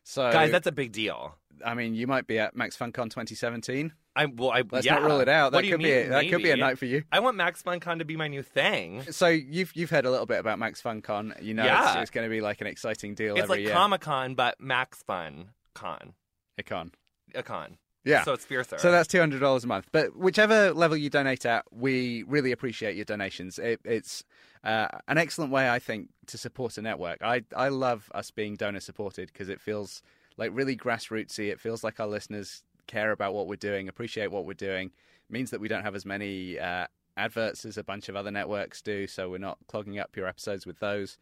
So, 0.07 0.31
Guys, 0.31 0.51
that's 0.51 0.67
a 0.67 0.71
big 0.71 0.91
deal. 0.91 1.35
I 1.65 1.73
mean, 1.73 1.95
you 1.95 2.05
might 2.05 2.27
be 2.27 2.37
at 2.37 2.55
Max 2.55 2.77
FunCon 2.77 3.05
2017. 3.09 3.91
I 4.15 4.25
well, 4.27 4.51
I 4.51 4.63
Let's 4.69 4.85
yeah. 4.85 4.93
not 4.95 5.03
rule 5.03 5.19
it 5.19 5.27
out. 5.27 5.51
That 5.51 5.63
could 5.63 5.79
be 5.79 5.91
a, 5.91 6.01
mean? 6.03 6.09
that 6.09 6.29
could 6.29 6.43
be 6.43 6.51
a 6.51 6.55
night 6.55 6.77
for 6.77 6.85
you. 6.85 7.03
I 7.11 7.19
want 7.19 7.37
Max 7.37 7.63
FunCon 7.63 7.99
to 7.99 8.05
be 8.05 8.15
my 8.15 8.27
new 8.27 8.43
thing. 8.43 9.01
So 9.11 9.27
you've 9.27 9.75
you've 9.75 9.89
heard 9.89 10.05
a 10.05 10.11
little 10.11 10.25
bit 10.25 10.39
about 10.39 10.59
Max 10.59 10.81
FunCon. 10.81 11.41
You 11.43 11.53
know, 11.55 11.63
it's, 11.63 11.71
Yeah. 11.71 12.01
it's 12.01 12.11
going 12.11 12.25
to 12.25 12.29
be 12.29 12.39
like 12.39 12.61
an 12.61 12.67
exciting 12.67 13.15
deal 13.15 13.35
It's 13.35 13.43
every 13.43 13.65
like. 13.65 13.73
Comic 13.73 14.01
Con, 14.01 14.35
but 14.35 14.59
Max 14.61 15.01
Fun 15.03 15.49
Con, 15.73 16.13
a 16.57 16.63
con. 16.63 16.91
a 17.33 17.41
con. 17.43 17.77
Yeah. 18.05 18.23
So 18.23 18.33
it's 18.33 18.45
fiercer. 18.45 18.77
So 18.77 18.91
that's 18.91 19.07
two 19.07 19.19
hundred 19.19 19.39
dollars 19.41 19.63
a 19.63 19.67
month. 19.67 19.87
But 19.91 20.15
whichever 20.15 20.71
level 20.73 20.95
you 20.95 21.09
donate 21.09 21.45
at, 21.45 21.65
we 21.71 22.23
really 22.23 22.51
appreciate 22.51 22.95
your 22.95 23.05
donations. 23.05 23.59
It, 23.59 23.81
it's 23.83 24.23
uh, 24.63 24.87
an 25.07 25.17
excellent 25.17 25.51
way, 25.51 25.69
I 25.69 25.79
think, 25.79 26.09
to 26.27 26.37
support 26.37 26.77
a 26.77 26.81
network. 26.81 27.21
I 27.21 27.43
I 27.55 27.69
love 27.69 28.09
us 28.13 28.31
being 28.31 28.55
donor 28.55 28.79
supported 28.79 29.31
because 29.33 29.49
it 29.49 29.59
feels 29.59 30.01
like 30.37 30.51
really 30.53 30.77
grassrootsy. 30.77 31.51
It 31.51 31.59
feels 31.59 31.83
like 31.83 31.99
our 31.99 32.07
listeners 32.07 32.63
care 32.87 33.11
about 33.11 33.33
what 33.33 33.47
we're 33.47 33.55
doing, 33.55 33.89
appreciate 33.89 34.31
what 34.31 34.45
we're 34.45 34.53
doing. 34.53 34.87
It 34.87 35.33
means 35.33 35.49
that 35.49 35.59
we 35.59 35.67
don't 35.67 35.83
have 35.83 35.95
as 35.95 36.05
many 36.05 36.59
uh, 36.59 36.85
adverts 37.17 37.65
as 37.65 37.77
a 37.77 37.83
bunch 37.83 38.09
of 38.09 38.15
other 38.15 38.29
networks 38.29 38.81
do, 38.81 39.07
so 39.07 39.29
we're 39.29 39.39
not 39.39 39.57
clogging 39.67 39.97
up 39.97 40.15
your 40.15 40.27
episodes 40.27 40.67
with 40.67 40.79
those. 40.79 41.17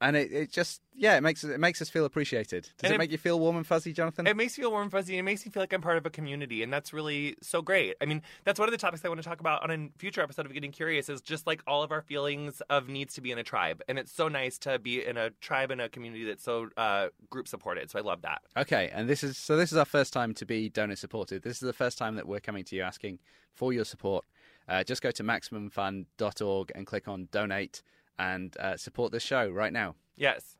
And 0.00 0.16
it, 0.16 0.32
it 0.32 0.52
just 0.52 0.82
yeah, 0.96 1.16
it 1.16 1.22
makes 1.22 1.44
it 1.44 1.58
makes 1.60 1.80
us 1.80 1.88
feel 1.88 2.04
appreciated. 2.04 2.68
Does 2.78 2.90
it, 2.90 2.94
it- 2.94 2.98
make 2.98 3.10
you 3.12 3.16
feel 3.18 3.38
warm 3.40 3.56
and 3.56 3.66
fuzzy, 3.66 3.92
Jonathan? 3.92 4.26
It 4.26 4.36
makes 4.36 4.58
me 4.58 4.62
feel 4.62 4.70
warm 4.72 4.82
and 4.82 4.90
fuzzy, 4.92 5.14
and 5.14 5.20
it 5.20 5.22
makes 5.22 5.46
me 5.46 5.52
feel 5.52 5.62
like 5.62 5.72
I'm 5.72 5.80
part 5.80 5.96
of 5.96 6.04
a 6.04 6.10
community, 6.10 6.62
and 6.62 6.72
that's 6.72 6.92
really 6.92 7.36
so 7.40 7.62
great. 7.62 7.94
I 8.00 8.04
mean, 8.04 8.20
that's 8.44 8.58
one 8.58 8.68
of 8.68 8.72
the 8.72 8.78
topics 8.78 9.04
I 9.04 9.08
want 9.08 9.22
to 9.22 9.28
talk 9.28 9.40
about 9.40 9.62
on 9.62 9.70
a 9.70 9.88
future 9.98 10.20
episode 10.20 10.46
of 10.46 10.52
Getting 10.52 10.72
Curious 10.72 11.08
is 11.08 11.20
just 11.20 11.46
like 11.46 11.62
all 11.66 11.82
of 11.82 11.90
our 11.92 12.02
feelings 12.02 12.60
of 12.68 12.88
needs 12.88 13.14
to 13.14 13.20
be 13.20 13.30
in 13.30 13.38
a 13.38 13.44
tribe, 13.44 13.82
and 13.88 13.98
it's 13.98 14.12
so 14.12 14.28
nice 14.28 14.58
to 14.58 14.78
be 14.78 15.04
in 15.04 15.16
a 15.16 15.30
tribe 15.40 15.70
and 15.70 15.80
a 15.80 15.88
community 15.88 16.24
that's 16.24 16.42
so 16.44 16.68
uh, 16.76 17.08
group 17.30 17.48
supported. 17.48 17.88
So 17.90 17.98
I 17.98 18.02
love 18.02 18.22
that. 18.22 18.42
Okay, 18.56 18.90
and 18.92 19.08
this 19.08 19.22
is 19.22 19.38
so 19.38 19.56
this 19.56 19.70
is 19.72 19.78
our 19.78 19.84
first 19.86 20.12
time 20.12 20.34
to 20.34 20.44
be 20.44 20.68
donor 20.68 20.96
supported. 20.96 21.42
This 21.44 21.54
is 21.54 21.60
the 21.66 21.72
first 21.72 21.96
time 21.98 22.16
that 22.16 22.26
we're 22.28 22.40
coming 22.40 22.64
to 22.64 22.76
you 22.76 22.82
asking 22.82 23.20
for 23.54 23.72
your 23.72 23.84
support. 23.84 24.24
Uh, 24.68 24.82
just 24.82 25.02
go 25.02 25.10
to 25.12 25.22
maximumfun.org 25.22 26.72
and 26.74 26.86
click 26.86 27.08
on 27.08 27.28
donate, 27.30 27.82
and 28.18 28.56
uh, 28.58 28.76
support 28.76 29.12
the 29.12 29.20
show 29.20 29.48
right 29.48 29.72
now. 29.72 29.94
Yes. 30.16 30.56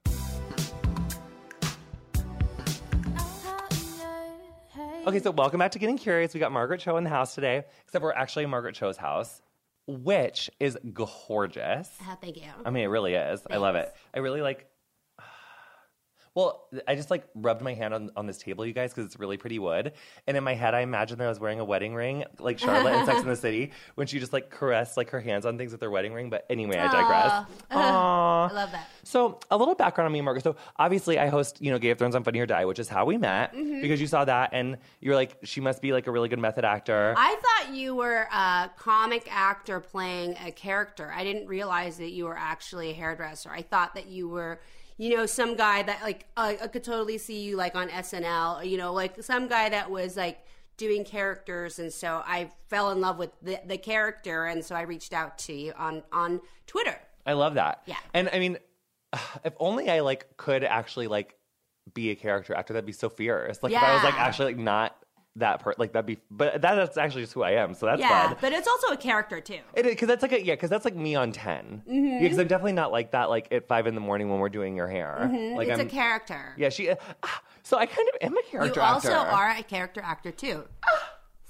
Okay, 5.06 5.20
so 5.20 5.30
welcome 5.30 5.58
back 5.58 5.72
to 5.72 5.78
Getting 5.78 5.98
Curious. 5.98 6.32
We 6.32 6.40
got 6.40 6.50
Margaret 6.50 6.80
Cho 6.80 6.96
in 6.96 7.04
the 7.04 7.10
house 7.10 7.34
today, 7.34 7.64
except 7.84 8.02
we're 8.02 8.12
actually 8.12 8.44
in 8.44 8.50
Margaret 8.50 8.74
Cho's 8.74 8.96
house, 8.96 9.42
which 9.86 10.50
is 10.58 10.78
gorgeous. 10.94 11.90
Oh, 12.02 12.16
thank 12.22 12.36
you. 12.36 12.48
I 12.64 12.70
mean, 12.70 12.84
it 12.84 12.88
really 12.88 13.14
is. 13.14 13.42
I 13.50 13.58
love 13.58 13.74
it. 13.74 13.94
I 14.14 14.20
really 14.20 14.40
like. 14.40 14.66
Well, 16.34 16.66
I 16.88 16.96
just 16.96 17.10
like 17.10 17.24
rubbed 17.34 17.62
my 17.62 17.74
hand 17.74 17.94
on, 17.94 18.10
on 18.16 18.26
this 18.26 18.38
table, 18.38 18.66
you 18.66 18.72
guys, 18.72 18.92
because 18.92 19.06
it's 19.06 19.20
really 19.20 19.36
pretty 19.36 19.58
wood. 19.58 19.92
And 20.26 20.36
in 20.36 20.42
my 20.42 20.54
head, 20.54 20.74
I 20.74 20.80
imagined 20.80 21.20
that 21.20 21.26
I 21.26 21.28
was 21.28 21.38
wearing 21.38 21.60
a 21.60 21.64
wedding 21.64 21.94
ring, 21.94 22.24
like 22.40 22.58
Charlotte 22.58 22.98
in 22.98 23.06
Sex 23.06 23.20
in 23.22 23.28
the 23.28 23.36
City, 23.46 23.70
when 23.94 24.06
she 24.08 24.18
just 24.18 24.32
like 24.32 24.50
caressed 24.50 24.96
like 24.96 25.10
her 25.10 25.20
hands 25.20 25.46
on 25.46 25.56
things 25.58 25.70
with 25.72 25.80
her 25.80 25.90
wedding 25.90 26.12
ring. 26.12 26.30
But 26.30 26.44
anyway, 26.50 26.76
I 26.78 26.86
digress. 26.90 27.32
Aww. 27.32 27.46
I 27.70 28.50
love 28.52 28.72
that. 28.72 28.88
So 29.04 29.38
a 29.50 29.56
little 29.56 29.74
background 29.74 30.06
on 30.06 30.12
me 30.12 30.18
and 30.18 30.24
Margaret. 30.24 30.42
So 30.42 30.56
obviously 30.76 31.18
I 31.18 31.28
host, 31.28 31.60
you 31.60 31.70
know, 31.70 31.78
Game 31.78 31.92
of 31.92 31.98
Thrones 31.98 32.14
on 32.16 32.24
Funny 32.24 32.40
or 32.40 32.46
Die, 32.46 32.64
which 32.64 32.78
is 32.78 32.88
how 32.88 33.04
we 33.04 33.16
met 33.18 33.52
Mm-hmm. 33.54 33.80
because 33.82 34.00
you 34.00 34.06
saw 34.06 34.24
that 34.24 34.50
and 34.52 34.78
you 35.00 35.10
were 35.10 35.16
like, 35.16 35.36
she 35.44 35.60
must 35.60 35.80
be 35.82 35.92
like 35.92 36.06
a 36.06 36.10
really 36.10 36.28
good 36.28 36.38
method 36.38 36.64
actor. 36.64 37.14
I 37.16 37.36
thought 37.36 37.74
you 37.74 37.94
were 37.94 38.26
a 38.32 38.70
comic 38.76 39.28
actor 39.30 39.78
playing 39.80 40.36
a 40.44 40.50
character. 40.50 41.12
I 41.14 41.22
didn't 41.24 41.46
realize 41.46 41.98
that 41.98 42.10
you 42.10 42.24
were 42.24 42.36
actually 42.36 42.90
a 42.90 42.94
hairdresser. 42.94 43.50
I 43.50 43.62
thought 43.62 43.94
that 43.94 44.06
you 44.08 44.28
were, 44.28 44.60
you 44.96 45.16
know, 45.16 45.26
some 45.26 45.56
guy 45.56 45.82
that 45.82 46.02
like 46.02 46.26
uh, 46.36 46.54
I 46.62 46.66
could 46.68 46.84
totally 46.84 47.18
see 47.18 47.42
you 47.42 47.56
like 47.56 47.74
on 47.74 47.88
SNL. 47.88 48.68
You 48.68 48.78
know, 48.78 48.92
like 48.92 49.22
some 49.22 49.48
guy 49.48 49.68
that 49.68 49.90
was 49.90 50.16
like 50.16 50.44
doing 50.76 51.04
characters, 51.04 51.78
and 51.78 51.92
so 51.92 52.22
I 52.24 52.50
fell 52.68 52.90
in 52.90 53.00
love 53.00 53.18
with 53.18 53.30
the, 53.42 53.60
the 53.66 53.78
character, 53.78 54.46
and 54.46 54.64
so 54.64 54.74
I 54.74 54.82
reached 54.82 55.12
out 55.12 55.38
to 55.38 55.52
you 55.52 55.72
on 55.76 56.02
on 56.12 56.40
Twitter. 56.66 56.98
I 57.26 57.32
love 57.32 57.54
that. 57.54 57.82
Yeah. 57.86 57.96
And 58.12 58.28
I 58.32 58.38
mean, 58.38 58.58
if 59.44 59.54
only 59.58 59.90
I 59.90 60.00
like 60.00 60.36
could 60.36 60.64
actually 60.64 61.08
like 61.08 61.36
be 61.92 62.10
a 62.10 62.14
character 62.14 62.54
actor, 62.54 62.72
that'd 62.72 62.86
be 62.86 62.92
so 62.92 63.08
fierce. 63.08 63.62
Like 63.62 63.72
if 63.72 63.82
I 63.82 63.94
was 63.94 64.04
like 64.04 64.14
actually 64.14 64.54
like 64.54 64.62
not 64.62 64.96
that 65.36 65.60
part, 65.60 65.78
like 65.78 65.92
that'd 65.92 66.06
be, 66.06 66.18
but 66.30 66.62
that, 66.62 66.74
that's 66.76 66.96
actually 66.96 67.22
just 67.22 67.32
who 67.32 67.42
I 67.42 67.52
am. 67.52 67.74
So 67.74 67.86
that's 67.86 68.00
yeah, 68.00 68.28
fun. 68.28 68.36
but 68.40 68.52
it's 68.52 68.68
also 68.68 68.88
a 68.92 68.96
character 68.96 69.40
too. 69.40 69.58
It 69.74 69.82
because 69.84 70.06
that's 70.06 70.22
like 70.22 70.32
a, 70.32 70.44
yeah, 70.44 70.54
because 70.54 70.70
that's 70.70 70.84
like 70.84 70.94
me 70.94 71.14
on 71.16 71.32
10 71.32 71.82
Yeah, 71.86 72.18
because 72.20 72.38
I'm 72.38 72.46
definitely 72.46 72.72
not 72.72 72.92
like 72.92 73.10
that. 73.12 73.30
Like 73.30 73.48
at 73.52 73.66
five 73.66 73.86
in 73.88 73.94
the 73.96 74.00
morning 74.00 74.30
when 74.30 74.38
we're 74.38 74.48
doing 74.48 74.76
your 74.76 74.86
hair. 74.88 75.16
Like 75.22 75.30
Mm-hmm. 75.30 75.60
it's 75.70 75.80
I'm, 75.80 75.86
a 75.86 75.90
character. 75.90 76.54
yeah, 76.56 76.68
she. 76.68 76.90
Uh, 76.90 76.96
ah, 77.24 77.42
so 77.64 77.78
I 77.78 77.86
kind 77.86 78.08
of 78.14 78.26
am 78.28 78.36
a 78.36 78.42
character 78.42 78.80
you 78.80 78.86
also 78.86 79.12
actor. 79.12 79.30
are 79.32 79.50
a 79.58 79.62
character 79.64 80.00
actor 80.04 80.30
too. 80.30 80.64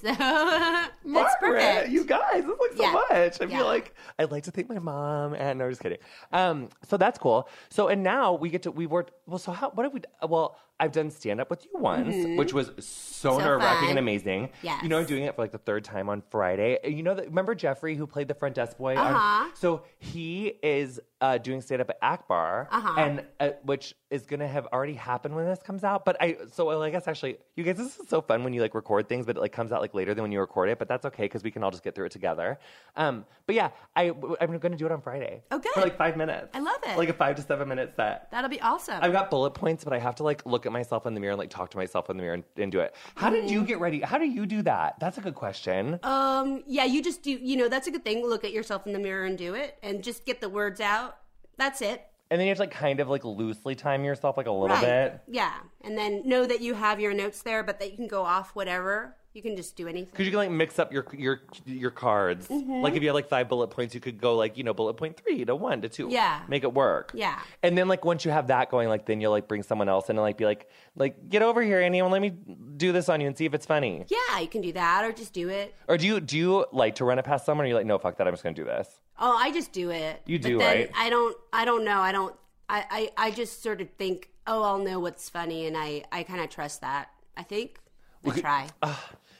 So 0.01 0.09
that's 0.19 0.91
Margaret, 1.05 1.31
perfect. 1.41 1.91
You 1.91 2.05
guys, 2.05 2.45
it's 2.45 2.61
like 2.61 2.77
so 2.77 2.93
much. 2.93 3.41
I 3.41 3.45
Yeah. 3.45 3.59
feel 3.59 3.67
like 3.67 3.95
I'd 4.19 4.31
like 4.31 4.43
to 4.45 4.51
thank 4.51 4.69
my 4.69 4.79
mom, 4.79 5.35
and 5.35 5.59
no, 5.59 5.69
just 5.69 5.81
kidding. 5.83 5.99
Um, 6.33 6.69
so 6.89 6.97
that's 6.97 7.19
cool. 7.19 7.49
So 7.71 7.89
and 7.89 8.03
now 8.03 8.35
we 8.35 8.51
get 8.51 8.63
to 8.65 8.71
we 8.71 8.87
worked. 8.87 9.13
Well, 9.27 9.39
so 9.39 9.53
how? 9.53 9.71
What 9.71 9.85
have 9.85 9.93
we? 9.95 10.01
Well, 10.29 10.59
I've 10.81 10.93
done 10.93 11.11
stand 11.11 11.41
up 11.41 11.51
with 11.51 11.65
you 11.65 11.71
once, 11.75 12.15
which 12.39 12.53
was 12.53 12.67
so, 12.85 13.31
Mm-hmm. 13.31 13.39
So 13.39 13.39
nerve 13.39 13.61
wracking 13.61 13.89
and 13.89 13.99
amazing. 13.99 14.51
Yes. 14.63 14.83
You 14.83 14.91
know, 14.91 14.99
I'm 14.99 15.07
doing 15.07 15.25
it 15.25 15.35
for 15.35 15.41
like 15.41 15.53
the 15.53 15.57
third 15.57 15.83
time 15.83 16.11
on 16.11 16.23
Friday. 16.31 16.79
You 16.85 17.03
know, 17.03 17.15
that, 17.15 17.27
remember 17.27 17.55
Jeffrey 17.55 17.95
who 17.95 18.07
played 18.07 18.29
the 18.29 18.35
front 18.35 18.55
desk 18.55 18.77
boy? 18.77 18.97
Uh-huh. 18.97 19.49
so 19.55 19.85
he 19.99 20.49
is 20.63 21.01
uh, 21.23 21.39
doing 21.39 21.63
stand 21.63 21.81
up 21.81 21.89
at 21.89 21.97
Akbar, 22.03 22.69
Uh-huh. 22.71 23.01
and 23.01 23.25
uh, 23.41 23.51
which 23.63 23.95
is 24.11 24.27
gonna 24.27 24.47
have 24.47 24.67
already 24.75 24.93
happened 24.93 25.35
when 25.35 25.47
this 25.47 25.63
comes 25.63 25.85
out. 25.85 26.05
But 26.05 26.19
I 26.21 26.37
so 26.53 26.67
well, 26.67 26.83
I 26.83 26.91
guess 26.91 27.09
actually, 27.09 27.39
you 27.57 27.65
guys, 27.65 27.79
this 27.79 27.99
is 27.99 28.09
so 28.09 28.21
fun 28.21 28.45
when 28.45 28.53
you 28.53 28.61
like 28.61 28.75
record 28.75 29.09
things, 29.09 29.25
but 29.25 29.39
it 29.39 29.41
like 29.41 29.53
comes 29.53 29.73
out 29.73 29.81
like 29.81 29.95
later 29.95 30.13
than 30.13 30.21
when 30.21 30.33
you 30.33 30.41
record 30.41 30.69
it. 30.69 30.79
But 30.79 30.89
that's 30.89 31.07
okay 31.07 31.23
because 31.23 31.43
we 31.43 31.51
can 31.51 31.65
all 31.65 31.71
just 31.71 31.83
get 31.83 31.95
through 31.95 32.07
it 32.07 32.13
together. 32.13 32.59
Um, 32.97 33.25
but 33.47 33.55
yeah, 33.55 33.71
I 33.97 34.13
I'm 34.39 34.59
gonna 34.59 34.77
do 34.77 34.85
it 34.85 34.93
on 34.93 35.01
Friday. 35.01 35.45
Oh, 35.51 35.59
good. 35.59 35.73
For 35.73 35.81
like 35.81 35.97
five 35.97 36.19
minutes. 36.19 36.49
I 36.53 36.59
love 36.59 36.77
it. 36.87 36.99
Like 36.99 37.09
a 37.09 37.15
five 37.15 37.37
to 37.37 37.43
seven 37.43 37.69
minute 37.69 37.95
set. 37.97 38.31
That'll 38.31 38.51
be 38.51 38.61
awesome. 38.61 38.99
I've 39.01 39.13
got 39.13 39.31
bullet 39.31 39.53
points, 39.53 39.83
but 39.83 39.95
I 39.95 39.99
have 39.99 40.17
to 40.17 40.25
like 40.25 40.45
look 40.45 40.64
at 40.67 40.73
myself 40.73 41.07
in 41.07 41.15
the 41.15 41.21
mirror 41.21 41.33
and 41.33 41.39
like 41.39 41.51
talk 41.51 41.71
to 41.71 41.77
myself 41.77 42.11
in 42.11 42.17
the 42.17 42.23
mirror 42.23 42.35
and, 42.35 42.45
and 42.57 42.73
do 42.73 42.81
it. 42.81 42.95
How 43.15 43.31
did 43.31 43.51
you 43.51 43.65
get 43.65 43.81
ready? 43.81 44.01
How 44.01 44.19
do 44.19 44.27
you 44.27 44.47
do 44.47 44.63
that? 44.63 44.99
That's 45.01 45.19
a 45.19 45.21
good 45.21 45.35
question. 45.35 45.99
Um, 46.03 46.63
yeah, 46.67 46.85
you 46.85 47.03
just 47.03 47.23
do, 47.23 47.31
you 47.31 47.57
know, 47.57 47.69
that's 47.69 47.87
a 47.87 47.91
good 47.91 48.05
thing. 48.05 48.27
Look 48.27 48.45
at 48.45 48.53
yourself 48.53 48.87
in 48.87 48.93
the 48.93 48.99
mirror 48.99 49.25
and 49.25 49.37
do 49.39 49.55
it 49.55 49.79
and 49.83 50.03
just 50.03 50.25
get 50.25 50.41
the 50.41 50.49
words 50.49 50.81
out. 50.81 51.19
That's 51.57 51.81
it. 51.83 52.07
and 52.31 52.41
then 52.41 52.47
you 52.47 52.51
have 52.51 52.59
to 52.59 52.63
like 52.65 52.71
kind 52.73 53.01
of 53.01 53.09
like 53.09 53.25
loosely 53.25 53.75
time 53.75 54.03
yourself 54.05 54.37
like 54.37 54.47
a 54.47 54.51
little 54.51 54.77
right. 54.77 55.13
bit. 55.13 55.21
Yeah. 55.29 55.53
And 55.83 55.97
then 55.97 56.27
know 56.29 56.47
that 56.47 56.61
you 56.61 56.75
have 56.75 56.99
your 56.99 57.15
notes 57.15 57.43
there, 57.43 57.63
but 57.63 57.79
that 57.81 57.91
you 57.91 57.97
can 57.97 58.09
go 58.09 58.25
off 58.25 58.57
whatever. 58.57 59.17
You 59.35 59.43
can 59.43 59.57
just 59.57 59.75
do 59.75 59.89
anything. 59.89 60.11
Because 60.13 60.27
you 60.27 60.31
can 60.31 60.39
like 60.39 60.51
mix 60.53 60.79
up 60.79 60.93
your 60.93 61.05
your 61.13 61.41
your 61.67 61.91
cards. 61.91 62.47
Mm-hmm. 62.47 62.83
Like 62.83 62.95
if 62.95 63.03
you 63.03 63.09
have 63.09 63.15
like 63.17 63.29
five 63.29 63.49
bullet 63.49 63.67
points, 63.67 63.93
you 63.93 64.01
could 64.01 64.21
go 64.21 64.37
like 64.37 64.57
you 64.57 64.63
know 64.63 64.73
bullet 64.73 64.95
point 64.95 65.17
three 65.17 65.45
to 65.45 65.57
one 65.57 65.83
to 65.83 65.89
two. 65.89 66.09
Yeah. 66.09 66.43
make 66.47 66.63
it 66.63 66.73
work. 66.73 67.11
Yeah. 67.15 67.41
and 67.63 67.77
then 67.77 67.89
like 67.89 68.05
once 68.05 68.25
you 68.25 68.31
have 68.31 68.47
that 68.47 68.71
going, 68.71 68.89
like 68.89 69.07
then 69.07 69.21
you'll 69.21 69.33
like 69.33 69.49
bring 69.49 69.65
someone 69.65 69.89
else 69.89 70.09
in 70.09 70.17
and 70.17 70.23
like 70.23 70.39
be 70.39 70.45
like 70.45 70.71
like 70.95 71.29
get 71.29 71.43
over 71.43 71.63
here, 71.63 71.81
Annie, 71.81 71.99
and 71.99 72.13
let 72.13 72.23
me 72.23 72.33
do 72.77 72.93
this 72.93 73.09
on 73.09 73.21
you 73.21 73.27
and 73.27 73.37
see 73.37 73.45
if 73.45 73.55
it's 73.55 73.67
funny. 73.67 74.05
Yeah, 74.07 74.39
you 74.39 74.47
can 74.47 74.61
do 74.61 74.73
that 74.73 75.05
or 75.05 75.13
just 75.13 75.33
do 75.33 75.49
it. 75.49 75.75
Or 75.89 75.99
do 75.99 76.07
you 76.07 76.21
do 76.21 76.39
you 76.39 76.67
like 76.71 76.95
to 76.97 77.05
run 77.05 77.19
it 77.19 77.25
past 77.25 77.45
someone? 77.45 77.67
Or 77.67 77.69
you 77.69 77.75
like 77.75 77.87
no 77.87 77.99
fuck 77.99 78.17
that, 78.19 78.29
I'm 78.29 78.33
just 78.33 78.45
gonna 78.45 78.55
do 78.55 78.65
this. 78.65 78.89
Oh, 79.19 79.37
I 79.37 79.51
just 79.53 79.73
do 79.73 79.91
it. 79.91 80.23
You 80.27 80.39
But 80.39 80.49
do, 80.49 80.59
then 80.59 80.77
right? 80.77 80.91
I 80.97 81.11
don't, 81.11 81.37
I 81.53 81.65
don't 81.65 81.85
know. 81.85 82.01
I 82.01 82.11
don't, 82.13 82.35
I, 82.69 83.11
I, 83.17 83.27
I 83.29 83.31
just 83.31 83.63
sort 83.63 83.81
of 83.81 83.89
think, 83.91 84.31
oh, 84.47 84.63
I'll 84.63 84.79
know 84.79 84.99
what's 84.99 85.29
funny. 85.29 85.67
And 85.67 85.77
I, 85.77 86.03
I 86.11 86.25
kind 86.25 86.41
of 86.41 86.51
trust 86.51 86.81
that. 86.81 87.11
I 87.37 87.43
think. 87.45 87.79
I 88.27 88.31
try. 88.41 88.69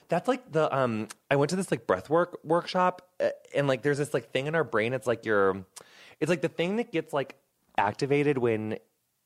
That's 0.09 0.29
like 0.29 0.53
the 0.53 0.75
um. 0.75 1.09
I 1.31 1.37
went 1.37 1.51
to 1.51 1.57
this 1.57 1.71
like 1.71 1.87
breath 1.87 2.11
work 2.11 2.39
workshop, 2.45 3.03
uh, 3.21 3.31
and 3.55 3.67
like 3.67 3.83
there's 3.83 3.99
this 3.99 4.15
like 4.15 4.31
thing 4.31 4.47
in 4.47 4.55
our 4.55 4.65
brain. 4.65 4.93
It's 4.93 5.07
like 5.07 5.25
your, 5.25 5.65
it's 6.21 6.29
like 6.29 6.43
the 6.43 6.49
thing 6.49 6.77
that 6.77 6.93
gets 6.93 7.13
like 7.13 7.37
activated 7.77 8.39
when 8.39 8.79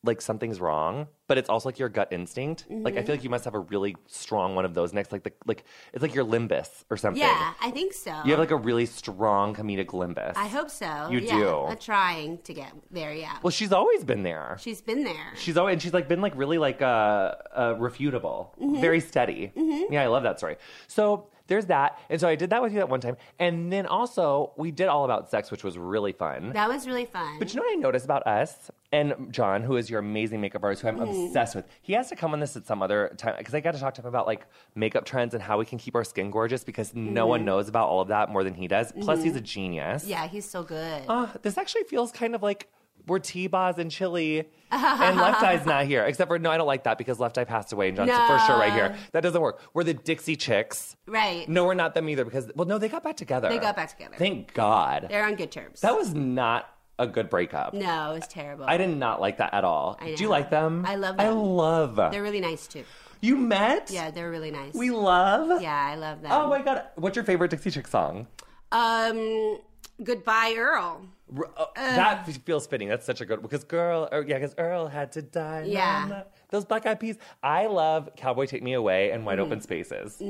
like 0.04 0.20
something's 0.20 0.60
wrong, 0.60 1.08
but 1.26 1.38
it's 1.38 1.48
also 1.48 1.68
like 1.68 1.78
your 1.78 1.88
gut 1.88 2.08
instinct. 2.12 2.66
Like 2.70 2.96
I 2.96 3.02
feel 3.02 3.14
like 3.16 3.24
you 3.24 3.30
must 3.30 3.44
have 3.44 3.54
a 3.54 3.58
really 3.58 3.96
strong 4.06 4.54
one 4.54 4.64
of 4.64 4.72
those 4.72 4.92
next. 4.92 5.10
Like 5.10 5.24
the 5.24 5.32
like 5.44 5.64
it's 5.92 6.02
like 6.02 6.14
your 6.14 6.24
limbus 6.24 6.84
or 6.88 6.96
something. 6.96 7.20
yeah, 7.20 7.54
I 7.60 7.70
think 7.72 7.92
so. 7.92 8.12
You 8.24 8.30
have 8.30 8.38
like 8.38 8.52
a 8.52 8.56
really 8.56 8.86
strong 8.86 9.54
comedic 9.56 9.88
limbus. 9.88 10.34
I 10.36 10.46
hope 10.46 10.70
so. 10.70 11.08
You 11.10 11.18
yeah, 11.18 11.36
do. 11.36 11.64
I'm 11.64 11.78
trying 11.78 12.38
to 12.38 12.54
get 12.54 12.72
there. 12.92 13.12
Yeah. 13.12 13.38
Well, 13.42 13.50
she's 13.50 13.72
always 13.72 14.04
been 14.04 14.22
there. 14.22 14.56
She's 14.60 14.80
been 14.80 15.02
there. 15.02 15.32
She's 15.36 15.56
always 15.56 15.72
and 15.72 15.82
she's 15.82 15.92
like 15.92 16.06
been 16.08 16.20
like 16.20 16.34
really 16.36 16.58
like 16.58 16.80
uh, 16.80 17.34
uh 17.52 17.74
refutable, 17.74 18.56
Mm-hmm. 18.58 18.80
very 18.80 19.00
steady. 19.00 19.52
Yeah, 19.90 20.02
I 20.02 20.06
love 20.06 20.22
that 20.22 20.38
story. 20.38 20.56
So 20.86 21.26
there's 21.48 21.66
that, 21.66 21.98
and 22.10 22.20
so 22.20 22.28
I 22.28 22.34
did 22.36 22.50
that 22.50 22.60
with 22.62 22.72
you 22.72 22.78
that 22.78 22.88
one 22.90 23.00
time, 23.00 23.16
and 23.38 23.72
then 23.72 23.86
also 23.86 24.52
we 24.56 24.70
did 24.70 24.86
all 24.86 25.04
about 25.06 25.30
sex, 25.30 25.50
which 25.50 25.64
was 25.64 25.78
really 25.78 26.12
fun. 26.12 26.52
that 26.52 26.68
was 26.68 26.86
really 26.86 27.06
fun. 27.06 27.38
but 27.38 27.52
you 27.52 27.56
know 27.58 27.64
what 27.66 27.72
I 27.72 27.80
noticed 27.80 28.04
about 28.04 28.26
us 28.26 28.70
and 28.90 29.14
John, 29.30 29.62
who 29.62 29.76
is 29.76 29.90
your 29.90 30.00
amazing 30.00 30.40
makeup 30.40 30.62
artist, 30.64 30.82
who 30.82 30.88
I'm 30.88 30.96
Mm-hmm. 30.98 31.26
obsessed 31.26 31.54
with. 31.54 31.66
He 31.82 31.92
has 31.92 32.08
to 32.08 32.16
come 32.16 32.32
on 32.32 32.40
this 32.40 32.56
at 32.56 32.66
some 32.66 32.82
other 32.82 33.12
time 33.18 33.34
because 33.38 33.54
I 33.54 33.60
got 33.60 33.72
to 33.74 33.80
talk 33.80 33.94
to 33.94 34.00
him 34.02 34.06
about 34.08 34.26
like 34.26 34.46
makeup 34.74 35.04
trends 35.04 35.34
and 35.34 35.42
how 35.42 35.58
we 35.58 35.64
can 35.66 35.78
keep 35.78 35.94
our 35.94 36.04
skin 36.04 36.30
gorgeous 36.30 36.64
because 36.64 36.94
no 36.94 37.26
one 37.26 37.44
knows 37.44 37.68
about 37.68 37.88
all 37.88 38.00
of 38.00 38.08
that 38.08 38.30
more 38.30 38.42
than 38.44 38.54
he 38.54 38.66
does. 38.68 38.92
Plus, 39.00 39.22
he's 39.22 39.36
a 39.36 39.40
genius. 39.40 40.02
Mm-hmm. 40.02 40.10
yeah, 40.10 40.26
he's 40.26 40.48
so 40.48 40.62
good. 40.62 41.02
Uh, 41.08 41.26
this 41.42 41.58
actually 41.58 41.84
feels 41.84 42.10
kind 42.12 42.34
of 42.34 42.42
like 42.42 42.68
we're 43.06 43.18
T-Boz 43.20 43.78
and 43.78 43.90
Chili, 43.90 44.40
and 44.70 45.16
Left 45.16 45.42
Eye's 45.42 45.64
not 45.64 45.86
here. 45.86 46.04
Except 46.04 46.28
for 46.28 46.38
no, 46.38 46.50
I 46.50 46.56
don't 46.58 46.66
like 46.66 46.84
that 46.84 46.98
because 46.98 47.18
Left 47.20 47.38
Eye 47.38 47.44
passed 47.44 47.72
away, 47.72 47.88
and 47.88 47.96
John's 47.96 48.10
for 48.10 48.38
sure 48.46 48.58
right 48.58 48.72
here. 48.72 48.96
That 49.12 49.22
doesn't 49.22 49.40
work. 49.40 49.60
We're 49.72 49.84
the 49.84 49.94
Dixie 49.94 50.36
Chicks. 50.36 50.96
right. 51.06 51.48
No, 51.48 51.64
we're 51.64 51.74
not 51.74 51.94
them 51.94 52.08
either 52.08 52.24
because 52.24 52.50
well, 52.54 52.66
no, 52.66 52.76
they 52.78 52.88
got 52.88 53.02
back 53.04 53.16
together. 53.16 53.48
They 53.48 53.58
got 53.58 53.76
back 53.76 53.90
together. 53.90 54.16
Thank 54.18 54.52
God. 54.54 55.06
They're 55.08 55.24
on 55.24 55.36
good 55.36 55.50
terms. 55.52 55.80
that 55.82 55.94
was 55.96 56.12
not 56.14 56.68
a 56.98 57.06
good 57.06 57.30
breakup. 57.30 57.74
no, 57.74 58.10
it 58.12 58.14
was 58.20 58.28
terrible. 58.28 58.64
I 58.66 58.76
did 58.76 58.90
not 58.96 59.20
like 59.20 59.38
that 59.38 59.54
at 59.54 59.64
all. 59.64 59.96
I 60.00 60.14
Do 60.14 60.22
you 60.22 60.28
like 60.28 60.50
them? 60.50 60.84
I 60.86 60.96
love 60.96 61.16
them. 61.16 61.26
I 61.26 61.30
love. 61.30 61.96
They're 62.12 62.22
really 62.22 62.40
nice 62.40 62.66
too. 62.66 62.84
you 63.20 63.36
met? 63.36 63.90
Yeah, 63.90 64.10
they're 64.10 64.30
really 64.30 64.50
nice. 64.50 64.74
We 64.74 64.90
love. 64.90 65.60
yeah, 65.62 65.74
I 65.92 65.94
love 65.96 66.22
them. 66.22 66.30
Oh 66.32 66.48
my 66.48 66.62
God! 66.62 66.84
What's 66.96 67.16
your 67.16 67.24
favorite 67.24 67.50
Dixie 67.50 67.70
Chick 67.70 67.86
song? 67.86 68.26
Um, 68.72 69.58
goodbye, 70.02 70.54
Earl. 70.56 71.02
R- 71.36 71.50
uh, 71.56 71.66
that 71.76 72.26
feels 72.44 72.66
fitting. 72.66 72.88
That's 72.88 73.04
such 73.06 73.20
a 73.20 73.24
good 73.26 73.42
because 73.42 73.64
girl, 73.64 74.08
or, 74.12 74.22
yeah, 74.26 74.38
because 74.38 74.54
Earl 74.58 74.88
had 74.88 75.12
to 75.12 75.22
die. 75.22 75.64
Yeah. 75.66 76.00
Mama. 76.02 76.26
Those 76.50 76.64
Black 76.64 76.86
Eyed 76.86 76.98
Peas. 77.00 77.16
I 77.42 77.66
love 77.66 78.10
"Cowboy 78.16 78.46
Take 78.46 78.62
Me 78.62 78.72
Away" 78.74 79.10
and 79.10 79.22
Mm. 79.22 79.26
"Wide 79.26 79.38
Open 79.40 79.60
Spaces." 79.60 80.20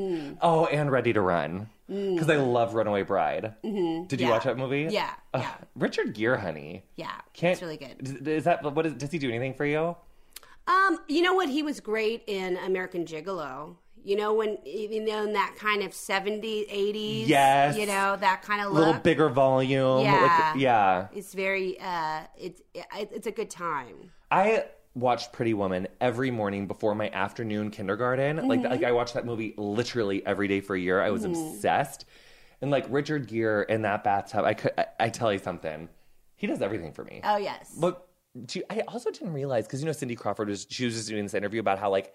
Oh, 0.40 0.66
and 0.66 0.90
"Ready 0.90 1.12
to 1.12 1.20
Run" 1.20 1.68
because 1.88 2.28
I 2.28 2.36
love 2.36 2.74
"Runaway 2.74 3.02
Bride." 3.02 3.54
Did 3.62 3.72
you 3.72 3.72
Mm-hmm. 3.72 4.20
Yeah. 4.20 4.30
watch 4.30 4.44
that 4.44 4.56
movie? 4.58 4.88
Yeah, 4.90 5.10
Ugh, 5.34 5.42
yeah. 5.42 5.54
Richard 5.76 6.14
Gere, 6.14 6.38
honey. 6.38 6.84
Yeah, 6.96 7.10
Can't, 7.34 7.52
it's 7.52 7.62
really 7.62 7.76
good. 7.76 8.26
Is 8.28 8.44
that 8.44 8.62
what 8.62 8.86
is? 8.86 8.94
Does 8.94 9.10
he 9.10 9.18
do 9.18 9.28
anything 9.28 9.54
for 9.54 9.64
you? 9.64 9.96
Um, 10.66 10.98
you 11.08 11.22
know 11.22 11.32
what? 11.34 11.48
He 11.48 11.62
was 11.62 11.80
great 11.80 12.24
in 12.26 12.56
American 12.58 13.04
Gigolo. 13.06 13.76
You 14.04 14.16
know 14.16 14.32
when 14.32 14.58
you 14.64 15.04
know 15.04 15.24
in 15.24 15.32
that 15.32 15.54
kind 15.58 15.82
of 15.82 15.90
70s, 15.92 16.68
80s. 16.70 17.26
Yes. 17.28 17.76
You 17.76 17.86
know 17.86 18.16
that 18.16 18.42
kind 18.42 18.60
of 18.62 18.68
A 18.68 18.70
look. 18.70 18.86
little 18.86 19.00
bigger 19.00 19.28
volume. 19.28 20.02
Yeah. 20.04 20.50
Like, 20.54 20.60
yeah. 20.60 21.08
It's 21.14 21.34
very. 21.34 21.78
Uh, 21.80 22.20
it's 22.38 22.60
it, 22.74 22.86
it's 23.12 23.26
a 23.26 23.32
good 23.32 23.50
time. 23.50 24.12
I 24.30 24.66
watched 24.94 25.32
Pretty 25.32 25.54
Woman 25.54 25.88
every 26.00 26.30
morning 26.30 26.66
before 26.66 26.94
my 26.94 27.08
afternoon 27.10 27.70
kindergarten. 27.70 28.48
Like, 28.48 28.60
Mm-hmm. 28.60 28.70
like 28.70 28.84
I 28.84 28.92
watched 28.92 29.14
that 29.14 29.24
movie 29.26 29.54
literally 29.56 30.24
every 30.26 30.48
day 30.48 30.60
for 30.60 30.74
a 30.74 30.80
year. 30.80 31.00
I 31.00 31.10
was 31.10 31.24
obsessed. 31.24 32.04
And 32.60 32.70
like 32.70 32.86
Richard 32.90 33.28
Gere 33.28 33.64
in 33.68 33.82
that 33.82 34.02
bathtub, 34.02 34.44
I 34.44 34.54
could. 34.54 34.72
I, 34.76 34.86
I 34.98 35.08
tell 35.10 35.32
you 35.32 35.38
something. 35.38 35.88
He 36.34 36.46
does 36.48 36.60
everything 36.62 36.92
for 36.92 37.04
me. 37.04 37.20
Oh 37.22 37.36
yes. 37.36 37.76
But 37.80 38.08
she, 38.48 38.62
I 38.68 38.80
also 38.88 39.10
didn't 39.10 39.32
realize 39.32 39.66
because 39.66 39.80
you 39.80 39.86
know 39.86 39.92
Cindy 39.92 40.16
Crawford 40.16 40.48
was 40.48 40.66
she 40.68 40.84
was 40.84 40.94
just 40.94 41.08
doing 41.08 41.22
this 41.24 41.34
interview 41.34 41.60
about 41.60 41.78
how 41.78 41.90
like 41.90 42.14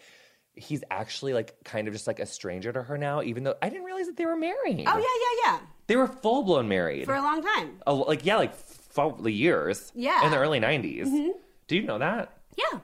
he's 0.55 0.84
actually 0.91 1.34
like 1.34 1.55
kind 1.63 1.88
of 1.88 1.93
just 1.93 2.07
like 2.07 2.19
a 2.19 2.26
stranger 2.26 2.71
to 2.74 2.84
her 2.84 2.97
now, 2.97 3.21
even 3.21 3.43
though 3.43 3.55
I 3.61 3.69
didn't 3.69 3.86
realize 3.86 4.07
that 4.07 4.17
they 4.17 4.26
were 4.26 4.36
married. 4.36 4.84
oh 4.86 4.97
yeah, 4.97 4.99
yeah, 4.99 5.51
yeah. 5.53 5.59
they 5.88 5.95
were 5.95 6.07
full 6.07 6.43
blown 6.43 6.67
married. 6.67 7.05
For 7.05 7.15
a 7.15 7.21
long 7.21 7.41
time. 7.41 7.80
Oh, 7.88 7.95
like 7.95 8.26
yeah, 8.26 8.36
like 8.36 8.51
f- 8.51 8.80
years. 9.26 9.91
Yeah. 9.95 10.24
in 10.26 10.32
the 10.32 10.38
early 10.38 10.59
90s 10.59 11.09
Do 11.67 11.76
you 11.76 11.82
know 11.84 11.97
that? 11.99 12.38
Yeah. 12.58 12.80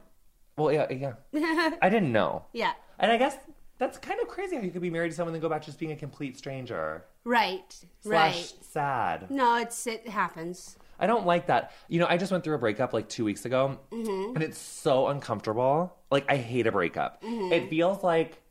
Well, 0.57 0.71
yeah, 0.71 0.91
yeah. 0.91 1.77
I 1.81 1.89
didn't 1.89 2.11
know. 2.11 2.45
Yeah. 2.53 2.73
And 2.99 3.11
I 3.11 3.17
guess 3.17 3.37
that's 3.77 3.97
kind 3.97 4.19
of 4.21 4.27
crazy 4.27 4.57
how 4.57 4.61
you 4.61 4.71
could 4.71 4.81
be 4.81 4.89
married 4.89 5.09
to 5.09 5.15
someone 5.15 5.33
and 5.33 5.41
then 5.41 5.47
go 5.47 5.53
back 5.53 5.61
to 5.61 5.67
just 5.67 5.79
being 5.79 5.93
a 5.93 5.95
complete 5.95 6.37
stranger. 6.37 7.05
Right. 7.23 7.75
Slash 8.01 8.35
right. 8.35 8.53
sad. 8.61 9.31
No, 9.31 9.55
it's 9.57 9.87
it 9.87 10.07
happens. 10.07 10.77
I 10.99 11.07
don't 11.07 11.25
like 11.25 11.47
that. 11.47 11.71
You 11.87 11.99
know, 11.99 12.07
I 12.07 12.17
just 12.17 12.31
went 12.31 12.43
through 12.43 12.55
a 12.55 12.59
breakup 12.59 12.93
like 12.93 13.07
two 13.07 13.23
weeks 13.23 13.45
ago, 13.45 13.79
mm-hmm. 13.89 14.35
and 14.35 14.43
it's 14.43 14.57
so 14.57 15.07
uncomfortable. 15.07 15.95
Like, 16.11 16.25
I 16.29 16.35
hate 16.35 16.67
a 16.67 16.71
breakup. 16.73 17.23
Mm-hmm. 17.23 17.53
It 17.53 17.69
feels 17.69 18.03
like, 18.03 18.41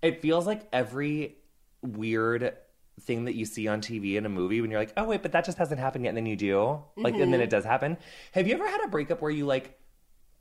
it 0.00 0.22
feels 0.22 0.46
like 0.46 0.68
every 0.72 1.38
weird 1.82 2.56
thing 3.00 3.24
that 3.24 3.34
you 3.34 3.44
see 3.44 3.66
on 3.66 3.80
TV 3.80 4.14
in 4.14 4.26
a 4.26 4.28
movie 4.28 4.60
when 4.60 4.70
you're 4.70 4.80
like, 4.80 4.92
oh 4.96 5.04
wait, 5.04 5.22
but 5.22 5.32
that 5.32 5.44
just 5.44 5.58
hasn't 5.58 5.80
happened 5.80 6.04
yet, 6.04 6.10
and 6.10 6.18
then 6.18 6.26
you 6.26 6.36
do, 6.36 6.82
like, 6.96 7.14
and 7.14 7.22
then 7.22 7.32
mm-hmm. 7.32 7.42
it 7.42 7.50
does 7.50 7.64
happen. 7.64 7.96
Have 8.32 8.46
you 8.46 8.54
ever 8.54 8.68
had 8.68 8.84
a 8.84 8.88
breakup 8.88 9.20
where 9.20 9.30
you 9.30 9.44
like 9.44 9.78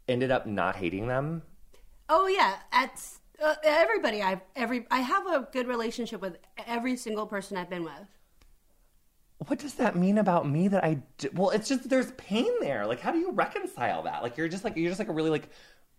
ended 0.08 0.32
up 0.32 0.46
not 0.46 0.76
hating 0.76 1.08
them? 1.08 1.44
Oh 2.10 2.28
yeah, 2.28 2.58
that's 2.72 3.20
uh, 3.44 3.56
everybody. 3.64 4.22
I 4.22 4.42
every 4.56 4.86
I 4.90 5.00
have 5.00 5.28
a 5.28 5.48
good 5.52 5.68
relationship 5.68 6.22
with 6.22 6.38
every 6.66 6.96
single 6.96 7.28
person 7.28 7.58
I've 7.58 7.70
been 7.70 7.84
with. 7.84 7.94
What 9.48 9.60
does 9.60 9.76
that 9.76 9.96
mean 9.96 10.18
about 10.18 10.50
me 10.50 10.68
that 10.70 10.84
I 10.84 11.02
d- 11.18 11.30
well 11.34 11.52
it's 11.52 11.70
just 11.70 11.90
there's 11.90 12.12
pain 12.14 12.52
there. 12.60 12.86
Like 12.88 13.00
how 13.00 13.12
do 13.12 13.20
you 13.20 13.32
reconcile 13.32 14.04
that? 14.04 14.24
Like 14.24 14.38
you're 14.38 14.48
just 14.48 14.64
like 14.64 14.76
you're 14.78 14.90
just 14.90 15.00
like 15.00 15.10
a 15.10 15.14
really 15.14 15.30
like 15.30 15.50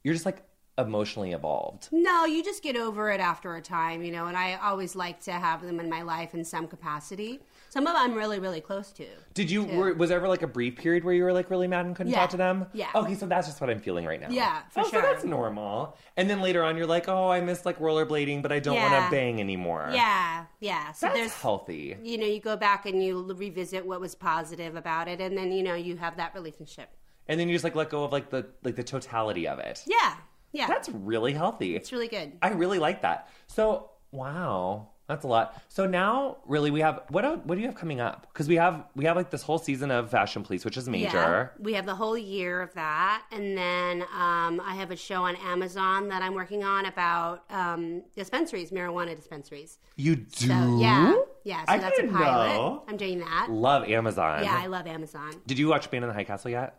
you're 0.03 0.15
just 0.15 0.27
like 0.27 0.43
emotionally 0.79 1.33
evolved. 1.33 1.89
No, 1.93 2.25
you 2.25 2.43
just 2.43 2.63
get 2.63 2.77
over 2.77 3.11
it 3.11 3.21
after 3.21 3.57
a 3.57 3.61
time, 3.61 4.03
you 4.03 4.13
know. 4.13 4.27
And 4.27 4.37
I 4.37 4.55
always 4.55 4.95
like 4.97 5.21
to 5.25 5.33
have 5.33 5.63
them 5.63 5.81
in 5.81 5.91
my 5.91 6.03
life 6.03 6.35
in 6.35 6.45
some 6.45 6.67
capacity. 6.69 7.41
Some 7.71 7.87
of 7.87 7.93
them 7.95 8.03
I'm 8.03 8.15
really, 8.15 8.39
really 8.39 8.61
close 8.61 8.91
to. 8.93 9.07
Did 9.35 9.51
you 9.51 9.65
were, 9.65 9.93
was 9.95 10.09
there 10.09 10.19
ever 10.19 10.29
like 10.29 10.43
a 10.43 10.47
brief 10.47 10.77
period 10.77 11.05
where 11.05 11.13
you 11.15 11.23
were 11.25 11.33
like 11.33 11.51
really 11.51 11.69
mad 11.69 11.85
and 11.87 11.95
couldn't 11.95 12.13
Yeah. 12.13 12.21
talk 12.21 12.31
to 12.31 12.37
them? 12.37 12.67
Yeah. 12.73 12.89
Okay, 12.95 13.15
so 13.15 13.27
that's 13.27 13.47
just 13.47 13.61
what 13.61 13.69
I'm 13.71 13.79
feeling 13.81 14.05
right 14.07 14.21
now. 14.21 14.29
Yeah, 14.31 14.63
oh, 14.65 14.69
for 14.71 14.81
oh, 14.81 14.85
so 14.85 14.91
sure. 14.91 15.03
that's 15.03 15.25
normal. 15.25 15.97
And 16.17 16.29
then 16.31 16.41
later 16.41 16.65
on 16.65 16.77
you're 16.77 16.87
like, 16.87 17.09
"Oh, 17.09 17.29
I 17.29 17.41
miss 17.41 17.67
like 17.67 17.79
rollerblading, 17.79 18.43
but 18.43 18.53
I 18.53 18.59
don't 18.59 18.77
want 18.77 18.93
Yeah. 18.93 19.05
to 19.05 19.11
bang 19.11 19.41
anymore." 19.41 19.91
Yeah, 19.93 20.47
yeah. 20.61 20.93
So 20.93 21.07
That's 21.07 21.19
there's 21.19 21.35
healthy. 21.35 21.97
you 22.03 22.19
know 22.19 22.27
you 22.27 22.41
go 22.41 22.57
back 22.57 22.87
and 22.87 23.03
you 23.05 23.23
revisit 23.35 23.85
what 23.87 24.01
was 24.01 24.15
positive 24.15 24.75
about 24.77 25.09
it, 25.09 25.21
and 25.21 25.37
then 25.37 25.53
you 25.53 25.63
know 25.63 25.75
you 25.75 25.97
have 25.97 26.17
that 26.17 26.35
relationship. 26.35 26.89
And 27.29 27.39
then 27.39 27.49
you 27.49 27.55
just 27.55 27.65
like 27.65 27.75
let 27.75 27.91
go 27.91 28.05
of 28.05 28.13
like 28.13 28.31
the 28.31 28.47
like 28.65 28.77
the 28.77 28.83
totality 28.85 29.47
of 29.47 29.59
it. 29.59 29.83
Yeah, 29.87 30.15
yeah. 30.53 30.67
That's 30.67 30.89
really 30.89 31.35
healthy. 31.35 31.77
it's 31.77 31.93
really 31.93 32.09
good. 32.09 32.33
I 32.41 32.49
really 32.53 32.79
like 32.79 33.03
that. 33.03 33.29
So, 33.49 33.91
wow, 34.11 34.89
that's 35.09 35.25
a 35.25 35.27
lot. 35.27 35.61
So 35.69 35.87
now, 35.87 36.37
really, 36.47 36.71
we 36.71 36.81
have 36.81 37.01
what? 37.09 37.25
What 37.47 37.55
do 37.55 37.61
you 37.63 37.67
have 37.67 37.75
coming 37.75 37.99
up? 37.99 38.27
Because 38.31 38.47
we 38.47 38.57
have 38.57 38.85
we 38.95 39.07
have 39.07 39.17
like 39.17 39.31
this 39.31 39.43
whole 39.43 39.59
season 39.59 39.91
of 39.91 40.11
Fashion 40.11 40.43
Police, 40.45 40.67
which 40.67 40.77
is 40.77 40.87
major. 40.87 41.17
Yeah, 41.17 41.49
we 41.59 41.73
have 41.73 41.87
the 41.87 41.95
whole 41.95 42.17
year 42.17 42.61
of 42.61 42.75
that, 42.75 43.23
and 43.33 43.57
then 43.57 44.03
um, 44.15 44.61
I 44.63 44.75
have 44.77 44.91
a 44.91 44.97
show 44.97 45.23
on 45.25 45.35
Amazon 45.37 46.09
that 46.09 46.23
I'm 46.23 46.35
working 46.35 46.63
on 46.63 46.85
about 46.85 47.45
um, 47.49 48.03
dispensaries, 48.15 48.71
marijuana 48.71 49.17
dispensaries. 49.17 49.79
You 49.97 50.17
do? 50.17 50.47
So 50.47 50.79
yeah, 50.79 51.15
yeah. 51.43 51.65
So 51.65 51.73
I 51.73 51.79
that's 51.79 51.99
a 51.99 52.03
didn't 52.03 52.15
pilot. 52.17 52.49
know. 52.55 52.85
I'm 52.87 52.99
doing 52.99 53.21
that. 53.21 53.49
Love 53.51 53.89
Amazon. 53.89 54.45
Yeah, 54.45 54.59
I 54.61 54.67
love 54.67 54.87
Amazon. 54.87 55.33
Did 55.47 55.59
you 55.59 55.69
watch 55.69 55.91
Man 55.91 56.03
in 56.03 56.09
the 56.11 56.15
High 56.15 56.25
Castle 56.25 56.51
yet? 56.51 56.79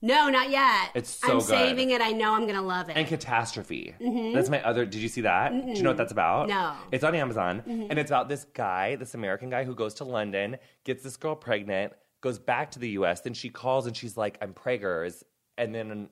No, 0.00 0.28
not 0.28 0.50
yet. 0.50 0.90
It's 0.94 1.10
so 1.10 1.32
I'm 1.32 1.38
good. 1.38 1.46
saving 1.46 1.90
it. 1.90 2.00
I 2.00 2.12
know 2.12 2.34
I'm 2.34 2.46
gonna 2.46 2.62
love 2.62 2.88
it. 2.88 2.96
And 2.96 3.06
Catastrophe. 3.06 3.94
That's 4.34 4.48
my 4.48 4.62
other. 4.62 4.84
Did 4.86 5.00
you 5.00 5.08
see 5.08 5.22
that? 5.22 5.50
Do 5.52 5.72
you 5.72 5.82
know 5.82 5.90
what 5.90 5.96
that's 5.96 6.12
about? 6.12 6.48
Mm-hmm. 6.48 6.58
No. 6.58 6.64
Mm-hmm. 6.70 6.88
It's 6.92 7.04
on 7.04 7.14
Amazon, 7.14 7.62
and 7.66 7.98
it's 7.98 8.10
about 8.10 8.28
this 8.28 8.44
guy, 8.54 8.96
this 8.96 9.14
American 9.14 9.50
guy 9.50 9.64
who 9.64 9.74
goes 9.74 9.94
to 9.94 10.04
London, 10.04 10.56
gets 10.84 11.02
this 11.02 11.16
girl 11.16 11.34
pregnant, 11.34 11.92
goes 12.20 12.38
back 12.38 12.70
to 12.72 12.78
the 12.78 12.90
U.S. 12.90 13.22
Then 13.22 13.34
she 13.34 13.48
calls 13.48 13.86
and 13.86 13.96
she's 13.96 14.16
like, 14.16 14.38
"I'm 14.40 14.54
preggers," 14.54 15.22
and 15.56 15.74
then. 15.74 16.08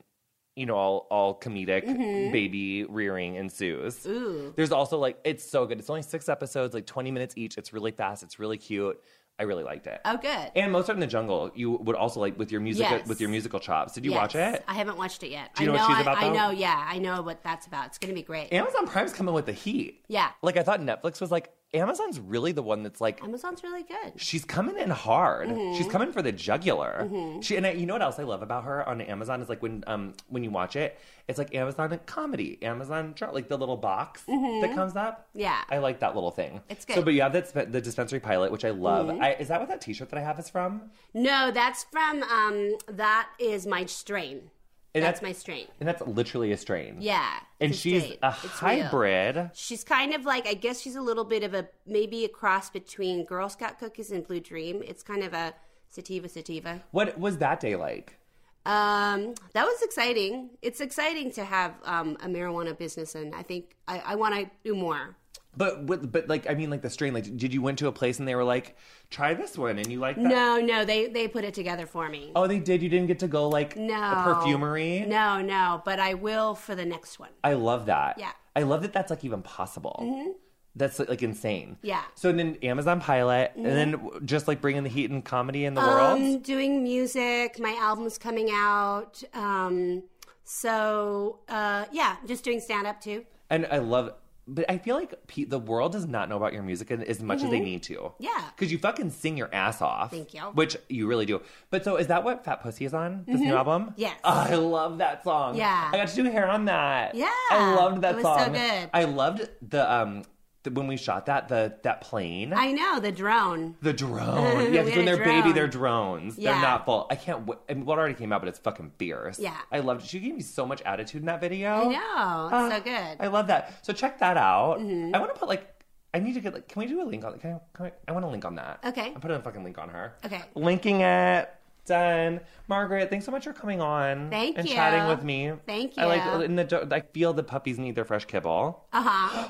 You 0.59 0.65
know, 0.65 0.75
all, 0.75 1.07
all 1.11 1.39
comedic 1.39 1.85
baby 2.33 2.85
rearing 2.85 3.35
ensues. 3.35 3.95
Mm-hmm. 3.99 4.11
Ooh. 4.11 4.53
There's 4.57 4.73
also 4.73 4.97
like, 4.97 5.19
it's 5.23 5.45
so 5.45 5.67
good. 5.67 5.79
It's 5.79 5.91
only 5.91 6.01
six 6.01 6.31
episodes, 6.31 6.73
like 6.73 6.87
20 6.87 7.11
minutes 7.11 7.35
each. 7.37 7.59
It's 7.59 7.75
really 7.75 7.91
fast. 7.91 8.23
It's 8.23 8.39
really 8.39 8.57
cute. 8.57 8.99
I 9.39 9.43
really 9.43 9.65
liked 9.65 9.87
it. 9.87 10.01
Oh, 10.05 10.17
good. 10.17 10.51
And 10.55 10.73
Mozart 10.73 10.97
in 10.97 11.01
the 11.01 11.07
Jungle, 11.07 11.51
you 11.55 11.73
would 11.73 11.95
also 11.95 12.21
like 12.21 12.39
with 12.39 12.51
your 12.51 12.61
music 12.63 12.87
Yes. 12.89 13.07
with 13.07 13.21
your 13.21 13.29
musical 13.29 13.61
chops. 13.61 13.93
Did 13.93 14.05
you 14.07 14.13
Yes. 14.13 14.19
watch 14.21 14.35
it? 14.35 14.65
I 14.67 14.73
haven't 14.75 14.97
watched 14.97 15.23
it 15.23 15.29
yet. 15.31 15.55
Do 15.55 15.65
you 15.65 15.73
I 15.73 15.75
know 15.75 15.81
what 15.83 15.89
she's 15.89 15.97
I, 15.99 16.01
about, 16.01 16.17
I 16.19 16.29
though? 16.29 16.35
know. 16.35 16.51
Yeah, 16.51 16.87
I 16.89 16.99
know 16.99 17.21
what 17.21 17.43
that's 17.43 17.67
about. 17.67 17.87
It's 17.87 17.99
gonna 17.99 18.15
be 18.15 18.23
great. 18.23 18.51
Amazon 18.53 18.87
Prime's 18.87 19.13
coming 19.13 19.35
with 19.35 19.45
the 19.45 19.53
heat. 19.53 20.05
Yeah. 20.09 20.31
Like 20.41 20.57
I 20.57 20.63
thought 20.63 20.81
Netflix 20.81 21.21
was 21.21 21.31
like 21.31 21.51
Amazon's 21.77 22.19
really 22.19 22.53
the 22.53 22.63
one 22.63 22.83
that's 22.83 23.01
like 23.01 23.23
Amazon's 23.23 23.63
really 23.63 23.83
good. 23.83 24.13
she's 24.17 24.45
coming 24.45 24.79
in 24.79 24.91
hard. 24.91 25.49
Mm-hmm. 25.49 25.77
She's 25.77 25.87
coming 25.87 26.13
for 26.13 26.23
the 26.23 26.33
jugular. 26.33 27.09
She 27.43 27.57
and 27.57 27.67
I, 27.67 27.73
you 27.73 27.87
know 27.87 27.95
what 27.95 28.03
else 28.03 28.19
I 28.19 28.25
love 28.25 28.43
about 28.43 28.65
her 28.65 28.87
on 28.89 29.01
Amazon 29.01 29.41
is 29.43 29.49
like 29.49 29.63
when 29.63 29.85
um 29.87 30.15
when 30.29 30.43
you 30.43 30.51
watch 30.51 30.77
it, 30.77 30.99
it's 31.29 31.39
like 31.39 31.55
Amazon 31.55 31.99
comedy, 32.07 32.59
Amazon 32.63 33.15
like 33.33 33.49
the 33.49 33.57
little 33.59 33.77
box 33.77 34.23
that 34.27 34.73
comes 34.75 34.97
up. 34.97 35.29
Mm-hmm. 35.31 35.41
Yeah. 35.41 35.61
I 35.71 35.79
like 35.79 36.01
that 36.01 36.15
little 36.15 36.31
thing. 36.31 36.61
It's 36.69 36.85
good. 36.85 36.97
Mm-hmm. 36.97 37.05
but 37.05 37.15
you 37.15 37.23
have 37.23 37.33
that 37.33 37.73
the 37.73 37.81
dispensary 37.81 38.21
pilot, 38.21 38.53
which 38.53 38.65
I 38.65 38.71
love. 38.71 39.09
I, 39.09 39.35
is 39.35 39.49
that 39.49 39.61
what 39.61 39.69
that 39.69 39.81
T-shirt 39.81 40.11
that 40.11 40.19
I 40.19 40.23
have 40.23 40.39
is 40.39 40.49
from? 40.49 40.91
No, 41.15 41.51
that's 41.51 41.85
from 41.85 42.23
um 42.23 42.77
that 42.89 43.29
is 43.39 43.67
my 43.67 43.85
strain. 43.87 44.51
And 44.97 45.05
that's, 45.05 45.21
that's- 45.21 45.23
my 45.23 45.33
strain. 45.39 45.67
And 45.79 45.89
that's 45.89 46.03
literally 46.03 46.53
a 46.53 46.57
strain. 46.57 46.97
Yeah. 47.01 47.29
And 47.61 47.71
it's 47.73 47.79
she's 47.81 48.03
strain. 48.03 48.19
a 48.23 48.29
It's 48.43 48.63
real. 48.63 48.83
hybrid. 48.83 49.51
She's 49.55 49.85
kind 49.85 50.15
of 50.15 50.25
like 50.25 50.47
I 50.47 50.55
guess 50.55 50.81
she's 50.81 50.97
a 50.97 51.01
little 51.01 51.25
bit 51.25 51.43
of 51.43 51.55
a 51.55 51.69
maybe 51.87 52.25
a 52.25 52.29
cross 52.29 52.71
between 52.71 53.25
Girl 53.25 53.49
Scout 53.49 53.79
cookies 53.79 54.11
and 54.11 54.27
Blue 54.27 54.41
Dream. 54.41 54.83
It's 54.85 55.03
kind 55.03 55.23
of 55.23 55.33
a 55.35 55.55
sativa 55.91 56.29
sativa. 56.29 56.83
What 56.91 57.19
was 57.19 57.39
that 57.39 57.61
day 57.61 57.77
like? 57.77 58.19
Um, 58.67 59.35
that 59.53 59.65
was 59.65 59.81
exciting. 59.83 60.51
It's 60.61 60.81
exciting 60.81 61.31
to 61.33 61.45
have 61.45 61.75
um, 61.85 62.17
a 62.21 62.27
marijuana 62.27 62.77
business, 62.77 63.15
and 63.15 63.33
I 63.35 63.43
think 63.43 63.77
I, 63.87 64.01
I 64.01 64.15
want 64.17 64.35
to 64.35 64.51
do 64.65 64.75
more. 64.75 65.17
But 65.57 65.85
with, 65.85 66.13
but 66.13 66.29
like 66.29 66.49
I 66.51 66.55
mean 66.55 66.71
like 66.71 66.83
the 66.83 66.91
strain 66.91 67.15
like 67.15 67.25
did 67.37 67.55
you 67.55 67.63
went 67.63 67.79
to 67.79 67.89
a 67.89 67.93
place 67.93 68.19
and 68.19 68.29
they 68.29 68.35
were 68.35 68.45
like 68.45 68.77
try 69.11 69.35
this 69.35 69.57
one 69.57 69.79
and 69.79 69.91
you 69.91 69.99
like 69.99 70.17
that? 70.17 70.23
No, 70.23 70.61
no, 70.61 70.85
they 70.85 71.07
they 71.09 71.29
put 71.29 71.45
it 71.45 71.55
together 71.55 71.87
for 71.87 72.09
me. 72.09 72.33
Oh, 72.37 72.47
they 72.47 72.59
did. 72.59 72.83
You 72.83 72.89
didn't 72.89 73.07
get 73.07 73.21
to 73.21 73.29
go 73.29 73.49
like 73.49 73.77
no 73.77 73.95
a 73.95 74.23
perfumery. 74.25 75.05
No, 75.07 75.41
no, 75.41 75.83
but 75.85 75.99
I 75.99 76.15
will 76.15 76.55
for 76.55 76.75
the 76.75 76.85
next 76.85 77.19
one. 77.19 77.31
I 77.43 77.55
love 77.55 77.87
that. 77.87 78.19
Yeah. 78.19 78.33
I 78.55 78.63
love 78.63 78.83
that. 78.83 78.93
That's 78.93 79.11
like 79.11 79.25
even 79.25 79.43
possible. 79.43 80.35
That's 80.75 80.99
like 80.99 81.23
insane. 81.23 81.79
Yeah. 81.81 82.03
So 82.15 82.33
then 82.33 82.59
Amazon 82.63 83.01
pilot, 83.01 83.53
and 83.57 83.65
then 83.65 84.11
just 84.27 84.47
like 84.47 84.61
bringing 84.61 84.83
the 84.83 84.91
heat 84.91 85.11
and 85.11 85.25
comedy 85.25 85.65
in 85.65 85.73
the 85.73 85.81
world. 85.81 86.21
Um, 86.21 86.41
doing 86.41 86.83
music. 86.83 87.59
My 87.59 87.75
album's 87.81 88.19
coming 88.19 88.51
out. 88.53 89.23
Um, 89.33 90.03
so 90.45 91.41
uh, 91.49 91.87
yeah, 91.93 92.17
just 92.27 92.45
doing 92.45 92.61
stand 92.61 92.87
up 92.87 93.01
too. 93.01 93.25
And 93.49 93.67
I 93.71 93.79
love, 93.79 94.13
but 94.49 94.65
I 94.69 94.79
feel 94.79 94.97
like 94.97 95.15
pe- 95.27 95.45
the 95.45 95.59
world 95.59 95.93
does 95.93 96.07
not 96.07 96.29
know 96.29 96.37
about 96.37 96.53
your 96.53 96.63
music 96.63 96.91
as 96.91 97.21
much 97.21 97.43
as 97.43 97.51
they 97.51 97.61
need 97.61 97.83
to. 97.85 97.95
Mm-hmm. 97.95 98.23
Yeah. 98.23 98.45
Because 98.55 98.71
you 98.71 98.79
fucking 98.79 99.11
sing 99.11 99.37
your 99.37 99.53
ass 99.53 99.83
off. 99.83 100.11
Thank 100.13 100.35
you. 100.35 100.41
Which 100.55 100.77
you 100.89 101.07
really 101.09 101.27
do. 101.27 101.41
But 101.71 101.83
so 101.85 101.97
is 101.97 102.07
that 102.07 102.23
what 102.25 102.45
Fat 102.45 102.63
Pussy 102.63 102.85
is 102.85 102.95
on? 102.95 103.25
This 103.27 103.41
new 103.41 103.55
album? 103.55 103.87
Mm-hmm. 103.87 104.01
Yes. 104.01 104.19
Oh, 104.25 104.47
I 104.49 104.55
love 104.55 104.99
that 104.99 105.25
song. 105.25 105.57
Yeah. 105.57 105.91
I 105.93 105.97
got 105.97 106.09
to 106.09 106.15
do 106.15 106.25
hair 106.31 106.49
on 106.49 106.67
that. 106.67 107.15
Yeah. 107.15 107.29
I 107.51 107.75
loved 107.75 108.03
that 108.03 108.13
It 108.13 108.17
was 108.17 108.25
so 108.25 108.37
song. 108.45 108.53
good. 108.53 108.91
I 108.95 109.05
loved 109.05 109.49
the 109.69 109.93
um 109.93 110.23
the, 110.23 110.29
when 110.73 110.87
we 110.87 110.97
shot 110.97 111.27
that 111.27 111.49
the 111.49 111.75
that 111.83 112.01
plane. 112.01 112.53
I 112.55 112.73
know 112.73 113.01
the 113.01 113.13
drone. 113.13 113.77
the 113.83 113.93
drone. 113.93 114.73
Yeah, 114.73 114.83
because 114.83 114.97
when 114.97 115.05
they're 115.07 115.17
baby, 115.25 115.53
they're 115.53 115.69
drones. 115.69 116.39
Yeah. 116.39 116.53
They're 116.53 116.63
not 116.63 116.85
full. 116.85 117.07
I 117.11 117.15
can't. 117.17 117.47
w- 117.47 117.61
I 117.69 117.75
mean, 117.75 117.85
what 117.85 117.99
already 117.99 118.15
came 118.15 118.33
out, 118.33 118.41
but 118.41 118.49
it's 118.49 118.59
fucking 118.59 118.93
fierce. 118.99 119.39
Yeah. 119.39 119.57
I 119.73 119.79
loved. 119.81 120.03
it. 120.05 120.09
She 120.09 120.19
gave 120.21 120.35
me 120.35 120.43
so 120.43 120.67
much 120.67 120.83
attitude 120.83 121.23
in 121.23 121.27
that 121.27 121.41
video. 121.41 121.71
I 121.71 121.85
know 121.85 122.49
it's 122.67 122.73
so 122.73 122.77
Uh, 122.77 122.81
good. 122.81 123.17
I 123.21 123.27
love 123.29 123.47
that. 123.49 123.85
So 123.87 123.93
check 123.93 124.19
that 124.21 124.37
out. 124.37 124.79
Mm-hmm. 124.81 125.15
I 125.15 125.19
want 125.19 125.33
to 125.35 125.39
put 125.39 125.49
like. 125.49 125.67
I 126.15 126.19
need 126.19 126.35
to 126.35 126.41
get 126.41 126.55
like. 126.55 126.69
Can 126.69 126.81
we 126.81 126.87
do 126.89 127.03
a 127.03 127.05
link 127.05 127.25
on? 127.25 127.39
Can 127.39 127.55
I? 127.55 127.59
Can 127.77 127.87
I, 127.87 127.93
I 128.09 128.13
want 128.13 128.25
a 128.25 128.29
link 128.29 128.45
on 128.45 128.55
that. 128.57 128.81
Okay. 128.85 129.13
I'm 129.15 129.21
putting 129.21 129.37
a 129.37 129.43
fucking 129.43 129.63
link 129.65 129.79
on 129.79 129.89
her. 129.91 130.15
Okay. 130.25 130.43
Linking 130.55 131.01
it. 131.03 131.51
Done. 131.85 132.41
Margaret, 132.67 133.11
thanks 133.11 133.25
so 133.25 133.31
much 133.31 133.45
for 133.45 133.53
coming 133.53 133.81
on. 133.81 134.29
Thank 134.29 134.59
and 134.59 134.69
you. 134.69 134.75
chatting 134.75 135.07
with 135.09 135.23
me. 135.23 135.53
Thank 135.67 135.97
you. 135.97 136.03
I 136.03 136.07
like 136.07 136.45
in 136.45 136.57
the. 136.57 136.89
I 136.91 137.01
feel 137.13 137.33
the 137.33 137.45
puppies 137.45 137.79
need 137.79 137.95
their 137.95 138.05
fresh 138.05 138.25
kibble. 138.25 138.85
Uh 138.93 139.03
huh. 139.03 139.49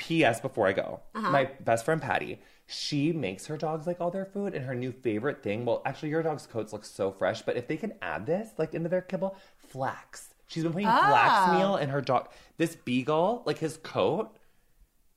P.S. 0.00 0.40
Before 0.40 0.66
I 0.66 0.72
go, 0.72 1.00
Uh-huh. 1.14 1.30
my 1.30 1.44
best 1.60 1.84
friend 1.84 2.00
Patty, 2.00 2.40
she 2.66 3.12
makes 3.12 3.46
her 3.46 3.58
dogs 3.58 3.86
like 3.86 4.00
all 4.00 4.10
their 4.10 4.24
food, 4.24 4.54
and 4.54 4.64
her 4.64 4.74
new 4.74 4.92
favorite 4.92 5.42
thing. 5.42 5.64
Well, 5.66 5.82
actually, 5.84 6.08
your 6.08 6.22
dog's 6.22 6.46
coats 6.46 6.72
look 6.72 6.84
so 6.86 7.12
fresh, 7.12 7.42
but 7.42 7.56
if 7.58 7.68
they 7.68 7.76
can 7.76 7.92
add 8.00 8.24
this 8.24 8.48
like 8.58 8.74
into 8.74 8.88
their 8.88 9.02
kibble, 9.02 9.36
flax. 9.58 10.30
She's 10.46 10.62
been 10.64 10.72
putting 10.72 10.88
flax 10.88 11.50
Oh. 11.50 11.58
meal 11.58 11.76
in 11.76 11.90
her 11.90 12.00
dog. 12.00 12.28
This 12.56 12.76
beagle, 12.76 13.42
like 13.44 13.58
his 13.58 13.76
coat, 13.76 14.34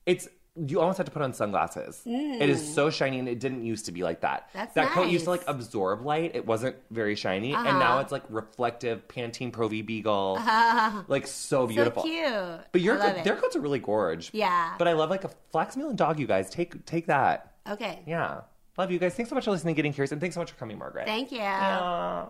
it's 0.05 0.27
you 0.55 0.79
almost 0.79 0.97
have 0.99 1.05
to 1.05 1.11
put 1.11 1.21
on 1.23 1.33
sunglasses. 1.33 2.01
It 2.05 2.47
is 2.47 2.73
so 2.75 2.89
shiny 2.91 3.17
and 3.17 3.27
it 3.27 3.39
didn't 3.39 3.65
used 3.65 3.85
to 3.87 3.91
be 3.91 4.03
like 4.03 4.21
that. 4.21 4.49
Mm. 4.49 4.53
That's 4.53 4.73
that 4.75 4.91
coat 4.91 5.09
used 5.09 5.23
to 5.23 5.31
like 5.31 5.41
absorb 5.47 6.05
light. 6.05 6.35
It 6.35 6.45
wasn't 6.45 6.75
very 6.91 7.15
shiny. 7.15 7.53
And 7.53 7.67
Uh-huh. 7.67 7.79
now 7.79 7.99
it's 7.99 8.11
like 8.11 8.21
reflective 8.29 9.07
Pantene 9.07 9.51
Pro 9.51 9.67
V 9.67 9.81
Beagle. 9.81 10.35
like 11.07 11.25
so 11.25 11.65
beautiful. 11.65 12.03
So 12.03 12.07
cute. 12.09 12.59
But 12.71 12.81
your 12.81 12.95
I 12.95 12.97
love 12.99 13.07
coat, 13.13 13.17
it. 13.17 13.23
their 13.23 13.35
coats 13.35 13.55
are 13.55 13.61
really 13.61 13.79
gorge. 13.79 14.29
Yeah. 14.31 14.75
But 14.77 14.87
I 14.87 14.93
love 14.93 15.09
like 15.09 15.23
a 15.23 15.31
flax 15.51 15.75
meal 15.75 15.89
and 15.89 15.97
dog, 15.97 16.19
you 16.19 16.27
guys. 16.27 16.49
Take 16.51 16.85
take 16.85 17.07
that. 17.07 17.53
Okay. 17.67 18.03
Yeah. 18.05 18.41
Love 18.77 18.91
you 18.91 18.99
guys. 18.99 19.15
Thanks 19.15 19.29
so 19.29 19.35
much 19.35 19.45
for 19.45 19.51
listening, 19.51 19.73
to 19.73 19.77
getting 19.77 19.93
curious, 19.93 20.11
and 20.11 20.19
thanks 20.21 20.33
so 20.35 20.39
much 20.41 20.51
for 20.51 20.57
coming, 20.57 20.77
Margaret. 20.77 21.05
Thank 21.07 21.31
you. 21.31 21.37
Yeah. 21.39 22.25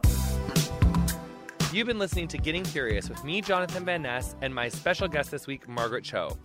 You've 1.72 1.88
been 1.88 1.98
listening 2.00 2.28
to 2.28 2.38
Getting 2.38 2.64
Curious 2.64 3.10
with 3.10 3.24
me, 3.24 3.42
Jonathan 3.42 3.84
Van 3.84 4.04
Ness, 4.04 4.36
and 4.42 4.54
my 4.54 4.70
special 4.70 5.08
guest 5.08 5.32
this 5.32 5.48
week, 5.48 5.68
Margaret 5.68 6.04
Cho. 6.04 6.38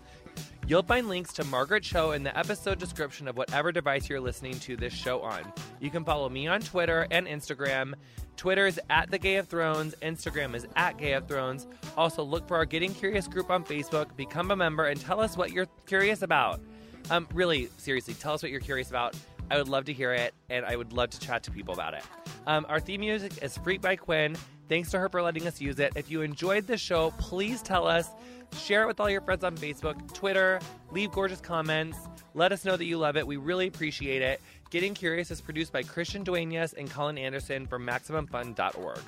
You'll 0.68 0.82
find 0.82 1.08
links 1.08 1.32
to 1.32 1.44
Margaret 1.44 1.82
Cho 1.82 2.10
in 2.10 2.24
the 2.24 2.38
episode 2.38 2.78
description 2.78 3.26
of 3.26 3.38
whatever 3.38 3.72
device 3.72 4.06
you're 4.06 4.20
listening 4.20 4.60
to 4.60 4.76
this 4.76 4.92
show 4.92 5.22
on. 5.22 5.50
You 5.80 5.88
can 5.88 6.04
follow 6.04 6.28
me 6.28 6.46
on 6.46 6.60
Twitter 6.60 7.06
and 7.10 7.26
Instagram. 7.26 7.94
Twitter 8.36 8.66
is 8.66 8.78
at 8.90 9.10
the 9.10 9.16
Gay 9.16 9.36
of 9.36 9.48
Thrones, 9.48 9.94
Instagram 10.02 10.54
is 10.54 10.66
at 10.76 10.98
Gay 10.98 11.14
of 11.14 11.26
Thrones. 11.26 11.66
Also, 11.96 12.22
look 12.22 12.46
for 12.46 12.58
our 12.58 12.66
Getting 12.66 12.92
Curious 12.92 13.26
group 13.26 13.48
on 13.48 13.64
Facebook, 13.64 14.14
become 14.14 14.50
a 14.50 14.56
member, 14.56 14.84
and 14.84 15.00
tell 15.00 15.20
us 15.20 15.38
what 15.38 15.52
you're 15.52 15.68
curious 15.86 16.20
about. 16.20 16.60
Um, 17.08 17.26
really, 17.32 17.70
seriously, 17.78 18.12
tell 18.12 18.34
us 18.34 18.42
what 18.42 18.52
you're 18.52 18.60
curious 18.60 18.90
about. 18.90 19.16
I 19.50 19.56
would 19.56 19.70
love 19.70 19.86
to 19.86 19.94
hear 19.94 20.12
it, 20.12 20.34
and 20.50 20.66
I 20.66 20.76
would 20.76 20.92
love 20.92 21.08
to 21.10 21.18
chat 21.18 21.44
to 21.44 21.50
people 21.50 21.72
about 21.72 21.94
it. 21.94 22.02
Um, 22.46 22.66
our 22.68 22.78
theme 22.78 23.00
music 23.00 23.42
is 23.42 23.56
Freak 23.56 23.80
by 23.80 23.96
Quiñ. 23.96 24.36
Thanks 24.68 24.90
to 24.90 24.98
her 24.98 25.08
for 25.08 25.22
letting 25.22 25.46
us 25.46 25.62
use 25.62 25.78
it. 25.78 25.94
If 25.96 26.10
you 26.10 26.20
enjoyed 26.20 26.66
this 26.66 26.82
show, 26.82 27.12
please 27.12 27.62
tell 27.62 27.86
us. 27.86 28.10
Share 28.56 28.82
it 28.82 28.86
with 28.86 29.00
all 29.00 29.10
your 29.10 29.20
friends 29.20 29.44
on 29.44 29.56
Facebook, 29.56 30.12
Twitter, 30.14 30.60
leave 30.90 31.12
gorgeous 31.12 31.40
comments. 31.40 31.98
Let 32.34 32.52
us 32.52 32.64
know 32.64 32.76
that 32.76 32.84
you 32.84 32.98
love 32.98 33.16
it. 33.16 33.26
We 33.26 33.36
really 33.36 33.66
appreciate 33.66 34.22
it. 34.22 34.40
Getting 34.70 34.94
Curious 34.94 35.30
is 35.30 35.40
produced 35.40 35.72
by 35.72 35.82
Christian 35.82 36.24
Duenas 36.24 36.72
and 36.74 36.90
Colin 36.90 37.18
Anderson 37.18 37.66
for 37.66 37.78
MaximumFun.org. 37.78 39.00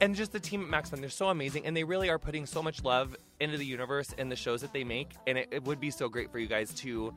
And 0.00 0.16
just 0.16 0.32
the 0.32 0.40
team 0.40 0.62
at 0.62 0.68
Maximum, 0.68 1.00
they're 1.00 1.10
so 1.10 1.28
amazing, 1.28 1.64
and 1.64 1.76
they 1.76 1.84
really 1.84 2.10
are 2.10 2.18
putting 2.18 2.44
so 2.44 2.62
much 2.62 2.82
love 2.82 3.14
into 3.38 3.56
the 3.56 3.64
universe 3.64 4.12
and 4.18 4.32
the 4.32 4.36
shows 4.36 4.60
that 4.62 4.72
they 4.72 4.84
make. 4.84 5.10
And 5.26 5.38
it, 5.38 5.48
it 5.52 5.64
would 5.64 5.78
be 5.78 5.90
so 5.90 6.08
great 6.08 6.32
for 6.32 6.38
you 6.38 6.48
guys 6.48 6.74
to 6.74 7.14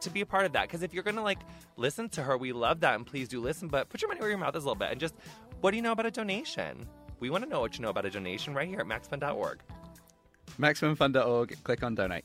to 0.00 0.10
be 0.10 0.20
a 0.20 0.26
part 0.26 0.44
of 0.46 0.52
that. 0.52 0.62
Because 0.62 0.82
if 0.82 0.94
you're 0.94 1.02
gonna 1.02 1.22
like 1.22 1.40
listen 1.76 2.08
to 2.10 2.22
her, 2.22 2.36
we 2.38 2.52
love 2.52 2.80
that, 2.80 2.94
and 2.94 3.06
please 3.06 3.28
do 3.28 3.40
listen. 3.40 3.68
But 3.68 3.88
put 3.88 4.00
your 4.00 4.08
money 4.08 4.20
where 4.20 4.30
your 4.30 4.38
mouth 4.38 4.56
is 4.56 4.64
a 4.64 4.66
little 4.66 4.78
bit, 4.78 4.90
and 4.90 5.00
just 5.00 5.14
what 5.60 5.72
do 5.72 5.76
you 5.76 5.82
know 5.82 5.92
about 5.92 6.06
a 6.06 6.10
donation? 6.10 6.86
We 7.20 7.28
want 7.28 7.44
to 7.44 7.50
know 7.50 7.60
what 7.60 7.76
you 7.76 7.82
know 7.82 7.90
about 7.90 8.06
a 8.06 8.10
donation 8.10 8.54
right 8.54 8.66
here 8.66 8.80
at 8.80 8.86
MaxFun.org. 8.86 9.60
MaximumFun.org. 10.58 11.56
Click 11.64 11.82
on 11.82 11.94
donate. 11.94 12.24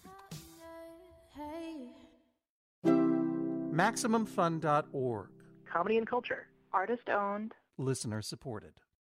MaximumFun.org. 2.86 5.30
Comedy 5.72 5.98
and 5.98 6.08
culture. 6.08 6.48
Artist 6.74 7.10
owned. 7.10 7.54
Listener 7.78 8.22
supported. 8.22 8.74